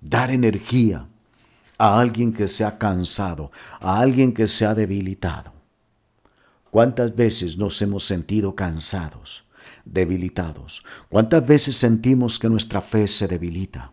dar 0.01 0.32
energía 0.32 1.07
a 1.78 2.01
alguien 2.01 2.32
que 2.32 2.49
se 2.49 2.64
ha 2.64 2.76
cansado, 2.76 3.53
a 3.80 4.01
alguien 4.01 4.34
que 4.34 4.49
se 4.49 4.66
ha 4.66 4.74
debilitado. 4.74 5.53
¿Cuántas 6.75 7.14
veces 7.14 7.57
nos 7.57 7.81
hemos 7.83 8.03
sentido 8.03 8.57
cansados, 8.57 9.45
debilitados? 9.85 10.83
¿Cuántas 11.09 11.47
veces 11.47 11.77
sentimos 11.77 12.37
que 12.37 12.49
nuestra 12.49 12.81
fe 12.81 13.07
se 13.07 13.29
debilita? 13.29 13.93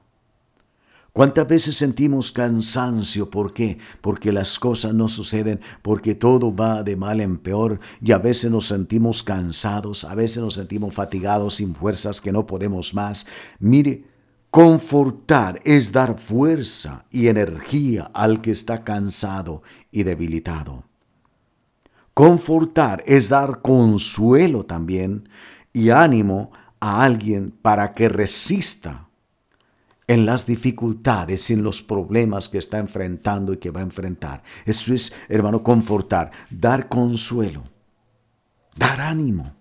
¿Cuántas 1.14 1.48
veces 1.48 1.76
sentimos 1.76 2.32
cansancio? 2.32 3.30
¿Por 3.30 3.54
qué? 3.54 3.78
Porque 4.02 4.32
las 4.32 4.58
cosas 4.58 4.96
no 4.96 5.10
suceden, 5.10 5.60
porque 5.84 6.16
todo 6.16 6.56
va 6.56 6.82
de 6.82 6.96
mal 6.96 7.22
en 7.22 7.38
peor 7.38 7.80
y 8.02 8.14
a 8.14 8.18
veces 8.18 8.50
nos 8.50 8.66
sentimos 8.70 9.22
cansados, 9.22 10.04
a 10.04 10.16
veces 10.16 10.42
nos 10.42 10.56
sentimos 10.56 10.96
fatigados, 10.96 11.54
sin 11.54 11.76
fuerzas, 11.76 12.20
que 12.20 12.32
no 12.32 12.48
podemos 12.48 12.96
más. 12.96 13.28
Mire, 13.60 14.06
confortar 14.50 15.62
es 15.66 15.92
dar 15.92 16.20
fuerza 16.20 17.06
y 17.12 17.28
energía 17.28 18.10
al 18.12 18.42
que 18.42 18.50
está 18.50 18.84
cansado 18.84 19.62
y 19.92 20.02
debilitado. 20.02 20.91
Confortar 22.22 23.04
es 23.08 23.30
dar 23.30 23.64
consuelo 23.64 24.64
también 24.64 25.28
y 25.74 25.90
ánimo 25.90 26.52
a 26.80 27.04
alguien 27.04 27.50
para 27.50 27.94
que 27.94 28.10
resista 28.10 29.10
en 30.06 30.28
las 30.28 30.46
dificultades, 30.46 31.50
en 31.50 31.64
los 31.64 31.82
problemas 31.82 32.48
que 32.48 32.60
está 32.60 32.78
enfrentando 32.78 33.54
y 33.54 33.58
que 33.58 33.72
va 33.72 33.80
a 33.80 33.86
enfrentar. 33.86 34.44
Eso 34.68 34.94
es, 34.94 35.12
hermano, 35.30 35.64
confortar, 35.64 36.30
dar 36.52 36.88
consuelo, 36.88 37.64
dar 38.76 39.02
ánimo. 39.02 39.56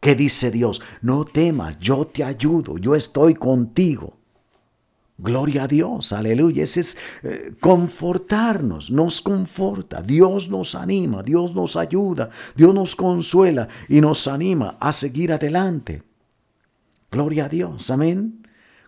¿Qué 0.00 0.14
dice 0.14 0.50
Dios? 0.50 0.82
No 1.00 1.24
temas, 1.24 1.78
yo 1.78 2.06
te 2.06 2.24
ayudo, 2.24 2.76
yo 2.76 2.94
estoy 2.94 3.34
contigo. 3.34 4.17
Gloria 5.20 5.64
a 5.64 5.68
Dios, 5.68 6.12
aleluya. 6.12 6.62
Ese 6.62 6.80
es 6.80 6.98
eh, 7.24 7.52
confortarnos, 7.58 8.92
nos 8.92 9.20
conforta. 9.20 10.00
Dios 10.00 10.48
nos 10.48 10.76
anima, 10.76 11.24
Dios 11.24 11.56
nos 11.56 11.76
ayuda, 11.76 12.30
Dios 12.54 12.72
nos 12.72 12.94
consuela 12.94 13.66
y 13.88 14.00
nos 14.00 14.28
anima 14.28 14.76
a 14.78 14.92
seguir 14.92 15.32
adelante. 15.32 16.04
Gloria 17.10 17.46
a 17.46 17.48
Dios, 17.48 17.90
amén. 17.90 18.37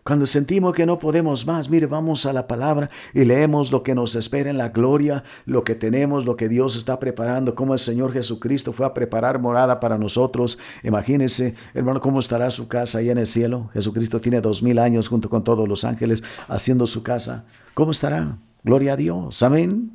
Cuando 0.05 0.26
sentimos 0.26 0.74
que 0.74 0.86
no 0.86 0.98
podemos 0.98 1.46
más, 1.46 1.68
mire, 1.68 1.86
vamos 1.86 2.24
a 2.24 2.32
la 2.32 2.46
palabra 2.46 2.88
y 3.12 3.24
leemos 3.24 3.70
lo 3.70 3.82
que 3.82 3.94
nos 3.94 4.14
espera 4.14 4.51
en 4.51 4.57
la 4.57 4.70
gloria, 4.70 5.24
lo 5.44 5.62
que 5.62 5.74
tenemos, 5.74 6.24
lo 6.24 6.36
que 6.36 6.48
Dios 6.48 6.76
está 6.76 6.98
preparando, 6.98 7.55
cómo 7.55 7.74
el 7.74 7.78
Señor 7.78 8.12
Jesucristo 8.12 8.72
fue 8.72 8.86
a 8.86 8.94
preparar 8.94 9.40
morada 9.40 9.78
para 9.78 9.98
nosotros. 9.98 10.59
Imagínense, 10.82 11.55
hermano, 11.74 12.01
cómo 12.01 12.20
estará 12.20 12.51
su 12.51 12.66
casa 12.66 12.98
ahí 12.98 13.11
en 13.11 13.18
el 13.18 13.26
cielo. 13.26 13.68
Jesucristo 13.74 14.20
tiene 14.20 14.40
dos 14.40 14.62
mil 14.62 14.78
años 14.78 15.09
junto 15.09 15.28
con 15.28 15.44
todos 15.44 15.68
los 15.68 15.84
ángeles 15.84 16.22
haciendo 16.48 16.86
su 16.86 17.03
casa. 17.03 17.44
¿Cómo 17.74 17.90
estará? 17.90 18.38
Gloria 18.64 18.94
a 18.94 18.96
Dios. 18.96 19.42
Amén. 19.42 19.92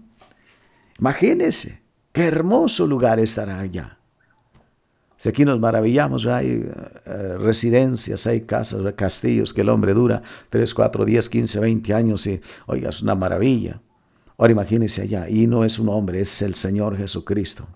Imagínense, 0.99 1.82
qué 2.12 2.26
hermoso 2.26 2.88
lugar 2.88 3.20
estará 3.20 3.60
allá. 3.60 3.97
Si 5.18 5.30
aquí 5.30 5.45
nos 5.45 5.59
maravillamos, 5.59 6.26
hay 6.26 6.70
eh, 7.05 7.38
residencias, 7.39 8.28
hay 8.28 8.41
casas, 8.41 8.82
castillos 8.95 9.53
que 9.53 9.61
el 9.61 9.70
hombre 9.70 9.93
dura 9.93 10.22
3, 10.49 10.74
4, 10.74 11.05
10, 11.05 11.30
15, 11.30 11.59
20 11.59 11.93
años 11.93 12.28
y, 12.28 12.41
oiga, 12.68 12.89
es 12.89 13.01
una 13.01 13.16
maravilla. 13.16 13.82
Ahora 14.38 14.51
imagínense 14.51 15.01
allá, 15.01 15.30
y 15.30 15.47
no 15.47 15.63
es 15.63 15.80
un 15.80 15.88
hombre, 15.88 16.20
es 16.20 16.41
el 16.41 16.55
Señor 16.55 16.97
Jesucristo 16.97 17.68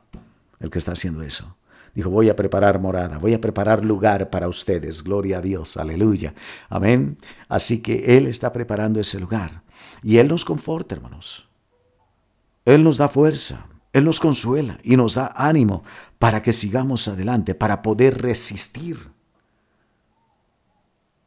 el 0.60 0.70
que 0.70 0.80
está 0.80 0.92
haciendo 0.92 1.24
eso. 1.24 1.56
Dijo, 1.96 2.10
voy 2.10 2.30
a 2.30 2.36
preparar 2.36 2.80
morada, 2.80 3.18
voy 3.18 3.34
a 3.34 3.42
preparar 3.42 3.84
lugar 3.84 4.30
para 4.30 4.48
ustedes. 4.48 5.04
Gloria 5.04 5.40
a 5.40 5.42
Dios, 5.42 5.78
aleluya. 5.78 6.34
Amén. 6.70 7.18
Así 7.48 7.82
que 7.82 8.18
Él 8.18 8.28
está 8.28 8.54
preparando 8.54 9.00
ese 9.00 9.20
lugar. 9.20 9.64
Y 10.04 10.18
Él 10.18 10.28
nos 10.28 10.46
conforta, 10.46 10.96
hermanos. 10.96 11.48
Él 12.66 12.84
nos 12.84 12.98
da 12.98 13.10
fuerza. 13.10 13.66
Él 13.92 14.06
nos 14.06 14.20
consuela 14.20 14.80
y 14.84 14.96
nos 14.98 15.16
da 15.16 15.34
ánimo 15.36 15.84
para 16.20 16.44
que 16.44 16.54
sigamos 16.54 17.08
adelante, 17.08 17.56
para 17.56 17.82
poder 17.82 18.22
resistir 18.22 18.98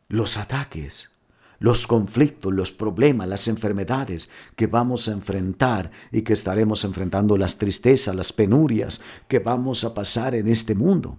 los 0.08 0.36
ataques, 0.36 1.10
los 1.58 1.86
conflictos, 1.86 2.52
los 2.52 2.70
problemas, 2.70 3.26
las 3.26 3.48
enfermedades 3.48 4.30
que 4.54 4.66
vamos 4.66 5.08
a 5.08 5.12
enfrentar 5.12 5.90
y 6.10 6.20
que 6.22 6.34
estaremos 6.34 6.84
enfrentando, 6.84 7.38
las 7.38 7.56
tristezas, 7.56 8.14
las 8.14 8.32
penurias 8.32 9.00
que 9.28 9.38
vamos 9.38 9.82
a 9.84 9.94
pasar 9.94 10.34
en 10.34 10.46
este 10.46 10.74
mundo. 10.74 11.16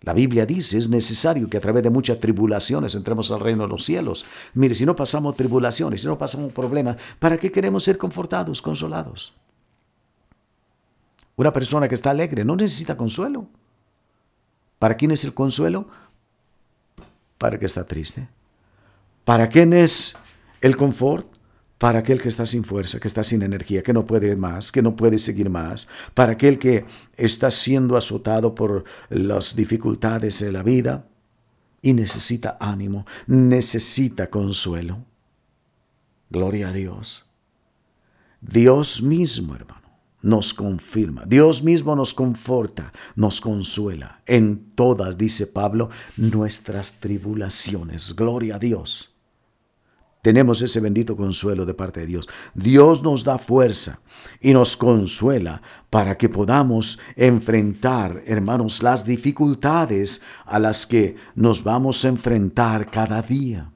La 0.00 0.14
Biblia 0.14 0.44
dice, 0.44 0.78
es 0.78 0.88
necesario 0.88 1.48
que 1.48 1.58
a 1.58 1.60
través 1.60 1.84
de 1.84 1.90
muchas 1.90 2.18
tribulaciones 2.18 2.94
entremos 2.94 3.30
al 3.30 3.40
reino 3.40 3.64
de 3.64 3.68
los 3.68 3.84
cielos. 3.84 4.24
Mire, 4.54 4.74
si 4.74 4.86
no 4.86 4.96
pasamos 4.96 5.36
tribulaciones, 5.36 6.00
si 6.00 6.06
no 6.06 6.18
pasamos 6.18 6.52
problemas, 6.52 6.96
¿para 7.18 7.38
qué 7.38 7.52
queremos 7.52 7.84
ser 7.84 7.98
confortados, 7.98 8.60
consolados? 8.62 9.34
Una 11.36 11.52
persona 11.52 11.88
que 11.88 11.94
está 11.94 12.10
alegre 12.10 12.44
no 12.44 12.56
necesita 12.56 12.96
consuelo. 12.96 13.48
¿Para 14.78 14.96
quién 14.96 15.10
es 15.10 15.24
el 15.24 15.34
consuelo? 15.34 15.88
Para 17.38 17.54
el 17.54 17.60
que 17.60 17.66
está 17.66 17.84
triste. 17.84 18.28
¿Para 19.24 19.48
quién 19.48 19.72
es 19.72 20.16
el 20.60 20.76
confort? 20.76 21.26
Para 21.78 22.00
aquel 22.00 22.20
que 22.20 22.28
está 22.28 22.44
sin 22.44 22.62
fuerza, 22.62 23.00
que 23.00 23.08
está 23.08 23.22
sin 23.22 23.40
energía, 23.42 23.82
que 23.82 23.94
no 23.94 24.04
puede 24.04 24.36
más, 24.36 24.70
que 24.70 24.82
no 24.82 24.96
puede 24.96 25.18
seguir 25.18 25.48
más. 25.48 25.88
Para 26.12 26.32
aquel 26.32 26.58
que 26.58 26.84
está 27.16 27.50
siendo 27.50 27.96
azotado 27.96 28.54
por 28.54 28.84
las 29.08 29.56
dificultades 29.56 30.40
de 30.40 30.52
la 30.52 30.62
vida 30.62 31.06
y 31.80 31.94
necesita 31.94 32.58
ánimo, 32.60 33.06
necesita 33.26 34.28
consuelo. 34.28 35.04
Gloria 36.28 36.68
a 36.68 36.72
Dios. 36.72 37.24
Dios 38.42 39.02
mismo, 39.02 39.54
hermano 39.54 39.79
nos 40.22 40.54
confirma. 40.54 41.24
Dios 41.26 41.62
mismo 41.62 41.96
nos 41.96 42.14
conforta, 42.14 42.92
nos 43.16 43.40
consuela 43.40 44.22
en 44.26 44.72
todas, 44.74 45.16
dice 45.16 45.46
Pablo, 45.46 45.90
nuestras 46.16 47.00
tribulaciones. 47.00 48.14
Gloria 48.14 48.56
a 48.56 48.58
Dios. 48.58 49.10
Tenemos 50.22 50.60
ese 50.60 50.80
bendito 50.80 51.16
consuelo 51.16 51.64
de 51.64 51.72
parte 51.72 52.00
de 52.00 52.06
Dios. 52.06 52.28
Dios 52.54 53.02
nos 53.02 53.24
da 53.24 53.38
fuerza 53.38 54.00
y 54.40 54.52
nos 54.52 54.76
consuela 54.76 55.62
para 55.88 56.18
que 56.18 56.28
podamos 56.28 56.98
enfrentar, 57.16 58.22
hermanos, 58.26 58.82
las 58.82 59.06
dificultades 59.06 60.20
a 60.44 60.58
las 60.58 60.84
que 60.84 61.16
nos 61.34 61.64
vamos 61.64 62.04
a 62.04 62.08
enfrentar 62.08 62.90
cada 62.90 63.22
día. 63.22 63.72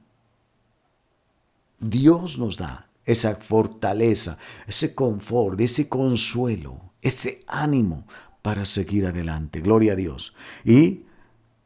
Dios 1.79 2.37
nos 2.37 2.57
da 2.57 2.84
esa 3.05 3.35
fortaleza, 3.35 4.37
ese 4.67 4.95
confort, 4.95 5.59
ese 5.61 5.87
consuelo, 5.87 6.93
ese 7.01 7.43
ánimo 7.47 8.07
para 8.41 8.65
seguir 8.65 9.05
adelante. 9.05 9.61
Gloria 9.61 9.93
a 9.93 9.95
Dios. 9.95 10.33
Y 10.63 11.05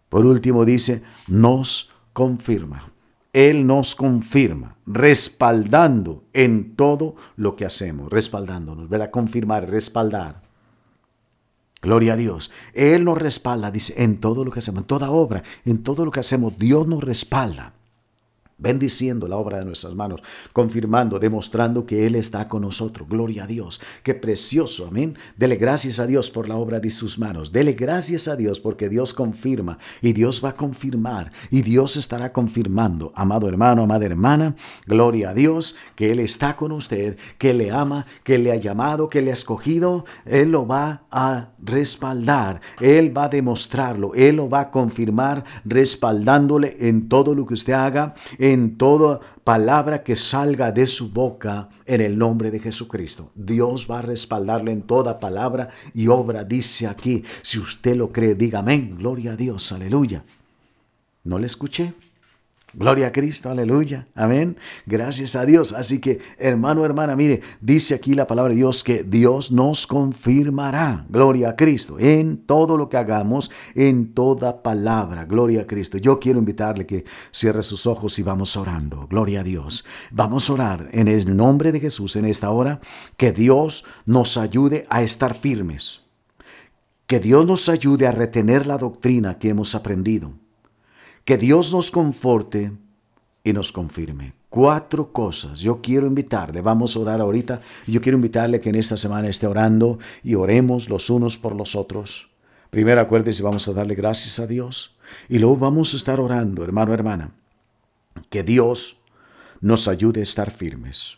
por 0.09 0.25
último 0.25 0.65
dice, 0.65 1.03
nos 1.27 1.91
confirma. 2.13 2.91
Él 3.31 3.67
nos 3.67 3.93
confirma, 3.93 4.75
respaldando 4.87 6.23
en 6.33 6.75
todo 6.75 7.15
lo 7.35 7.55
que 7.55 7.65
hacemos, 7.65 8.09
respaldándonos, 8.11 8.89
¿verdad? 8.89 9.11
Confirmar, 9.11 9.69
respaldar. 9.69 10.41
Gloria 11.81 12.13
a 12.13 12.17
Dios. 12.17 12.51
Él 12.73 13.05
nos 13.05 13.17
respalda, 13.17 13.71
dice, 13.71 14.03
en 14.03 14.19
todo 14.19 14.43
lo 14.43 14.51
que 14.51 14.59
hacemos, 14.59 14.81
en 14.81 14.87
toda 14.87 15.11
obra, 15.11 15.43
en 15.63 15.83
todo 15.83 16.05
lo 16.05 16.11
que 16.11 16.19
hacemos, 16.19 16.57
Dios 16.57 16.87
nos 16.87 17.03
respalda. 17.03 17.73
Bendiciendo 18.59 19.27
la 19.27 19.37
obra 19.37 19.59
de 19.59 19.65
nuestras 19.65 19.95
manos, 19.95 20.21
confirmando, 20.53 21.17
demostrando 21.17 21.85
que 21.85 22.05
Él 22.05 22.15
está 22.15 22.47
con 22.47 22.61
nosotros. 22.61 23.07
Gloria 23.07 23.45
a 23.45 23.47
Dios. 23.47 23.81
Qué 24.03 24.13
precioso, 24.13 24.87
amén. 24.87 25.17
Dele 25.37 25.55
gracias 25.55 25.99
a 25.99 26.05
Dios 26.05 26.29
por 26.29 26.47
la 26.47 26.57
obra 26.57 26.79
de 26.79 26.91
sus 26.91 27.17
manos. 27.17 27.51
Dele 27.51 27.73
gracias 27.73 28.27
a 28.27 28.35
Dios 28.35 28.59
porque 28.59 28.89
Dios 28.89 29.13
confirma 29.13 29.79
y 30.01 30.13
Dios 30.13 30.43
va 30.43 30.49
a 30.49 30.55
confirmar 30.55 31.31
y 31.49 31.61
Dios 31.61 31.97
estará 31.97 32.31
confirmando. 32.33 33.11
Amado 33.15 33.47
hermano, 33.47 33.83
amada 33.83 34.05
hermana, 34.05 34.55
gloria 34.85 35.29
a 35.29 35.33
Dios 35.33 35.75
que 35.95 36.11
Él 36.11 36.19
está 36.19 36.55
con 36.55 36.71
usted, 36.71 37.17
que 37.37 37.53
le 37.53 37.71
ama, 37.71 38.05
que 38.23 38.37
le 38.37 38.51
ha 38.51 38.55
llamado, 38.57 39.07
que 39.07 39.21
le 39.21 39.31
ha 39.31 39.33
escogido. 39.33 40.05
Él 40.25 40.49
lo 40.49 40.67
va 40.67 41.03
a 41.11 41.49
respaldar, 41.59 42.61
Él 42.79 43.15
va 43.15 43.25
a 43.25 43.29
demostrarlo, 43.29 44.13
Él 44.15 44.37
lo 44.37 44.49
va 44.49 44.61
a 44.61 44.71
confirmar 44.71 45.43
respaldándole 45.65 46.77
en 46.79 47.07
todo 47.07 47.35
lo 47.35 47.45
que 47.45 47.53
usted 47.53 47.73
haga 47.73 48.13
toda 48.77 49.19
palabra 49.43 50.03
que 50.03 50.15
salga 50.15 50.71
de 50.71 50.87
su 50.87 51.11
boca 51.11 51.69
en 51.85 52.01
el 52.01 52.17
nombre 52.17 52.51
de 52.51 52.59
Jesucristo. 52.59 53.31
Dios 53.35 53.87
va 53.89 53.99
a 53.99 54.03
respaldarle 54.03 54.71
en 54.71 54.81
toda 54.81 55.19
palabra 55.19 55.69
y 55.93 56.07
obra, 56.07 56.43
dice 56.43 56.87
aquí. 56.87 57.23
Si 57.41 57.59
usted 57.59 57.95
lo 57.95 58.11
cree, 58.11 58.35
diga 58.35 58.59
amén. 58.59 58.95
Gloria 58.97 59.33
a 59.33 59.35
Dios, 59.35 59.71
aleluya. 59.71 60.23
¿No 61.23 61.37
le 61.37 61.45
escuché? 61.45 61.93
Gloria 62.73 63.07
a 63.07 63.11
Cristo, 63.11 63.49
aleluya, 63.49 64.07
amén. 64.13 64.55
Gracias 64.85 65.35
a 65.35 65.45
Dios. 65.45 65.73
Así 65.73 65.99
que, 65.99 66.19
hermano, 66.37 66.85
hermana, 66.85 67.15
mire, 67.15 67.41
dice 67.61 67.95
aquí 67.95 68.13
la 68.13 68.27
palabra 68.27 68.51
de 68.51 68.57
Dios 68.57 68.83
que 68.83 69.03
Dios 69.03 69.51
nos 69.51 69.87
confirmará, 69.87 71.05
gloria 71.09 71.49
a 71.49 71.55
Cristo, 71.55 71.97
en 71.99 72.37
todo 72.45 72.77
lo 72.77 72.87
que 72.87 72.97
hagamos, 72.97 73.49
en 73.73 74.13
toda 74.13 74.61
palabra, 74.61 75.25
gloria 75.25 75.61
a 75.61 75.67
Cristo. 75.67 75.97
Yo 75.97 76.19
quiero 76.19 76.37
invitarle 76.37 76.85
que 76.85 77.05
cierre 77.31 77.63
sus 77.63 77.87
ojos 77.87 78.19
y 78.19 78.23
vamos 78.23 78.55
orando, 78.55 79.07
gloria 79.09 79.41
a 79.41 79.43
Dios. 79.43 79.83
Vamos 80.11 80.49
a 80.49 80.53
orar 80.53 80.89
en 80.91 81.07
el 81.07 81.35
nombre 81.35 81.71
de 81.71 81.79
Jesús 81.79 82.15
en 82.17 82.25
esta 82.25 82.51
hora, 82.51 82.81
que 83.17 83.31
Dios 83.31 83.83
nos 84.05 84.37
ayude 84.37 84.85
a 84.89 85.01
estar 85.01 85.33
firmes, 85.33 86.01
que 87.07 87.19
Dios 87.19 87.47
nos 87.47 87.67
ayude 87.67 88.05
a 88.05 88.11
retener 88.11 88.67
la 88.67 88.77
doctrina 88.77 89.39
que 89.39 89.49
hemos 89.49 89.73
aprendido 89.73 90.38
que 91.25 91.37
Dios 91.37 91.71
nos 91.71 91.91
conforte 91.91 92.71
y 93.43 93.53
nos 93.53 93.71
confirme. 93.71 94.33
Cuatro 94.49 95.11
cosas. 95.11 95.59
Yo 95.59 95.81
quiero 95.81 96.07
invitarle, 96.07 96.61
vamos 96.61 96.95
a 96.95 96.99
orar 96.99 97.21
ahorita, 97.21 97.61
yo 97.85 98.01
quiero 98.01 98.17
invitarle 98.17 98.59
que 98.59 98.69
en 98.69 98.75
esta 98.75 98.97
semana 98.97 99.29
esté 99.29 99.45
orando 99.45 99.99
y 100.23 100.35
oremos 100.35 100.89
los 100.89 101.09
unos 101.09 101.37
por 101.37 101.55
los 101.55 101.75
otros. 101.75 102.29
Primero 102.69 103.01
acuérdese, 103.01 103.43
vamos 103.43 103.67
a 103.67 103.73
darle 103.73 103.95
gracias 103.95 104.39
a 104.39 104.47
Dios 104.47 104.95
y 105.27 105.39
luego 105.39 105.57
vamos 105.57 105.93
a 105.93 105.97
estar 105.97 106.19
orando, 106.19 106.63
hermano, 106.63 106.93
hermana, 106.93 107.31
que 108.29 108.43
Dios 108.43 108.97
nos 109.61 109.87
ayude 109.87 110.21
a 110.21 110.23
estar 110.23 110.51
firmes. 110.51 111.17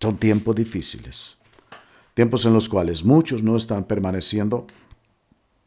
Son 0.00 0.16
tiempos 0.16 0.54
difíciles, 0.54 1.38
tiempos 2.14 2.44
en 2.44 2.52
los 2.52 2.68
cuales 2.68 3.04
muchos 3.04 3.42
no 3.42 3.56
están 3.56 3.84
permaneciendo, 3.84 4.66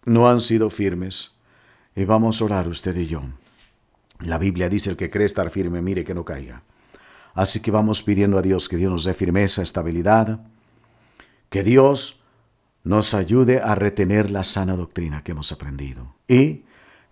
no 0.05 0.29
han 0.29 0.39
sido 0.39 0.69
firmes 0.69 1.31
y 1.95 2.05
vamos 2.05 2.41
a 2.41 2.45
orar 2.45 2.67
usted 2.67 2.95
y 2.95 3.07
yo. 3.07 3.21
La 4.19 4.37
Biblia 4.37 4.69
dice 4.69 4.89
el 4.89 4.97
que 4.97 5.09
cree 5.09 5.25
estar 5.25 5.49
firme, 5.49 5.81
mire 5.81 6.03
que 6.03 6.13
no 6.13 6.23
caiga. 6.23 6.63
Así 7.33 7.59
que 7.59 7.71
vamos 7.71 8.03
pidiendo 8.03 8.37
a 8.37 8.41
Dios 8.41 8.69
que 8.69 8.77
Dios 8.77 8.91
nos 8.91 9.03
dé 9.03 9.13
firmeza, 9.13 9.61
estabilidad, 9.61 10.41
que 11.49 11.63
Dios 11.63 12.21
nos 12.83 13.13
ayude 13.13 13.61
a 13.61 13.75
retener 13.75 14.31
la 14.31 14.43
sana 14.43 14.75
doctrina 14.75 15.23
que 15.23 15.31
hemos 15.31 15.51
aprendido 15.51 16.15
y 16.27 16.65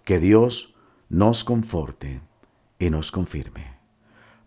que 0.03 0.19
Dios 0.19 0.73
nos 1.09 1.43
conforte 1.43 2.21
y 2.77 2.89
nos 2.89 3.11
confirme. 3.11 3.77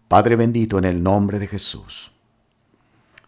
Padre 0.09 0.37
bendito, 0.37 0.79
en 0.79 0.85
el 0.85 1.03
nombre 1.03 1.39
de 1.39 1.49
Jesús. 1.49 2.13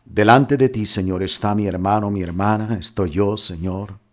Delante 0.04 0.56
de 0.56 0.68
ti, 0.68 0.84
Señor, 0.84 1.22
está 1.22 1.54
mi 1.54 1.66
hermano, 1.66 2.10
mi 2.10 2.22
hermana, 2.22 2.76
estoy 2.78 3.10
yo, 3.10 3.36
Señor 3.36 4.03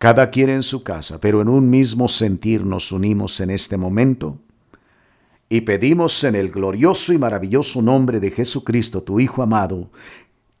cada 0.00 0.30
quien 0.30 0.48
en 0.48 0.62
su 0.62 0.82
casa, 0.82 1.20
pero 1.20 1.42
en 1.42 1.48
un 1.50 1.68
mismo 1.68 2.08
sentir 2.08 2.64
nos 2.64 2.90
unimos 2.90 3.38
en 3.42 3.50
este 3.50 3.76
momento 3.76 4.38
y 5.50 5.60
pedimos 5.60 6.24
en 6.24 6.36
el 6.36 6.50
glorioso 6.50 7.12
y 7.12 7.18
maravilloso 7.18 7.82
nombre 7.82 8.18
de 8.18 8.30
Jesucristo, 8.30 9.02
tu 9.02 9.20
Hijo 9.20 9.42
amado, 9.42 9.90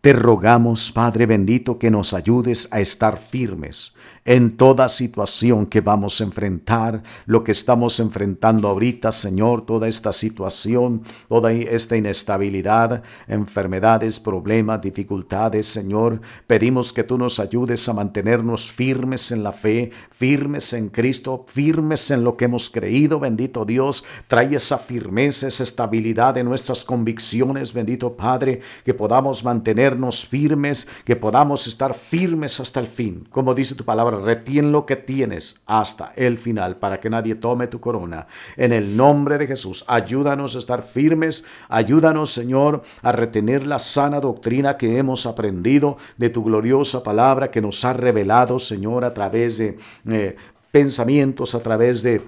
te 0.02 0.12
rogamos, 0.12 0.92
Padre 0.92 1.24
bendito, 1.24 1.78
que 1.78 1.90
nos 1.90 2.12
ayudes 2.12 2.68
a 2.70 2.82
estar 2.82 3.16
firmes 3.16 3.94
en 4.30 4.56
toda 4.56 4.88
situación 4.88 5.66
que 5.66 5.80
vamos 5.80 6.20
a 6.20 6.24
enfrentar, 6.24 7.02
lo 7.26 7.42
que 7.42 7.50
estamos 7.50 7.98
enfrentando 7.98 8.68
ahorita, 8.68 9.10
Señor, 9.10 9.66
toda 9.66 9.88
esta 9.88 10.12
situación, 10.12 11.02
toda 11.28 11.50
esta 11.50 11.96
inestabilidad, 11.96 13.02
enfermedades, 13.26 14.20
problemas, 14.20 14.82
dificultades, 14.82 15.66
Señor. 15.66 16.20
Pedimos 16.46 16.92
que 16.92 17.02
tú 17.02 17.18
nos 17.18 17.40
ayudes 17.40 17.88
a 17.88 17.92
mantenernos 17.92 18.70
firmes 18.70 19.32
en 19.32 19.42
la 19.42 19.52
fe, 19.52 19.90
firmes 20.12 20.74
en 20.74 20.90
Cristo, 20.90 21.44
firmes 21.48 22.08
en 22.12 22.22
lo 22.22 22.36
que 22.36 22.44
hemos 22.44 22.70
creído, 22.70 23.18
bendito 23.18 23.64
Dios. 23.64 24.04
Trae 24.28 24.54
esa 24.54 24.78
firmeza, 24.78 25.48
esa 25.48 25.64
estabilidad 25.64 26.38
en 26.38 26.46
nuestras 26.46 26.84
convicciones, 26.84 27.72
bendito 27.72 28.16
Padre, 28.16 28.60
que 28.84 28.94
podamos 28.94 29.42
mantenernos 29.42 30.24
firmes, 30.24 30.86
que 31.04 31.16
podamos 31.16 31.66
estar 31.66 31.94
firmes 31.94 32.60
hasta 32.60 32.78
el 32.78 32.86
fin, 32.86 33.26
como 33.32 33.56
dice 33.56 33.74
tu 33.74 33.84
palabra 33.84 34.19
retien 34.20 34.72
lo 34.72 34.86
que 34.86 34.96
tienes 34.96 35.60
hasta 35.66 36.12
el 36.16 36.38
final 36.38 36.76
para 36.76 37.00
que 37.00 37.10
nadie 37.10 37.34
tome 37.34 37.66
tu 37.66 37.80
corona. 37.80 38.26
En 38.56 38.72
el 38.72 38.96
nombre 38.96 39.38
de 39.38 39.46
Jesús, 39.46 39.84
ayúdanos 39.88 40.54
a 40.54 40.58
estar 40.58 40.82
firmes, 40.82 41.44
ayúdanos 41.68 42.30
Señor 42.30 42.82
a 43.02 43.12
retener 43.12 43.66
la 43.66 43.78
sana 43.78 44.20
doctrina 44.20 44.76
que 44.76 44.98
hemos 44.98 45.26
aprendido 45.26 45.96
de 46.16 46.30
tu 46.30 46.44
gloriosa 46.44 47.02
palabra 47.02 47.50
que 47.50 47.60
nos 47.60 47.84
ha 47.84 47.92
revelado 47.92 48.58
Señor 48.58 49.04
a 49.04 49.14
través 49.14 49.58
de... 49.58 49.78
Eh, 50.06 50.36
pensamientos, 50.70 51.54
a 51.54 51.62
través 51.62 52.02
de 52.02 52.22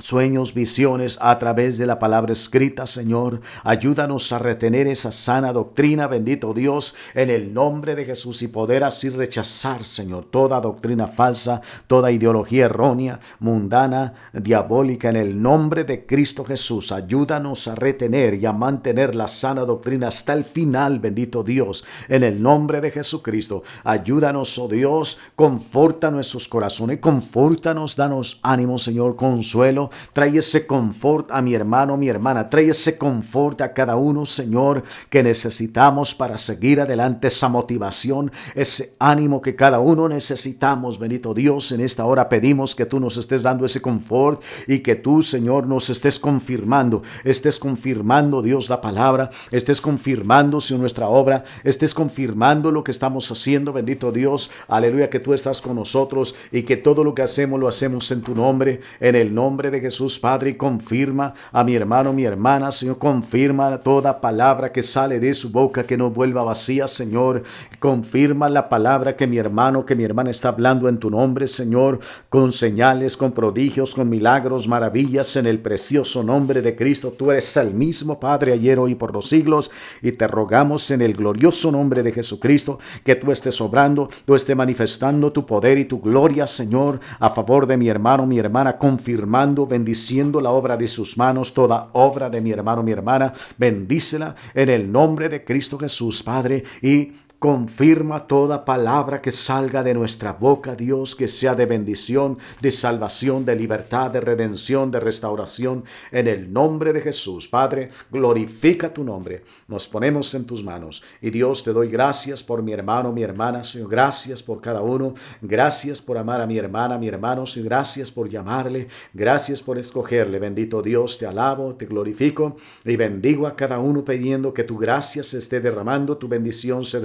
sueños, 0.00 0.54
visiones 0.54 1.18
a 1.20 1.38
través 1.38 1.78
de 1.78 1.86
la 1.86 1.98
palabra 1.98 2.32
escrita, 2.32 2.86
Señor. 2.86 3.40
Ayúdanos 3.62 4.32
a 4.32 4.38
retener 4.38 4.86
esa 4.86 5.12
sana 5.12 5.52
doctrina, 5.52 6.06
bendito 6.06 6.52
Dios, 6.54 6.94
en 7.14 7.30
el 7.30 7.52
nombre 7.52 7.94
de 7.94 8.04
Jesús 8.04 8.42
y 8.42 8.48
poder 8.48 8.82
así 8.84 9.10
rechazar, 9.10 9.84
Señor, 9.84 10.26
toda 10.30 10.60
doctrina 10.60 11.06
falsa, 11.06 11.60
toda 11.86 12.10
ideología 12.10 12.66
errónea, 12.66 13.20
mundana, 13.38 14.14
diabólica, 14.32 15.10
en 15.10 15.16
el 15.16 15.40
nombre 15.40 15.84
de 15.84 16.06
Cristo 16.06 16.44
Jesús. 16.44 16.92
Ayúdanos 16.92 17.68
a 17.68 17.74
retener 17.74 18.34
y 18.34 18.46
a 18.46 18.52
mantener 18.52 19.14
la 19.14 19.28
sana 19.28 19.64
doctrina 19.64 20.08
hasta 20.08 20.32
el 20.32 20.44
final, 20.44 20.98
bendito 20.98 21.42
Dios, 21.42 21.84
en 22.08 22.24
el 22.24 22.42
nombre 22.42 22.80
de 22.80 22.90
Jesucristo. 22.90 23.62
Ayúdanos, 23.84 24.58
oh 24.58 24.68
Dios, 24.68 25.18
conforta 25.34 26.10
nuestros 26.10 26.48
corazones, 26.48 26.98
confórtanos, 26.98 27.96
danos 27.96 28.40
ánimo, 28.42 28.78
Señor, 28.78 29.16
consuelo 29.16 29.89
Trae 30.12 30.38
ese 30.38 30.66
confort 30.66 31.30
a 31.30 31.42
mi 31.42 31.54
hermano, 31.54 31.96
mi 31.96 32.08
hermana. 32.08 32.48
Trae 32.48 32.70
ese 32.70 32.98
confort 32.98 33.60
a 33.60 33.72
cada 33.72 33.96
uno, 33.96 34.26
Señor, 34.26 34.82
que 35.08 35.22
necesitamos 35.22 36.14
para 36.14 36.38
seguir 36.38 36.80
adelante. 36.80 37.28
Esa 37.28 37.48
motivación, 37.48 38.32
ese 38.54 38.94
ánimo 38.98 39.40
que 39.40 39.56
cada 39.56 39.80
uno 39.80 40.08
necesitamos. 40.08 40.98
Bendito 40.98 41.34
Dios, 41.34 41.72
en 41.72 41.80
esta 41.80 42.04
hora 42.04 42.28
pedimos 42.28 42.74
que 42.74 42.86
tú 42.86 43.00
nos 43.00 43.16
estés 43.16 43.42
dando 43.42 43.64
ese 43.64 43.80
confort 43.80 44.42
y 44.66 44.80
que 44.80 44.96
tú, 44.96 45.22
Señor, 45.22 45.66
nos 45.66 45.90
estés 45.90 46.18
confirmando. 46.18 47.02
Estés 47.24 47.58
confirmando, 47.58 48.42
Dios, 48.42 48.68
la 48.68 48.80
palabra. 48.80 49.30
Estés 49.50 49.80
confirmando, 49.80 50.60
Señor, 50.60 50.80
nuestra 50.80 51.08
obra. 51.08 51.44
Estés 51.64 51.94
confirmando 51.94 52.70
lo 52.70 52.84
que 52.84 52.90
estamos 52.90 53.30
haciendo. 53.30 53.72
Bendito 53.72 54.12
Dios. 54.12 54.50
Aleluya, 54.68 55.10
que 55.10 55.20
tú 55.20 55.32
estás 55.32 55.60
con 55.60 55.76
nosotros 55.76 56.34
y 56.52 56.62
que 56.62 56.76
todo 56.76 57.04
lo 57.04 57.14
que 57.14 57.22
hacemos 57.22 57.60
lo 57.60 57.68
hacemos 57.68 58.10
en 58.10 58.22
tu 58.22 58.34
nombre. 58.34 58.80
En 59.00 59.14
el 59.14 59.34
nombre 59.34 59.69
de 59.70 59.80
Jesús, 59.80 60.18
Padre, 60.18 60.56
confirma 60.56 61.34
a 61.52 61.64
mi 61.64 61.74
hermano, 61.74 62.12
mi 62.12 62.24
hermana, 62.24 62.72
Señor, 62.72 62.98
confirma 62.98 63.78
toda 63.78 64.20
palabra 64.20 64.72
que 64.72 64.82
sale 64.82 65.20
de 65.20 65.32
su 65.32 65.50
boca, 65.50 65.84
que 65.84 65.96
no 65.96 66.10
vuelva 66.10 66.42
vacía, 66.42 66.88
Señor. 66.88 67.42
Confirma 67.78 68.48
la 68.48 68.68
palabra 68.68 69.16
que 69.16 69.26
mi 69.26 69.38
hermano, 69.38 69.86
que 69.86 69.96
mi 69.96 70.04
hermana 70.04 70.30
está 70.30 70.48
hablando 70.48 70.88
en 70.88 70.98
tu 70.98 71.10
nombre, 71.10 71.46
Señor, 71.46 72.00
con 72.28 72.52
señales, 72.52 73.16
con 73.16 73.32
prodigios, 73.32 73.94
con 73.94 74.08
milagros, 74.08 74.68
maravillas, 74.68 75.36
en 75.36 75.46
el 75.46 75.58
precioso 75.60 76.22
nombre 76.22 76.62
de 76.62 76.76
Cristo. 76.76 77.12
Tú 77.16 77.30
eres 77.30 77.56
el 77.56 77.74
mismo, 77.74 78.18
Padre, 78.18 78.52
ayer, 78.52 78.78
hoy, 78.78 78.94
por 78.94 79.12
los 79.12 79.28
siglos, 79.28 79.70
y 80.02 80.12
te 80.12 80.26
rogamos 80.26 80.90
en 80.90 81.02
el 81.02 81.14
glorioso 81.14 81.70
nombre 81.70 82.02
de 82.02 82.12
Jesucristo 82.12 82.78
que 83.04 83.16
tú 83.16 83.32
estés 83.32 83.60
obrando, 83.60 84.08
tú 84.24 84.34
estés 84.34 84.56
manifestando 84.56 85.32
tu 85.32 85.46
poder 85.46 85.78
y 85.78 85.84
tu 85.84 86.00
gloria, 86.00 86.46
Señor, 86.46 87.00
a 87.18 87.30
favor 87.30 87.66
de 87.66 87.76
mi 87.76 87.88
hermano, 87.88 88.26
mi 88.26 88.38
hermana, 88.38 88.78
confirmando 88.78 89.59
bendiciendo 89.66 90.40
la 90.40 90.50
obra 90.50 90.76
de 90.76 90.88
sus 90.88 91.16
manos, 91.16 91.54
toda 91.54 91.90
obra 91.92 92.30
de 92.30 92.40
mi 92.40 92.50
hermano, 92.50 92.82
mi 92.82 92.92
hermana, 92.92 93.32
bendícela 93.56 94.34
en 94.54 94.68
el 94.68 94.90
nombre 94.90 95.28
de 95.28 95.44
Cristo 95.44 95.78
Jesús, 95.78 96.22
Padre, 96.22 96.64
y 96.82 97.12
Confirma 97.40 98.26
toda 98.26 98.66
palabra 98.66 99.22
que 99.22 99.30
salga 99.30 99.82
de 99.82 99.94
nuestra 99.94 100.34
boca, 100.34 100.76
Dios, 100.76 101.14
que 101.14 101.26
sea 101.26 101.54
de 101.54 101.64
bendición, 101.64 102.36
de 102.60 102.70
salvación, 102.70 103.46
de 103.46 103.56
libertad, 103.56 104.10
de 104.10 104.20
redención, 104.20 104.90
de 104.90 105.00
restauración, 105.00 105.84
en 106.12 106.28
el 106.28 106.52
nombre 106.52 106.92
de 106.92 107.00
Jesús. 107.00 107.48
Padre, 107.48 107.88
glorifica 108.10 108.92
tu 108.92 109.04
nombre. 109.04 109.42
Nos 109.68 109.88
ponemos 109.88 110.34
en 110.34 110.44
tus 110.44 110.62
manos. 110.62 111.02
Y 111.22 111.30
Dios, 111.30 111.64
te 111.64 111.72
doy 111.72 111.88
gracias 111.88 112.44
por 112.44 112.62
mi 112.62 112.74
hermano, 112.74 113.10
mi 113.10 113.22
hermana, 113.22 113.64
Señor. 113.64 113.88
Gracias 113.88 114.42
por 114.42 114.60
cada 114.60 114.82
uno. 114.82 115.14
Gracias 115.40 116.02
por 116.02 116.18
amar 116.18 116.42
a 116.42 116.46
mi 116.46 116.58
hermana, 116.58 116.98
mi 116.98 117.08
hermano, 117.08 117.46
Señor. 117.46 117.70
Gracias 117.70 118.10
por 118.10 118.28
llamarle. 118.28 118.88
Gracias 119.14 119.62
por 119.62 119.78
escogerle. 119.78 120.38
Bendito 120.40 120.82
Dios, 120.82 121.16
te 121.16 121.24
alabo, 121.24 121.74
te 121.74 121.86
glorifico 121.86 122.58
y 122.84 122.96
bendigo 122.96 123.46
a 123.46 123.56
cada 123.56 123.78
uno 123.78 124.04
pidiendo 124.04 124.52
que 124.52 124.64
tu 124.64 124.76
gracia 124.76 125.22
se 125.22 125.38
esté 125.38 125.60
derramando, 125.60 126.18
tu 126.18 126.28
bendición 126.28 126.84
se 126.84 127.00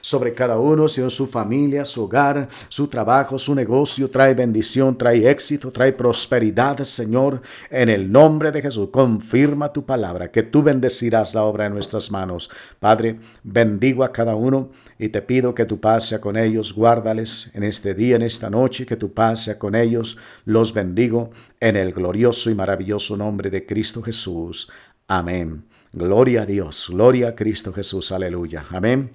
sobre 0.00 0.32
cada 0.32 0.58
uno, 0.58 0.88
Señor, 0.88 1.10
su 1.10 1.26
familia, 1.26 1.84
su 1.84 2.04
hogar, 2.04 2.48
su 2.68 2.88
trabajo, 2.88 3.38
su 3.38 3.54
negocio. 3.54 4.10
Trae 4.10 4.34
bendición, 4.34 4.96
trae 4.96 5.30
éxito, 5.30 5.70
trae 5.70 5.92
prosperidad, 5.92 6.78
Señor. 6.82 7.42
En 7.70 7.88
el 7.88 8.10
nombre 8.10 8.52
de 8.52 8.62
Jesús, 8.62 8.88
confirma 8.90 9.72
tu 9.72 9.84
palabra, 9.84 10.30
que 10.30 10.42
tú 10.42 10.62
bendecirás 10.62 11.34
la 11.34 11.42
obra 11.42 11.64
de 11.64 11.70
nuestras 11.70 12.10
manos. 12.10 12.50
Padre, 12.78 13.18
bendigo 13.42 14.04
a 14.04 14.12
cada 14.12 14.34
uno 14.34 14.70
y 14.98 15.08
te 15.08 15.22
pido 15.22 15.54
que 15.54 15.64
tu 15.64 15.80
paz 15.80 16.08
sea 16.08 16.20
con 16.20 16.36
ellos. 16.36 16.74
Guárdales 16.74 17.50
en 17.54 17.62
este 17.62 17.94
día, 17.94 18.16
en 18.16 18.22
esta 18.22 18.50
noche, 18.50 18.86
que 18.86 18.96
tu 18.96 19.12
paz 19.12 19.44
sea 19.44 19.58
con 19.58 19.74
ellos. 19.74 20.16
Los 20.44 20.72
bendigo 20.72 21.30
en 21.60 21.76
el 21.76 21.92
glorioso 21.92 22.50
y 22.50 22.54
maravilloso 22.54 23.16
nombre 23.16 23.50
de 23.50 23.66
Cristo 23.66 24.02
Jesús. 24.02 24.70
Amén. 25.08 25.64
Gloria 25.92 26.42
a 26.42 26.46
Dios, 26.46 26.88
gloria 26.90 27.28
a 27.28 27.34
Cristo 27.34 27.72
Jesús, 27.72 28.12
aleluya. 28.12 28.64
Amén. 28.70 29.10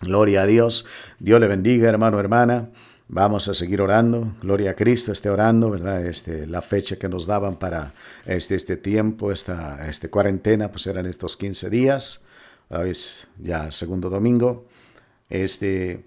Gloria 0.00 0.42
a 0.42 0.46
Dios. 0.46 0.86
Dios 1.18 1.40
le 1.40 1.48
bendiga, 1.48 1.88
hermano, 1.88 2.20
hermana. 2.20 2.68
Vamos 3.08 3.48
a 3.48 3.54
seguir 3.54 3.80
orando. 3.80 4.34
Gloria 4.42 4.72
a 4.72 4.74
Cristo, 4.74 5.12
esté 5.12 5.30
orando, 5.30 5.70
¿verdad? 5.70 6.06
Este, 6.06 6.46
la 6.46 6.62
fecha 6.62 6.96
que 6.96 7.08
nos 7.08 7.26
daban 7.26 7.58
para 7.58 7.94
este, 8.26 8.54
este 8.54 8.76
tiempo, 8.76 9.32
esta 9.32 9.88
este 9.88 10.10
cuarentena, 10.10 10.70
pues 10.70 10.86
eran 10.86 11.06
estos 11.06 11.36
15 11.36 11.70
días. 11.70 12.26
Hoy 12.68 12.90
es 12.90 13.26
ya 13.38 13.70
segundo 13.70 14.10
domingo. 14.10 14.66
Este, 15.30 16.04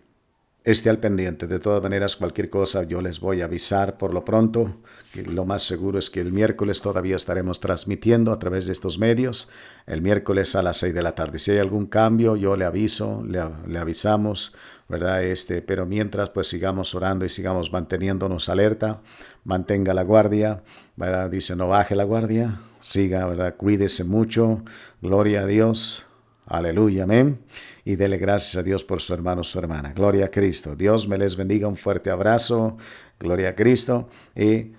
esté 0.63 0.89
al 0.89 0.99
pendiente. 0.99 1.47
De 1.47 1.59
todas 1.59 1.81
maneras, 1.81 2.15
cualquier 2.15 2.49
cosa 2.49 2.83
yo 2.83 3.01
les 3.01 3.19
voy 3.19 3.41
a 3.41 3.45
avisar 3.45 3.97
por 3.97 4.13
lo 4.13 4.23
pronto. 4.23 4.77
Lo 5.13 5.43
más 5.45 5.63
seguro 5.63 5.99
es 5.99 6.09
que 6.09 6.21
el 6.21 6.31
miércoles 6.31 6.81
todavía 6.81 7.17
estaremos 7.17 7.59
transmitiendo 7.59 8.31
a 8.31 8.39
través 8.39 8.65
de 8.65 8.71
estos 8.71 8.97
medios. 8.97 9.49
El 9.85 10.01
miércoles 10.01 10.55
a 10.55 10.61
las 10.61 10.77
6 10.77 10.93
de 10.93 11.03
la 11.03 11.15
tarde. 11.15 11.37
Si 11.37 11.51
hay 11.51 11.57
algún 11.57 11.85
cambio, 11.85 12.37
yo 12.37 12.55
le 12.55 12.63
aviso, 12.63 13.21
le, 13.27 13.43
le 13.67 13.79
avisamos, 13.79 14.55
¿verdad? 14.87 15.23
Este, 15.23 15.61
pero 15.61 15.85
mientras, 15.85 16.29
pues 16.29 16.47
sigamos 16.47 16.95
orando 16.95 17.25
y 17.25 17.29
sigamos 17.29 17.73
manteniéndonos 17.73 18.47
alerta. 18.47 19.01
Mantenga 19.43 19.93
la 19.93 20.03
guardia, 20.03 20.63
¿verdad? 20.95 21.29
Dice, 21.29 21.57
no 21.57 21.67
baje 21.67 21.95
la 21.95 22.05
guardia. 22.05 22.59
Siga, 22.81 23.25
¿verdad? 23.25 23.55
Cuídese 23.57 24.05
mucho. 24.05 24.63
Gloria 25.01 25.41
a 25.41 25.45
Dios. 25.45 26.05
Aleluya, 26.45 27.03
amén. 27.03 27.39
Y 27.85 27.95
dele 27.95 28.17
gracias 28.17 28.55
a 28.55 28.63
Dios 28.63 28.83
por 28.83 29.01
su 29.01 29.13
hermano, 29.13 29.43
su 29.43 29.59
hermana. 29.59 29.93
Gloria 29.93 30.25
a 30.25 30.29
Cristo. 30.29 30.75
Dios 30.75 31.07
me 31.07 31.17
les 31.17 31.35
bendiga. 31.35 31.67
Un 31.67 31.77
fuerte 31.77 32.09
abrazo. 32.09 32.77
Gloria 33.19 33.49
a 33.49 33.55
Cristo. 33.55 34.09
Y 34.35 34.73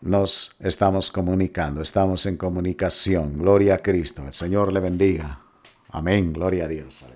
nos 0.00 0.54
estamos 0.60 1.10
comunicando. 1.10 1.82
Estamos 1.82 2.26
en 2.26 2.36
comunicación. 2.36 3.36
Gloria 3.38 3.74
a 3.74 3.78
Cristo. 3.78 4.24
El 4.26 4.32
Señor 4.32 4.72
le 4.72 4.80
bendiga. 4.80 5.40
Amén. 5.90 6.32
Gloria 6.32 6.64
a 6.64 6.68
Dios. 6.68 7.06